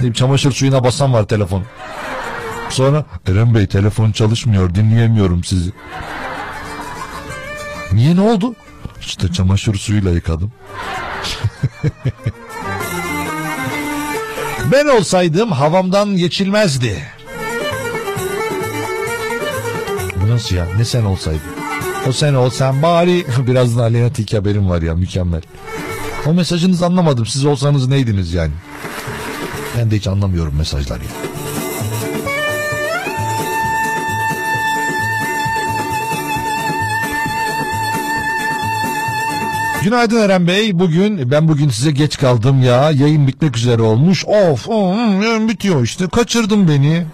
Deyip 0.00 0.14
çamaşır 0.14 0.52
suyuna 0.52 0.84
basan 0.84 1.12
var 1.12 1.28
telefon. 1.28 1.62
Sonra 2.70 3.04
Eren 3.28 3.54
Bey 3.54 3.66
telefon 3.66 4.12
çalışmıyor 4.12 4.74
dinleyemiyorum 4.74 5.44
sizi. 5.44 5.70
Niye 7.92 8.16
ne 8.16 8.20
oldu? 8.20 8.54
İşte 9.00 9.32
çamaşır 9.32 9.74
suyuyla 9.74 10.10
yıkadım. 10.10 10.52
Ben 14.72 14.86
olsaydım 14.86 15.52
havamdan 15.52 16.16
geçilmezdi. 16.16 17.02
Bu 20.16 20.28
nasıl 20.28 20.56
ya? 20.56 20.66
Ne 20.76 20.84
sen 20.84 21.04
olsaydın? 21.04 21.40
O 22.08 22.12
sen 22.12 22.34
olsan 22.34 22.82
bari 22.82 23.26
birazdan 23.46 23.82
Aleyna 23.82 24.12
Tilki 24.12 24.36
haberim 24.36 24.68
var 24.70 24.82
ya 24.82 24.94
mükemmel. 24.94 25.42
O 26.26 26.34
mesajınızı 26.34 26.86
anlamadım. 26.86 27.26
Siz 27.26 27.44
olsanız 27.44 27.88
neydiniz 27.88 28.32
yani? 28.34 28.52
Ben 29.78 29.90
de 29.90 29.96
hiç 29.96 30.06
anlamıyorum 30.06 30.54
mesajlar 30.56 30.96
ya. 30.96 31.08
Günaydın 39.84 40.20
Eren 40.20 40.46
Bey. 40.46 40.78
Bugün 40.78 41.30
ben 41.30 41.48
bugün 41.48 41.68
size 41.68 41.90
geç 41.90 42.18
kaldım 42.18 42.62
ya. 42.62 42.90
Yayın 42.90 43.26
bitmek 43.26 43.56
üzere 43.56 43.82
olmuş. 43.82 44.24
Of, 44.24 44.68
of 44.68 44.96
bitiyor 45.48 45.82
işte. 45.84 46.08
Kaçırdın 46.08 46.68
beni. 46.68 47.06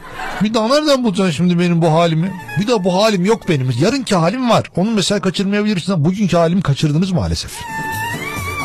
Bir 0.43 0.55
daha 0.55 0.69
nereden 0.69 1.05
bulacaksın 1.05 1.33
şimdi 1.33 1.59
benim 1.59 1.83
bu 1.83 1.93
halimi? 1.93 2.33
Bir 2.61 2.69
daha 2.69 2.85
bu 2.85 2.95
halim 3.03 3.25
yok 3.25 3.49
benim. 3.49 3.71
Yarınki 3.81 4.15
halim 4.15 4.51
var. 4.51 4.71
Onu 4.77 4.91
mesela 4.91 5.21
kaçırmayabilirsiniz. 5.21 6.05
Bugünkü 6.05 6.37
halimi 6.37 6.63
kaçırdınız 6.63 7.13
maalesef. 7.13 7.51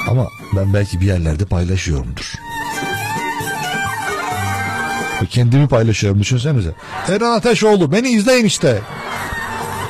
Ama 0.09 0.27
ben 0.55 0.73
belki 0.73 1.01
bir 1.01 1.05
yerlerde 1.05 1.45
paylaşıyorumdur. 1.45 2.33
Kendimi 5.29 5.67
paylaşıyorum 5.67 6.19
düşünsenize. 6.19 6.71
Eren 7.09 7.31
Ateşoğlu 7.31 7.91
beni 7.91 8.09
izleyin 8.09 8.45
işte. 8.45 8.81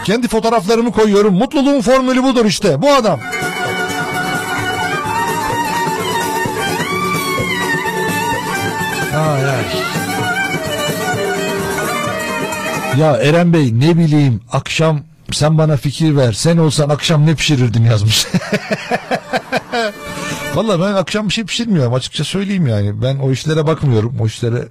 Kendi 0.04 0.28
fotoğraflarımı 0.28 0.92
koyuyorum. 0.92 1.34
Mutluluğun 1.34 1.82
formülü 1.82 2.24
budur 2.24 2.46
işte. 2.46 2.82
Bu 2.82 2.94
adam. 2.94 3.20
Ay. 9.20 9.66
Ya 13.00 13.18
Eren 13.18 13.54
Bey 13.54 13.80
ne 13.80 13.98
bileyim 13.98 14.42
akşam 14.52 15.02
sen 15.32 15.58
bana 15.58 15.78
fikir 15.78 16.16
ver. 16.16 16.34
Sen 16.34 16.58
olsan 16.58 16.90
akşam 16.90 17.26
ne 17.26 17.36
pişirirdin 17.36 17.84
yazmış. 17.84 18.28
Valla 20.56 20.80
ben 20.80 20.94
akşam 20.94 21.28
bir 21.28 21.34
şey 21.34 21.44
pişirmiyorum 21.44 21.94
açıkça 21.94 22.24
söyleyeyim 22.24 22.68
yani. 22.68 23.02
Ben 23.02 23.18
o 23.18 23.32
işlere 23.32 23.68
bakmıyorum. 23.68 24.16
O 24.20 24.28
işlere 24.28 24.68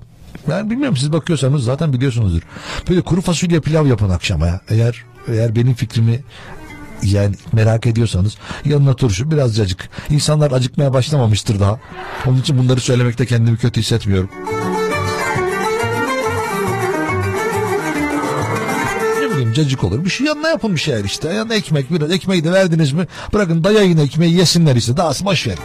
ben 0.48 0.70
bilmiyorum 0.70 0.96
siz 0.96 1.12
bakıyorsanız 1.12 1.64
zaten 1.64 1.92
biliyorsunuzdur. 1.92 2.42
Böyle 2.88 3.00
kuru 3.00 3.20
fasulye 3.20 3.60
pilav 3.60 3.86
yapın 3.86 4.10
akşama 4.10 4.46
ya. 4.46 4.60
Eğer 4.68 5.04
eğer 5.28 5.56
benim 5.56 5.74
fikrimi 5.74 6.20
yani 7.02 7.34
merak 7.52 7.86
ediyorsanız 7.86 8.36
yanına 8.64 8.96
turşu 8.96 9.30
biraz 9.30 9.60
acık. 9.60 9.88
İnsanlar 10.10 10.52
acıkmaya 10.52 10.92
başlamamıştır 10.92 11.60
daha. 11.60 11.80
Onun 12.26 12.40
için 12.40 12.58
bunları 12.58 12.80
söylemekte 12.80 13.26
kendimi 13.26 13.58
kötü 13.58 13.80
hissetmiyorum. 13.80 14.30
Bileyim 19.30 19.52
cacık 19.52 19.84
olur. 19.84 20.04
Bir 20.04 20.10
şey 20.10 20.26
yanına 20.26 20.48
yapın 20.48 20.74
bir 20.74 20.80
şeyler 20.80 21.04
işte. 21.04 21.28
Yanına 21.28 21.54
ekmek 21.54 21.90
biraz 21.90 22.10
ekmeği 22.10 22.44
de 22.44 22.52
verdiniz 22.52 22.92
mi 22.92 23.06
bırakın 23.32 23.64
dayayın 23.64 23.98
ekmeği 23.98 24.34
yesinler 24.34 24.76
işte. 24.76 24.96
Daha 24.96 25.10
boş 25.24 25.46
verin. 25.46 25.58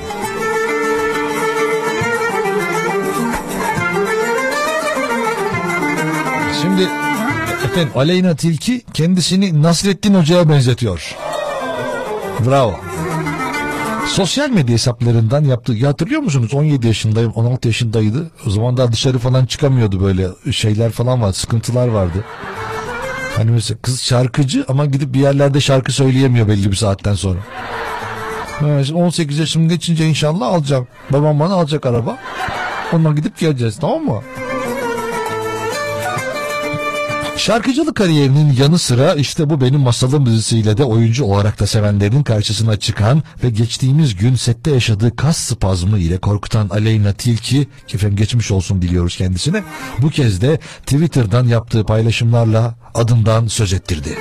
Şimdi 6.61 6.89
efendim 7.73 7.91
Aleyna 7.95 8.35
Tilki 8.35 8.81
kendisini 8.93 9.63
Nasrettin 9.63 10.13
Hoca'ya 10.13 10.49
benzetiyor. 10.49 11.15
Bravo. 12.45 12.79
Sosyal 14.07 14.49
medya 14.49 14.73
hesaplarından 14.73 15.43
yaptığı 15.43 15.73
ya 15.73 15.89
hatırlıyor 15.89 16.21
musunuz 16.21 16.53
17 16.53 16.87
yaşındayım 16.87 17.31
16 17.31 17.67
yaşındaydı 17.67 18.31
o 18.47 18.49
zaman 18.49 18.77
daha 18.77 18.91
dışarı 18.91 19.19
falan 19.19 19.45
çıkamıyordu 19.45 20.01
böyle 20.03 20.27
şeyler 20.51 20.91
falan 20.91 21.21
var 21.21 21.33
sıkıntılar 21.33 21.87
vardı. 21.87 22.23
Hani 23.35 23.51
mesela 23.51 23.77
kız 23.81 24.01
şarkıcı 24.01 24.65
ama 24.67 24.85
gidip 24.85 25.13
bir 25.13 25.19
yerlerde 25.19 25.61
şarkı 25.61 25.91
söyleyemiyor 25.91 26.47
belli 26.47 26.71
bir 26.71 26.75
saatten 26.75 27.13
sonra. 27.13 27.39
Evet, 28.65 28.91
18 28.91 29.39
yaşım 29.39 29.69
geçince 29.69 30.05
inşallah 30.05 30.47
alacağım. 30.47 30.87
Babam 31.09 31.39
bana 31.39 31.53
alacak 31.53 31.85
araba. 31.85 32.17
Onunla 32.93 33.11
gidip 33.11 33.37
geleceğiz 33.37 33.79
tamam 33.79 34.03
mı? 34.03 34.21
Şarkıcılık 37.37 37.95
kariyerinin 37.95 38.53
yanı 38.53 38.79
sıra 38.79 39.13
işte 39.13 39.49
bu 39.49 39.61
benim 39.61 39.79
masalım 39.79 40.25
dizisiyle 40.25 40.77
de 40.77 40.83
oyuncu 40.83 41.25
olarak 41.25 41.59
da 41.59 41.67
sevenlerin 41.67 42.23
karşısına 42.23 42.79
çıkan 42.79 43.23
ve 43.43 43.49
geçtiğimiz 43.49 44.15
gün 44.15 44.35
sette 44.35 44.71
yaşadığı 44.71 45.15
kas 45.15 45.37
spazmı 45.37 45.99
ile 45.99 46.17
korkutan 46.17 46.69
Aleyna 46.69 47.13
Tilki, 47.13 47.67
efendim 47.93 48.17
geçmiş 48.17 48.51
olsun 48.51 48.81
diliyoruz 48.81 49.17
kendisine, 49.17 49.63
bu 50.01 50.09
kez 50.09 50.41
de 50.41 50.59
Twitter'dan 50.85 51.47
yaptığı 51.47 51.85
paylaşımlarla 51.85 52.75
adından 52.93 53.47
söz 53.47 53.73
ettirdi. 53.73 54.17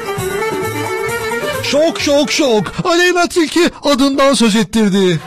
Şok 1.62 2.00
şok 2.00 2.32
şok 2.32 2.72
Aleyna 2.84 3.28
Tilki 3.28 3.70
adından 3.82 4.34
söz 4.34 4.56
ettirdi. 4.56 5.20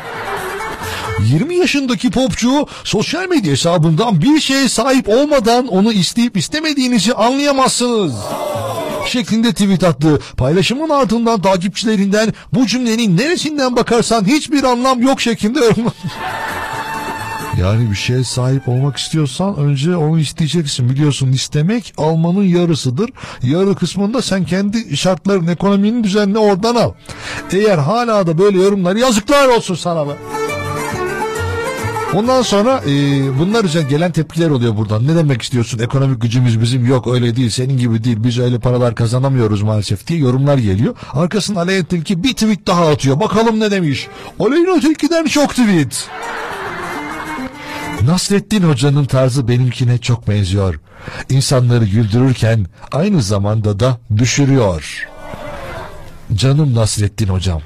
20 1.20 1.56
yaşındaki 1.56 2.12
popçu 2.12 2.68
sosyal 2.84 3.28
medya 3.30 3.52
hesabından 3.52 4.22
bir 4.22 4.40
şeye 4.40 4.70
sahip 4.70 5.10
olmadan 5.10 5.68
onu 5.68 5.94
isteyip 5.94 6.38
istemediğinizi 6.38 7.14
anlayamazsınız. 7.14 8.14
Şeklinde 9.06 9.52
tweet 9.52 9.84
attı. 9.84 10.20
Paylaşımın 10.38 10.90
ardından 10.90 11.42
takipçilerinden 11.42 12.34
bu 12.54 12.68
cümlenin 12.68 13.18
neresinden 13.18 13.76
bakarsan 13.76 14.26
hiçbir 14.26 14.64
anlam 14.64 15.02
yok 15.02 15.22
şeklinde 15.22 15.60
yorum. 15.60 15.92
Yani 17.62 17.92
bir 17.92 17.96
şeye 17.96 18.24
sahip 18.24 18.70
olmak 18.70 18.98
istiyorsan 18.98 19.56
önce 19.56 19.96
onu 19.96 20.20
isteyeceksin. 20.20 20.90
Biliyorsun 20.90 21.32
istemek 21.32 21.94
almanın 21.98 22.44
yarısıdır. 22.44 23.10
Yarı 23.44 23.76
kısmında 23.76 24.22
sen 24.22 24.46
kendi 24.46 24.98
şartların, 24.98 25.48
ekonominin 25.48 26.04
düzenini 26.04 26.38
oradan 26.38 26.76
al. 26.76 26.92
Eğer 27.52 27.78
hala 27.78 28.28
da 28.28 28.38
böyle 28.38 28.62
yorumlar 28.62 28.96
yazıklar 28.96 29.48
olsun 29.48 29.76
sana 29.76 30.08
be. 30.08 30.12
Ondan 32.16 32.42
sonra 32.42 32.82
e, 32.88 32.92
bunlar 33.40 33.64
üzerine 33.64 33.90
gelen 33.90 34.12
tepkiler 34.12 34.50
oluyor 34.50 34.78
buradan. 34.78 35.08
Ne 35.08 35.16
demek 35.16 35.42
istiyorsun? 35.42 35.80
Ekonomik 35.80 36.22
gücümüz 36.22 36.62
bizim 36.62 36.86
yok 36.86 37.08
öyle 37.08 37.36
değil. 37.36 37.50
Senin 37.50 37.78
gibi 37.78 38.04
değil. 38.04 38.18
Biz 38.20 38.40
öyle 38.40 38.60
paralar 38.60 38.96
kazanamıyoruz 38.96 39.62
maalesef 39.62 40.08
diye 40.08 40.20
yorumlar 40.20 40.58
geliyor. 40.58 40.96
Arkasından 41.14 41.62
Aleyna 41.62 41.86
Tilki 41.86 42.24
bir 42.24 42.34
tweet 42.34 42.68
daha 42.68 42.88
atıyor. 42.88 43.20
Bakalım 43.20 43.60
ne 43.60 43.72
demiş. 43.72 44.08
Aleyna 44.40 44.80
Tilki'den 44.80 45.26
çok 45.26 45.50
tweet. 45.50 46.10
Nasrettin 48.02 48.62
Hoca'nın 48.64 49.06
tarzı 49.06 49.48
benimkine 49.48 49.98
çok 49.98 50.28
benziyor. 50.28 50.80
İnsanları 51.30 51.86
güldürürken 51.86 52.66
aynı 52.92 53.22
zamanda 53.22 53.80
da 53.80 53.98
düşürüyor. 54.18 55.08
Canım 56.36 56.76
Nasrettin 56.76 57.28
Hocam. 57.28 57.62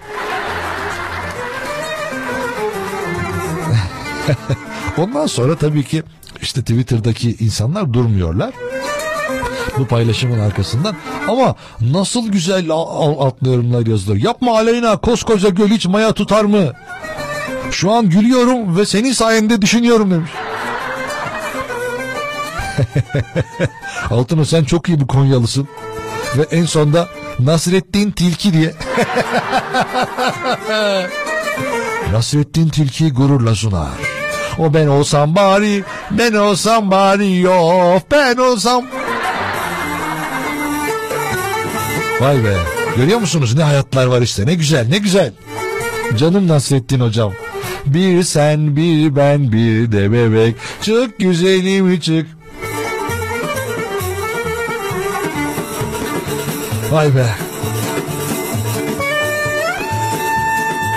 Ondan 4.97 5.27
sonra 5.27 5.55
tabii 5.55 5.83
ki 5.83 6.03
işte 6.41 6.61
Twitter'daki 6.61 7.35
insanlar 7.39 7.93
durmuyorlar. 7.93 8.53
Bu 9.77 9.87
paylaşımın 9.87 10.39
arkasından 10.39 10.95
ama 11.27 11.55
nasıl 11.81 12.27
güzel 12.27 12.69
altlı 12.69 13.49
yorumlar 13.49 13.85
yazılıyor. 13.85 14.25
Yapma 14.25 14.57
Aleyna 14.57 14.97
koskoca 14.97 15.49
göl 15.49 15.67
hiç 15.67 15.85
maya 15.85 16.11
tutar 16.11 16.45
mı? 16.45 16.73
Şu 17.71 17.91
an 17.91 18.09
gülüyorum 18.09 18.77
ve 18.77 18.85
senin 18.85 19.11
sayende 19.11 19.61
düşünüyorum 19.61 20.11
demiş. 20.11 20.31
Altınok 24.09 24.47
sen 24.47 24.63
çok 24.63 24.89
iyi 24.89 24.99
bir 24.99 25.07
Konyalısın. 25.07 25.67
Ve 26.37 26.45
en 26.51 26.65
sonda 26.65 27.07
Nasrettin 27.39 28.11
Tilki 28.11 28.53
diye. 28.53 28.73
Nasrettin 32.11 32.69
Tilki 32.69 33.13
gururla 33.13 33.55
sunar. 33.55 34.08
O 34.57 34.73
ben 34.73 34.87
olsam 34.87 35.35
bari, 35.35 35.83
ben 36.11 36.33
olsam 36.33 36.91
bari 36.91 37.39
yok, 37.39 38.01
ben 38.11 38.37
olsam... 38.37 38.85
Vay 42.19 42.43
be, 42.43 42.53
görüyor 42.97 43.19
musunuz 43.19 43.55
ne 43.55 43.63
hayatlar 43.63 44.05
var 44.05 44.21
işte, 44.21 44.45
ne 44.45 44.53
güzel, 44.53 44.87
ne 44.89 44.97
güzel. 44.97 45.33
Canım 46.17 46.47
Nasrettin 46.47 46.99
hocam. 46.99 47.33
Bir 47.85 48.23
sen, 48.23 48.75
bir 48.75 49.15
ben, 49.15 49.51
bir 49.51 49.91
de 49.91 50.11
bebek. 50.11 50.55
Çık 50.81 51.19
güzelim 51.19 51.99
çık. 51.99 52.27
Vay 56.91 57.15
be. 57.15 57.48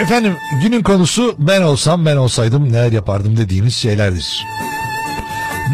Efendim 0.02 0.36
günün 0.62 0.82
konusu 0.82 1.34
ben 1.38 1.62
olsam 1.62 2.06
ben 2.06 2.16
olsaydım 2.16 2.72
neler 2.72 2.92
yapardım 2.92 3.36
dediğiniz 3.36 3.74
şeylerdir. 3.74 4.46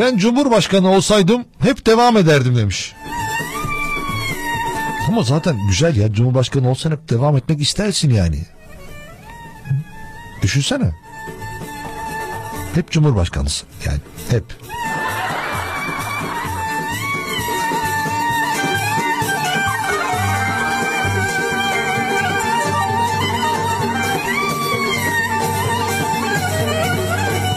Ben 0.00 0.16
Cumhurbaşkanı 0.16 0.90
olsaydım 0.90 1.44
hep 1.58 1.86
devam 1.86 2.16
ederdim 2.16 2.56
demiş. 2.56 2.94
Ama 5.08 5.22
zaten 5.22 5.56
güzel 5.68 5.96
ya 5.96 6.12
Cumhurbaşkanı 6.12 6.70
olsan 6.70 6.90
hep 6.90 7.10
devam 7.10 7.36
etmek 7.36 7.60
istersin 7.60 8.10
yani. 8.10 8.46
Düşünsene. 10.42 10.90
Hep 12.74 12.90
Cumhurbaşkanısın 12.90 13.68
yani 13.86 13.98
hep. 14.30 14.44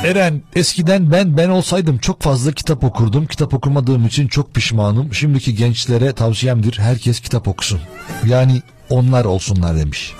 Eren 0.03 0.41
eskiden 0.55 1.11
ben 1.11 1.37
ben 1.37 1.49
olsaydım 1.49 1.97
çok 1.97 2.21
fazla 2.21 2.51
kitap 2.51 2.83
okurdum. 2.83 3.25
Kitap 3.25 3.53
okumadığım 3.53 4.05
için 4.05 4.27
çok 4.27 4.53
pişmanım. 4.53 5.13
Şimdiki 5.13 5.55
gençlere 5.55 6.13
tavsiyemdir 6.13 6.79
herkes 6.79 7.19
kitap 7.19 7.47
okusun. 7.47 7.79
Yani 8.27 8.61
onlar 8.89 9.25
olsunlar 9.25 9.77
demiş. 9.77 10.13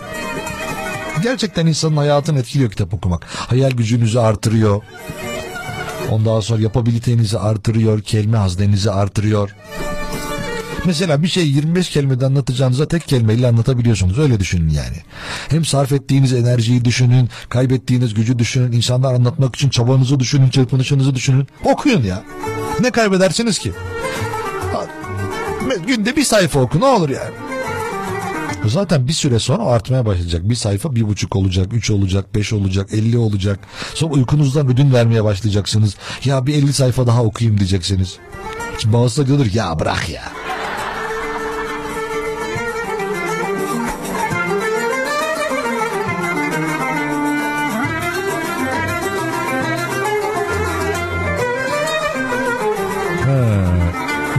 Gerçekten 1.24 1.66
insanın 1.66 1.98
hayatını 1.98 2.40
etkiliyor 2.40 2.70
kitap 2.70 2.94
okumak. 2.94 3.26
Hayal 3.26 3.72
gücünüzü 3.72 4.20
artırıyor. 4.20 4.82
Ondan 6.12 6.40
sonra 6.40 6.62
yapabilitenizi 6.62 7.40
artırıyor, 7.40 8.02
kelime 8.02 8.38
haznenizi 8.38 8.92
artırıyor. 8.92 9.56
Mesela 10.86 11.24
bir 11.24 11.28
şey 11.28 11.48
25 11.48 11.90
kelimede 11.90 12.26
anlatacağınıza 12.26 12.88
tek 12.88 13.08
kelimeyle 13.08 13.48
anlatabiliyorsunuz. 13.48 14.20
Öyle 14.20 14.40
düşünün 14.40 14.70
yani. 14.70 14.98
Hem 15.50 15.66
sarf 15.66 15.92
ettiğiniz 15.92 16.34
enerjiyi 16.34 16.86
düşünün, 16.86 17.30
kaybettiğiniz 17.50 18.14
gücü 18.14 18.40
düşünün, 18.40 18.72
insanlar 18.72 19.14
anlatmak 19.14 19.56
için 19.56 19.70
çabanızı 19.70 20.20
düşünün, 20.20 20.50
çırpınışınızı 20.50 21.16
düşünün. 21.16 21.48
Okuyun 21.66 22.04
ya. 22.04 22.24
Ne 22.80 22.92
kaybedersiniz 22.92 23.60
ki? 23.60 23.72
Günde 25.88 26.16
bir 26.16 26.24
sayfa 26.24 26.60
oku 26.60 26.80
ne 26.80 26.86
olur 26.86 27.10
yani. 27.10 27.32
Zaten 28.66 29.08
bir 29.08 29.14
süre 29.14 29.40
sonra 29.40 29.64
artmaya 29.64 30.06
başlayacak. 30.06 30.50
Bir 30.50 30.56
sayfa 30.56 30.96
bir 30.96 31.08
buçuk 31.08 31.36
olacak, 31.36 31.74
üç 31.74 31.92
olacak, 31.92 32.36
beş 32.36 32.54
olacak, 32.54 32.90
elli 32.94 33.18
olacak. 33.18 33.60
Sonra 33.94 34.14
uykunuzdan 34.14 34.68
ödün 34.68 34.94
vermeye 34.94 35.24
başlayacaksınız. 35.24 35.96
Ya 36.26 36.48
bir 36.48 36.54
elli 36.54 36.74
sayfa 36.74 37.08
daha 37.08 37.24
okuyayım 37.24 37.60
diyeceksiniz. 37.60 38.18
Da 38.94 39.28
diyordur 39.28 39.46
ya 39.54 39.80
bırak 39.80 40.10
ya. 40.10 40.24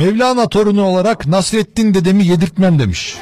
Mevlana 0.03 0.49
torunu 0.49 0.83
olarak 0.83 1.27
Nasrettin 1.27 1.95
dedemi 1.95 2.27
yedirtmem 2.27 2.79
demiş. 2.79 3.17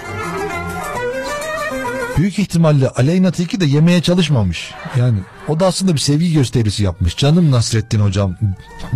Büyük 2.17 2.39
ihtimalle 2.39 2.89
Aleyna 2.89 3.31
Tilki 3.31 3.61
de 3.61 3.65
yemeye 3.65 4.03
çalışmamış. 4.03 4.75
Yani 4.99 5.19
o 5.49 5.61
da 5.61 5.67
aslında 5.67 5.95
bir 5.95 5.99
sevgi 5.99 6.33
gösterisi 6.33 6.83
yapmış. 6.83 7.17
Canım 7.17 7.51
Nasrettin 7.51 8.01
hocam 8.01 8.37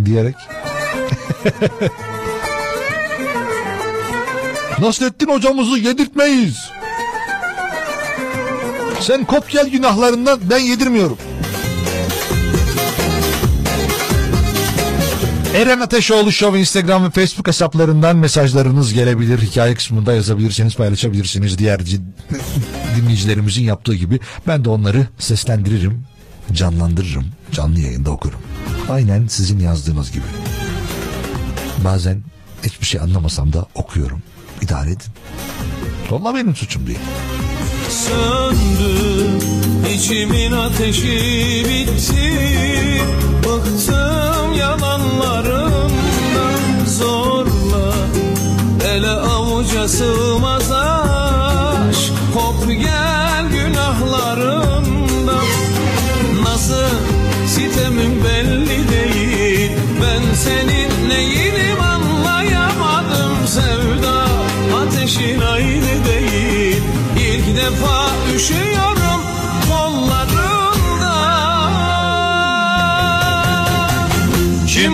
diyerek. 0.04 0.34
Nasrettin 4.80 5.28
hocamızı 5.28 5.78
yedirtmeyiz. 5.78 6.70
Sen 9.00 9.24
kop 9.24 9.50
gel 9.50 9.68
günahlarından 9.68 10.40
ben 10.50 10.58
yedirmiyorum. 10.58 11.18
Eren 15.54 15.80
Ateşoğlu 15.80 16.32
Show 16.32 16.60
Instagram 16.60 17.04
ve 17.04 17.10
Facebook 17.10 17.48
hesaplarından 17.48 18.16
mesajlarınız 18.16 18.92
gelebilir. 18.92 19.38
Hikaye 19.38 19.74
kısmında 19.74 20.14
yazabilirsiniz, 20.14 20.76
paylaşabilirsiniz. 20.76 21.58
Diğer 21.58 21.80
dinleyicilerimizin 22.96 23.62
yaptığı 23.62 23.94
gibi 23.94 24.20
ben 24.46 24.64
de 24.64 24.68
onları 24.68 25.06
seslendiririm, 25.18 26.04
canlandırırım, 26.52 27.24
canlı 27.52 27.80
yayında 27.80 28.10
okurum. 28.10 28.40
Aynen 28.90 29.26
sizin 29.26 29.58
yazdığınız 29.58 30.12
gibi. 30.12 30.24
Bazen 31.84 32.22
hiçbir 32.64 32.86
şey 32.86 33.00
anlamasam 33.00 33.52
da 33.52 33.66
okuyorum. 33.74 34.22
İdare 34.62 34.90
edin. 34.90 35.12
Valla 36.10 36.34
benim 36.34 36.56
suçum 36.56 36.86
değil. 36.86 36.98
söndü 37.90 38.94
içimin 39.94 40.52
ateşi 40.52 41.64
bitti 41.68 42.34
Bıktım 43.44 44.13
yalanlarından 44.58 46.84
zorla 46.86 47.94
Ele 48.88 49.10
avuca 49.10 49.88
sığmaz 49.88 50.72
aşk 50.72 52.12
Kop 52.34 52.68
gel 52.68 53.48
günahlarından 53.52 55.46
Nasıl 56.42 56.90
sitemim 57.46 58.24
belli 58.24 58.88
değil 58.88 59.72
Ben 60.02 60.34
senin 60.34 60.83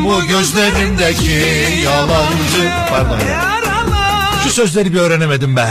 Kim 0.01 0.09
bu 0.09 0.27
gözlerindeki 0.27 1.45
yalancı 1.85 2.71
Pardon 2.91 3.19
Şu 4.45 4.51
sözleri 4.51 4.93
bir 4.93 4.99
öğrenemedim 4.99 5.57
be. 5.57 5.67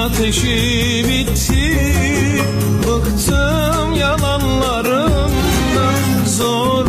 Ateşi 0.00 1.04
bitti. 1.08 1.76
Bıktım 2.86 3.92
yalanlarından 3.92 5.24
zorla 6.26 6.79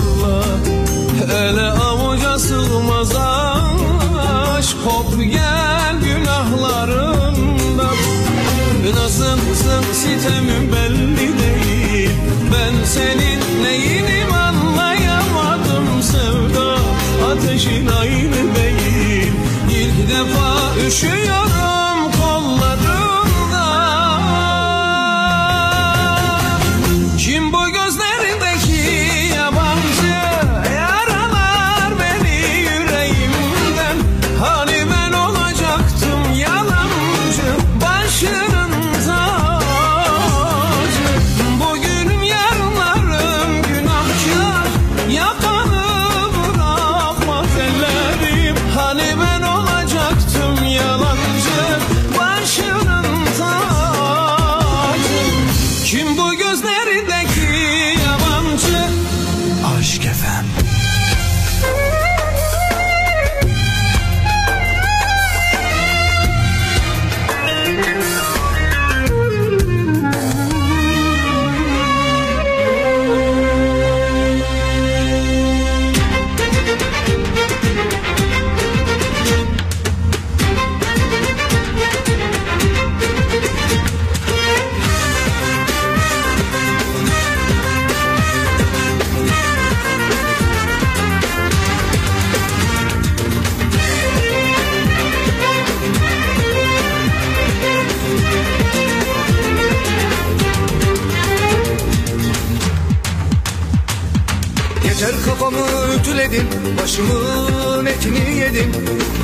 Yeter 105.11 105.25
kafamı 105.25 105.57
ütüledin 105.99 106.47
Başımın 106.83 107.85
etini 107.85 108.37
yedin 108.37 108.73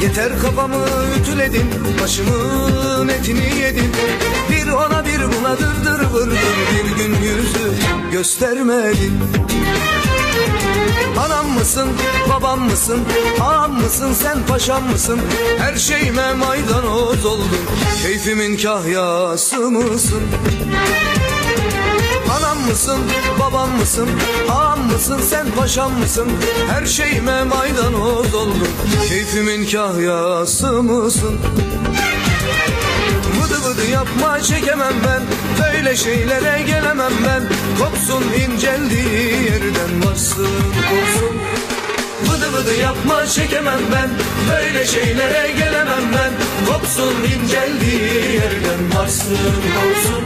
Yeter 0.02 0.40
kafamı 0.42 0.86
ütüledin 1.20 1.70
Başımın 2.02 3.08
etini 3.08 3.60
yedin 3.60 3.92
Bir 4.52 4.72
ona 4.72 5.06
bir 5.06 5.20
buna 5.20 5.58
dırdır 5.58 6.12
vırdır 6.12 6.38
Bir 6.74 7.04
gün 7.04 7.16
yüzü 7.22 7.74
göstermedin 8.12 9.20
Anam 11.26 11.50
mısın, 11.50 11.90
babam 12.30 12.62
mısın, 12.62 13.00
ağam 13.42 13.74
mısın, 13.74 14.14
sen 14.14 14.46
paşam 14.48 14.90
mısın? 14.92 15.20
Her 15.58 15.76
şeyime 15.76 16.34
maydanoz 16.34 17.26
oldun, 17.26 17.48
keyfimin 18.04 18.58
kahyası 18.58 19.72
mısın? 19.72 20.22
Mısın, 22.70 23.00
babam 23.40 23.72
mısın, 23.78 24.10
ağam 24.50 24.80
mısın, 24.86 25.20
sen 25.30 25.46
paşam 25.52 25.94
mısın? 26.00 26.28
Her 26.70 26.86
şeyime 26.86 27.44
maydanoz 27.44 28.34
oldun, 28.34 28.68
keyfimin 29.10 29.66
kahyası 29.66 30.84
mısın? 30.84 31.40
Vıdı 33.42 33.64
vıdı 33.64 33.90
yapma 33.92 34.42
çekemem 34.42 34.94
ben. 35.08 35.22
Böyle 35.64 35.96
şeylere 35.96 36.62
gelemem 36.62 37.14
ben. 37.28 37.44
Kopsun 37.80 38.24
inceldiği 38.24 39.44
yerden 39.44 40.06
varsın 40.06 40.48
kopsun. 40.90 41.38
Vıdı 42.28 42.54
vıdı 42.54 42.76
yapma 42.82 43.28
çekemem 43.28 43.80
ben. 43.94 44.10
Böyle 44.52 44.86
şeylere 44.86 45.52
gelemem 45.52 46.04
ben. 46.14 46.32
Kopsun 46.74 47.14
inceldiği 47.24 48.34
yerden 48.34 49.00
varsın 49.00 49.38
kopsun 49.76 50.24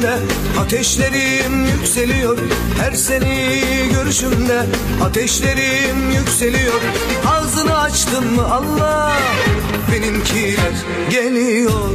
görüşümde 0.00 0.18
ateşlerim 0.60 1.64
yükseliyor 1.66 2.38
Her 2.78 2.92
seni 2.92 3.52
görüşümde. 3.92 4.66
Ateşlerim 5.04 6.10
yükseliyor. 6.10 6.80
Ağzını 7.26 7.78
açtın 7.78 8.34
mı 8.34 8.54
Allah? 8.54 9.16
Benimkiler 9.92 10.72
geliyor. 11.10 11.90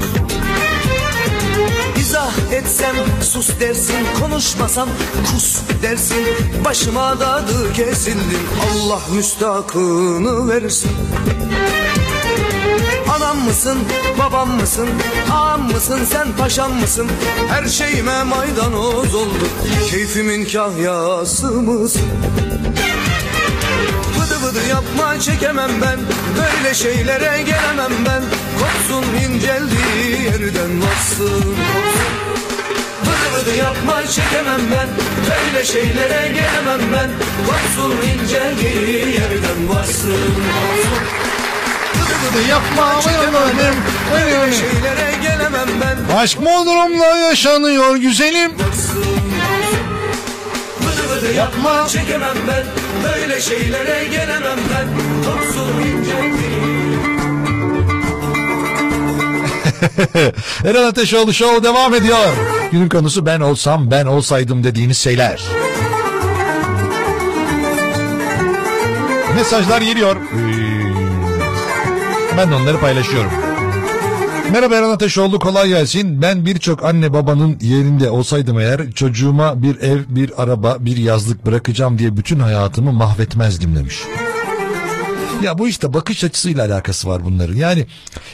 İzah 1.98 2.32
etsem 2.52 2.96
sus 3.22 3.60
dersin 3.60 4.06
konuşmasam 4.22 4.90
kus 5.32 5.62
dersin. 5.84 6.26
Başıma 6.66 7.20
dadı 7.20 7.74
kesildin 7.74 8.48
Allah 8.72 9.02
müstakını 9.16 10.50
versin 10.50 10.92
Anam 13.16 13.38
mısın, 13.38 13.78
babam 14.20 14.50
mısın, 14.50 14.90
ağam 15.32 15.72
mısın, 15.72 16.00
sen 16.12 16.28
paşam 16.38 16.74
mısın? 16.74 17.08
Her 17.50 17.68
şeyime 17.68 18.24
maydanoz 18.24 19.16
oldu, 19.16 19.48
keyfimin 19.90 20.46
kahyası 20.46 21.52
mısın? 21.52 22.02
Vıdı 24.18 24.44
vıdı 24.44 24.68
yapma 24.70 25.20
çekemem 25.20 25.72
ben, 25.82 26.00
böyle 26.38 26.74
şeylere 26.74 27.42
gelemem 27.42 27.92
ben. 28.06 28.24
Kopsun 28.60 29.14
inceldiği 29.14 30.22
yerden 30.24 30.82
varsın. 30.82 31.56
Vıdı 33.06 33.40
vıdı 33.42 33.56
yapma 33.58 34.08
çekemem 34.08 34.62
ben, 34.72 34.88
böyle 35.30 35.66
şeylere 35.66 36.28
gelemem 36.28 36.82
ben. 36.94 37.10
Kopsun 37.48 37.92
inceldiği 37.92 38.98
yerden 38.98 39.70
varsın, 39.70 40.36
kopsun. 42.26 42.50
Yapma 42.50 43.02
benim. 43.58 43.76
Böyle 44.14 44.54
şeylere 44.56 45.12
gelemem 45.22 45.68
ben. 45.82 46.16
Aşk 46.16 46.40
Bodrum'da 46.42 47.18
yaşanıyor 47.18 47.96
güzelim. 47.96 48.52
Vıdı 51.10 51.34
yapma 51.34 51.88
çekemem 51.88 52.38
ben. 52.48 52.64
Böyle 53.04 53.42
şeylere 53.42 54.06
gelemem 54.06 54.60
ben. 54.74 54.88
Kopsun 55.26 55.82
inceldiği 55.82 56.56
Eren 60.66 60.84
Ateşoğlu 60.84 61.34
Show 61.34 61.64
devam 61.64 61.94
ediyor. 61.94 62.34
Günün 62.72 62.90
konusu 62.90 63.26
ben 63.26 63.40
olsam 63.40 63.92
ben 63.92 64.06
olsaydım 64.06 64.64
dediğiniz 64.64 64.98
şeyler. 64.98 65.42
Mesajlar 69.36 69.82
geliyor. 69.82 70.16
Ben 72.38 72.52
de 72.52 72.56
onları 72.56 72.80
paylaşıyorum. 72.80 73.32
Merhaba 74.52 74.76
Eren 74.76 74.90
Ateşoğlu 74.90 75.40
kolay 75.40 75.68
gelsin. 75.68 76.22
Ben 76.22 76.46
birçok 76.46 76.84
anne 76.84 77.14
babanın 77.14 77.58
yerinde 77.62 78.10
olsaydım 78.10 78.60
eğer 78.60 78.92
çocuğuma 78.92 79.62
bir 79.62 79.80
ev, 79.82 80.00
bir 80.10 80.44
araba, 80.44 80.78
bir 80.80 80.98
yazlık 80.98 81.46
bırakacağım 81.46 82.00
diye 82.00 82.18
bütün 82.18 82.40
hayatımı 82.40 82.92
mahvetmezdim 82.92 83.76
demiş. 83.76 84.04
Ya 85.46 85.58
bu 85.58 85.68
işte 85.68 85.94
bakış 85.94 86.24
açısıyla 86.24 86.66
alakası 86.66 87.08
var 87.08 87.26
bunların. 87.26 87.56
Yani 87.56 87.86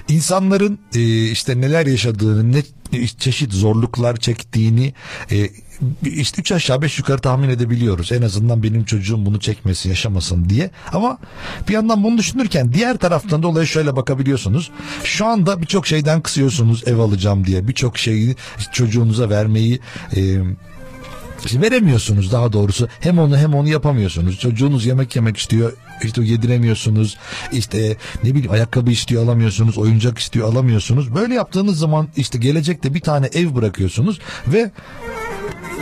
insanların 0.08 0.80
e, 0.96 1.26
işte 1.26 1.62
neler 1.62 1.86
yaşadığını, 1.86 2.52
ne 2.52 2.64
çeşit 3.08 3.54
zorluklar 3.54 4.18
çektiğini 4.18 4.94
e, 5.32 5.50
işte 6.04 6.42
üç 6.42 6.52
aşağı 6.52 6.82
beş 6.82 7.00
yukarı 7.00 7.20
tahmin 7.20 7.50
edebiliyoruz. 7.50 8.12
En 8.12 8.22
azından 8.22 8.64
benim 8.64 8.86
çocuğum 8.86 9.26
bunu 9.26 9.40
çekmesin, 9.40 9.90
yaşamasın 9.90 10.50
diye. 10.50 10.72
Ama 10.94 11.18
bir 11.68 11.74
yandan 11.74 12.04
bunu 12.04 12.18
düşünürken 12.18 12.74
diğer 12.74 12.98
taraftan 12.98 13.44
da 13.44 13.48
olaya 13.48 13.66
şöyle 13.66 13.96
bakabiliyorsunuz. 13.96 14.72
Şu 15.04 15.26
anda 15.26 15.62
birçok 15.62 15.88
şeyden 15.88 16.22
kısıyorsunuz 16.22 16.84
ev 16.88 16.98
alacağım 16.98 17.46
diye. 17.46 17.68
Birçok 17.68 17.98
şeyi 17.98 18.36
çocuğunuza 18.72 19.30
vermeyi 19.30 19.80
e, 20.16 20.38
veremiyorsunuz 21.62 22.32
daha 22.32 22.54
doğrusu. 22.54 22.88
Hem 23.00 23.20
onu 23.20 23.38
hem 23.38 23.54
onu 23.54 23.70
yapamıyorsunuz. 23.70 24.40
Çocuğunuz 24.40 24.86
yemek 24.86 25.16
yemek 25.16 25.38
istiyor. 25.38 25.74
işte 26.04 26.24
yediremiyorsunuz. 26.24 27.18
İşte 27.52 27.98
ne 28.24 28.30
bileyim 28.30 28.52
ayakkabı 28.52 28.92
istiyor 28.92 29.24
alamıyorsunuz. 29.24 29.78
Oyuncak 29.78 30.20
istiyor 30.20 30.48
alamıyorsunuz. 30.48 31.16
Böyle 31.16 31.34
yaptığınız 31.34 31.80
zaman 31.80 32.08
işte 32.16 32.38
gelecekte 32.38 32.94
bir 32.94 33.02
tane 33.02 33.30
ev 33.34 33.56
bırakıyorsunuz 33.56 34.20
ve 34.48 34.72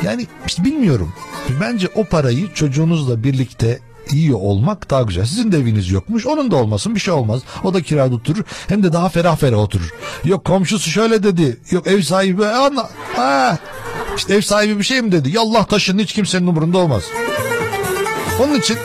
yani 0.03 0.27
işte 0.47 0.63
bilmiyorum. 0.63 1.13
Bence 1.61 1.87
o 1.95 2.05
parayı 2.05 2.53
çocuğunuzla 2.53 3.23
birlikte 3.23 3.79
yiyor 4.11 4.39
olmak 4.41 4.89
daha 4.89 5.01
güzel. 5.01 5.25
Sizin 5.25 5.51
de 5.51 5.57
eviniz 5.57 5.91
yokmuş. 5.91 6.25
Onun 6.25 6.51
da 6.51 6.55
olmasın 6.55 6.95
bir 6.95 6.99
şey 6.99 7.13
olmaz. 7.13 7.41
O 7.63 7.73
da 7.73 7.81
kirada 7.81 8.15
oturur. 8.15 8.43
Hem 8.67 8.83
de 8.83 8.93
daha 8.93 9.09
ferah 9.09 9.37
ferah 9.37 9.57
oturur. 9.57 9.89
Yok 10.23 10.45
komşusu 10.45 10.89
şöyle 10.89 11.23
dedi. 11.23 11.57
Yok 11.71 11.87
ev 11.87 12.01
sahibi 12.01 12.45
anla. 12.45 12.89
Ha. 13.15 13.57
İşte 14.19 14.33
ev 14.33 14.41
sahibi 14.41 14.79
bir 14.79 14.83
şey 14.83 15.01
mi 15.01 15.11
dedi? 15.11 15.29
Yallah 15.35 15.65
taşın 15.65 15.99
hiç 15.99 16.13
kimsenin 16.13 16.47
umurunda 16.47 16.77
olmaz. 16.77 17.03
Onun 18.39 18.59
için 18.59 18.77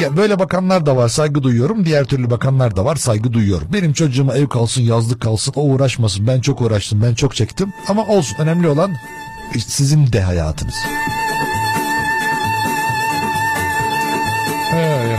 ya 0.00 0.16
böyle 0.16 0.38
bakanlar 0.38 0.86
da 0.86 0.96
var 0.96 1.08
saygı 1.08 1.42
duyuyorum. 1.42 1.84
Diğer 1.84 2.04
türlü 2.04 2.30
bakanlar 2.30 2.76
da 2.76 2.84
var 2.84 2.96
saygı 2.96 3.32
duyuyorum. 3.32 3.68
Benim 3.72 3.92
çocuğuma 3.92 4.34
ev 4.34 4.48
kalsın 4.48 4.82
yazlık 4.82 5.20
kalsın 5.20 5.52
o 5.56 5.62
uğraşmasın. 5.62 6.26
Ben 6.26 6.40
çok 6.40 6.60
uğraştım 6.60 7.02
ben 7.02 7.14
çok 7.14 7.34
çektim. 7.34 7.72
Ama 7.88 8.06
olsun 8.06 8.36
önemli 8.38 8.68
olan 8.68 8.92
işte 9.54 9.70
sizin 9.70 10.12
de 10.12 10.20
hayatınız. 10.20 10.74
Ay, 14.72 14.84
ay. 14.84 15.16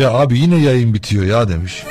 Ya 0.00 0.10
abi 0.10 0.38
yine 0.38 0.56
yayın 0.56 0.94
bitiyor 0.94 1.24
ya 1.24 1.48
demiş. 1.48 1.84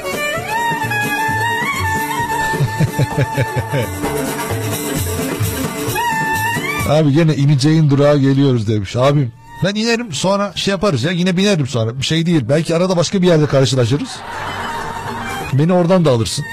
Abi 6.89 7.11
yine 7.11 7.35
ineceğin 7.35 7.89
durağa 7.89 8.17
geliyoruz 8.17 8.67
demiş. 8.67 8.95
Abim 8.95 9.31
ben 9.63 9.75
inerim 9.75 10.13
sonra 10.13 10.51
şey 10.55 10.71
yaparız 10.71 11.03
ya 11.03 11.11
yine 11.11 11.37
binerim 11.37 11.67
sonra. 11.67 11.97
Bir 11.97 12.05
şey 12.05 12.25
değil. 12.25 12.41
Belki 12.49 12.75
arada 12.75 12.97
başka 12.97 13.21
bir 13.21 13.27
yerde 13.27 13.45
karşılaşırız. 13.45 14.09
Beni 15.53 15.73
oradan 15.73 16.05
da 16.05 16.11
alırsın. 16.11 16.45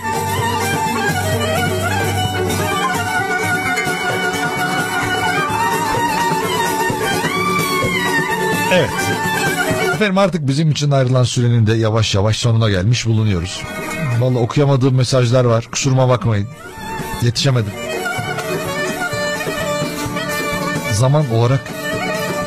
Evet. 8.73 8.91
Efendim 9.95 10.19
artık 10.19 10.47
bizim 10.47 10.71
için 10.71 10.91
ayrılan 10.91 11.25
sürenin 11.25 11.67
de 11.67 11.75
yavaş 11.75 12.15
yavaş 12.15 12.37
sonuna 12.37 12.71
gelmiş 12.71 13.07
bulunuyoruz. 13.07 13.63
Vallahi 14.21 14.39
okuyamadığım 14.39 14.95
mesajlar 14.95 15.45
var. 15.45 15.69
Kusuruma 15.73 16.09
bakmayın. 16.09 16.49
Yetişemedim. 17.23 17.73
Zaman 20.93 21.31
olarak 21.35 21.61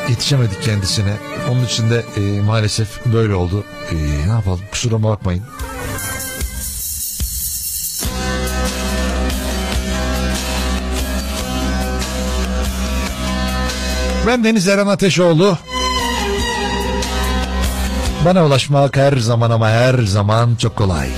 yetişemedik 0.08 0.62
kendisine. 0.62 1.12
Onun 1.50 1.64
için 1.64 1.90
de 1.90 2.04
e, 2.16 2.40
maalesef 2.40 3.04
böyle 3.06 3.34
oldu. 3.34 3.64
E, 3.90 3.94
ne 4.28 4.32
yapalım 4.32 4.60
kusuruma 4.72 5.08
bakmayın. 5.08 5.44
Ben 14.26 14.44
Deniz 14.44 14.68
Eren 14.68 14.86
Ateşoğlu. 14.86 15.58
Bana 18.24 18.46
ulaşmak 18.46 18.96
her 18.96 19.16
zaman 19.16 19.50
ama 19.50 19.70
her 19.70 19.94
zaman 19.98 20.54
çok 20.54 20.76
kolay. 20.76 21.08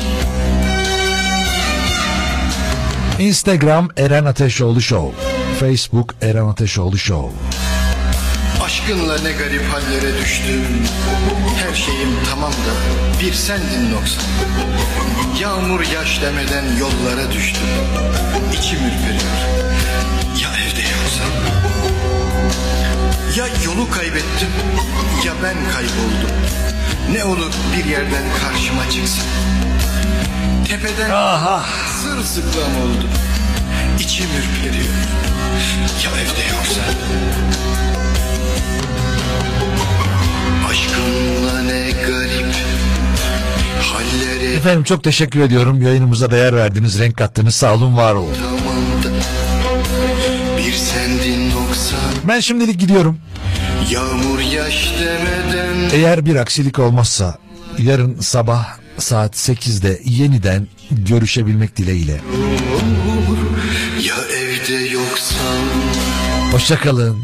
Instagram 3.21 3.89
Eren 3.97 4.25
Ateşoğlu 4.25 4.81
Show. 4.81 5.27
Facebook 5.61 6.15
Eren 6.23 6.47
Ateşoğlu 6.47 6.99
Show. 6.99 7.37
Aşkınla 8.65 9.19
ne 9.23 9.33
garip 9.33 9.63
hallere 9.63 10.19
düştüm. 10.23 10.65
Her 11.57 11.75
şeyim 11.75 12.09
tamam 12.31 12.53
da 12.53 12.73
bir 13.23 13.33
sendin 13.33 13.93
noksan. 13.93 14.25
Yağmur 15.41 15.81
yaş 15.81 16.23
demeden 16.23 16.65
yollara 16.79 17.33
düştüm. 17.33 17.69
İçim 18.53 18.79
ürperiyor. 18.79 19.37
Ya 20.43 20.51
evde 20.51 20.81
yoksan 20.81 21.33
Ya 23.37 23.47
yolu 23.65 23.91
kaybettim 23.91 24.49
Ya 25.27 25.33
ben 25.43 25.57
kayboldum. 25.73 26.31
Ne 27.13 27.25
olur 27.25 27.53
bir 27.77 27.85
yerden 27.85 28.25
karşıma 28.43 28.91
çıksan 28.91 29.27
Tepeden 30.71 31.61
sırılsıklam 32.03 32.77
oldum 32.83 33.11
İçim 34.01 34.27
ürperiyor 34.27 34.95
Ya 36.05 36.11
evde 36.11 36.57
yoksan 36.57 36.95
Aşkınla 40.71 41.63
ne 41.63 41.91
garip 41.91 42.55
hallere 43.83 44.55
Efendim 44.55 44.85
çok 44.85 45.05
teşekkür 45.05 45.41
ediyorum. 45.41 45.83
Yayınımıza 45.83 46.31
değer 46.31 46.57
verdiniz, 46.57 46.99
renk 46.99 47.17
kattınız. 47.17 47.55
Sağ 47.55 47.75
olun, 47.75 47.97
var 47.97 48.15
olun. 48.15 48.37
Bir 50.59 50.73
sendin 50.73 51.51
noksan 51.51 52.29
Ben 52.29 52.41
şimdilik 52.41 52.81
gidiyorum. 52.81 53.19
Yağmur 53.91 54.41
yaş 54.41 54.93
demeden 55.01 55.91
Eğer 55.93 56.27
bir 56.27 56.37
aksilik 56.37 56.79
olmazsa 56.79 57.39
yarın 57.79 58.21
sabah 58.21 58.81
saat 59.01 59.35
8'de 59.37 60.01
yeniden 60.05 60.67
görüşebilmek 60.91 61.77
dileğiyle. 61.77 62.21
Ya 64.03 64.15
evde 64.37 64.75
yoksan 64.75 65.59
Hoşçakalın. 66.53 67.19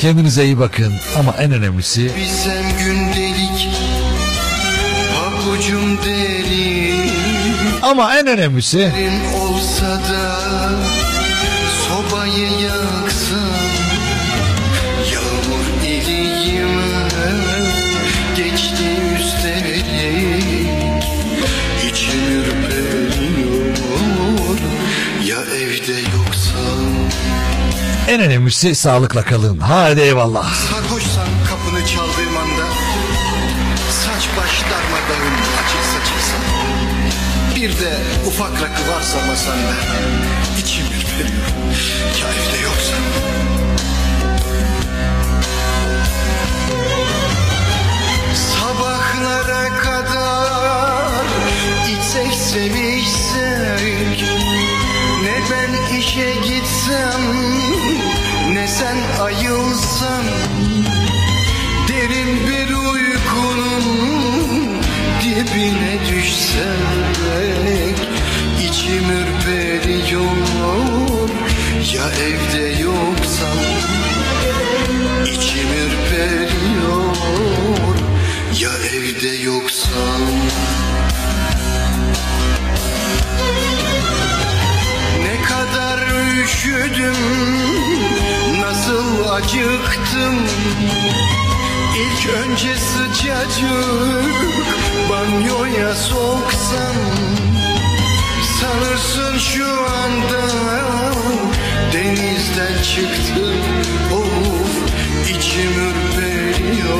Kendinize 0.00 0.44
iyi 0.44 0.58
bakın 0.58 0.94
ama 1.18 1.32
en 1.32 1.52
önemlisi 1.52 2.10
Bilsem 2.16 2.64
gündelik 2.78 3.68
Pabucum 5.14 5.98
derin 6.04 7.10
ama 7.82 8.18
en 8.18 8.26
önemlisi 8.26 8.92
olsa 9.36 9.86
da 9.86 10.38
en 28.08 28.20
önemlisi 28.20 28.74
sağlıkla 28.74 29.22
kalın. 29.24 29.58
Hadi 29.58 30.00
eyvallah. 30.00 30.54
Sarhoşsan 30.54 31.28
kapını 31.48 31.86
çaldığım 31.86 32.36
anda 32.36 32.66
Saç 33.90 34.28
baş 34.36 34.62
darmadağın 34.70 35.34
açık 35.58 35.84
saçıksan 35.92 36.40
Bir 37.56 37.70
de 37.84 37.92
ufak 38.26 38.52
rakı 38.52 38.92
varsa 38.92 39.26
masanda 39.26 39.74
İçim 40.60 40.84
ürperiyor 40.84 41.48
Ya 42.20 42.28
evde 42.28 42.62
yoksan 42.62 43.04
Sabahlara 48.34 49.78
kadar 49.78 51.24
içsek 51.88 52.34
sevişsek 52.34 54.24
Ne 55.28 55.34
ben 55.50 55.98
işe 55.98 56.34
gitsem 56.34 57.22
Ne 58.52 58.66
sen 58.66 58.96
ayılsan 59.22 60.24
Derin 61.88 62.48
bir 62.48 62.74
uykunun 62.74 63.84
dibine 65.22 65.98
düşsek 66.10 67.98
İçim 68.68 69.04
ürperiyor 69.10 70.36
Ya 71.94 72.10
evde 72.10 72.82
yoksan 72.82 73.58
İçim 75.26 75.68
ürperiyor 75.68 77.16
Ya 78.60 78.70
evde 78.94 79.36
yoksan 79.36 80.47
üşüdüm 86.48 87.14
Nasıl 88.60 89.28
acıktım. 89.32 90.36
İlk 92.00 92.28
önce 92.28 92.76
sıcacık 92.76 94.34
banyoya 95.10 95.94
soksan 95.94 96.96
Sanırsın 98.60 99.38
şu 99.38 99.66
anda 99.66 100.48
denizden 101.92 102.82
çıktım 102.82 103.54
Of 104.12 104.72
içim 105.30 105.70
ürperiyor. 105.70 106.98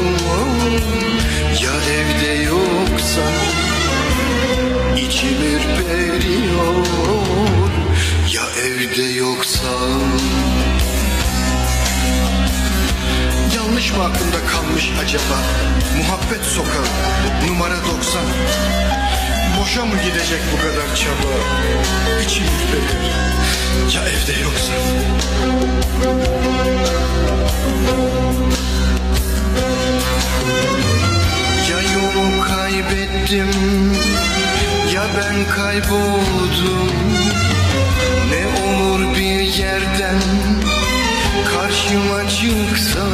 Ya 1.63 1.73
evde 1.95 2.43
yoksa 2.43 3.23
içim 4.97 5.39
ürperiyor 5.43 6.89
Ya 8.33 8.43
evde 8.65 9.03
yoksa? 9.03 9.69
Yanlış 13.57 13.93
mı 13.93 14.05
aklımda 14.05 14.47
kalmış 14.47 14.91
acaba? 15.05 15.39
Muhabbet 15.99 16.45
sokağı 16.45 16.87
numara 17.49 17.77
90 17.77 18.23
Boşa 19.61 19.85
mı 19.85 19.95
gidecek 20.05 20.41
bu 20.53 20.57
kadar 20.57 20.97
çaba? 20.97 21.33
İçim 22.25 22.45
ürperir 22.45 23.95
Ya 23.95 24.03
evde 24.03 24.41
yoksa? 24.43 24.73
Ya 31.71 31.81
yolu 31.81 32.45
kaybettim 32.45 33.51
Ya 34.95 35.07
ben 35.17 35.55
kayboldum 35.57 36.89
Ne 38.31 38.47
olur 38.65 39.17
bir 39.17 39.41
yerden 39.41 40.21
Karşıma 41.53 42.29
çıksa 42.29 43.07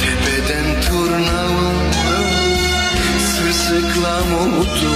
Tepeden 0.00 0.80
turnalar 0.80 1.74
Sırılsıklam 3.18 4.34
oldu. 4.34 4.92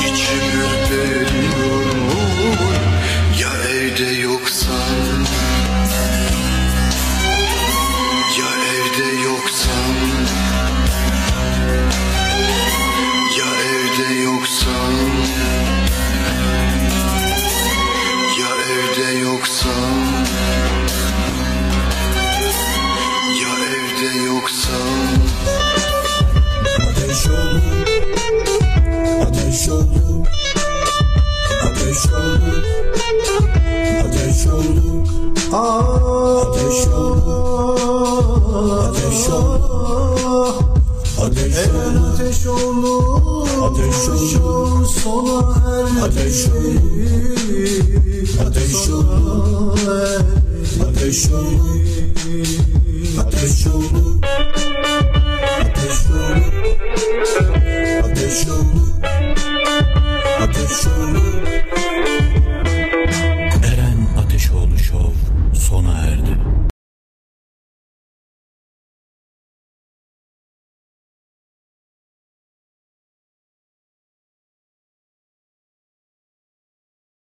İçim 0.00 0.44
ürperiyor 0.60 1.84
Ya 3.40 3.50
evde 3.70 4.10
yoksan 4.20 4.41
Ateş 35.52 36.88
ol 36.88 37.18
Ateş 38.80 39.28
ol 39.28 39.60
Ateş 41.22 41.58
ol 41.68 42.06
Ateş 42.12 42.46
olur 42.46 43.48
Ateş 43.62 44.36
olur 44.36 44.86
Sona 44.86 45.54
er 45.78 46.06
Ateş 46.06 46.46
olur 46.46 47.02
Ateş 48.46 48.88
olur 48.90 49.76
Ateş 50.88 51.32
olur 51.32 51.62
Ateş 53.20 53.66
olur 53.66 54.22
Ateş 55.60 56.06
olur 56.10 56.52
Ateş 58.04 58.48
olur 58.48 58.91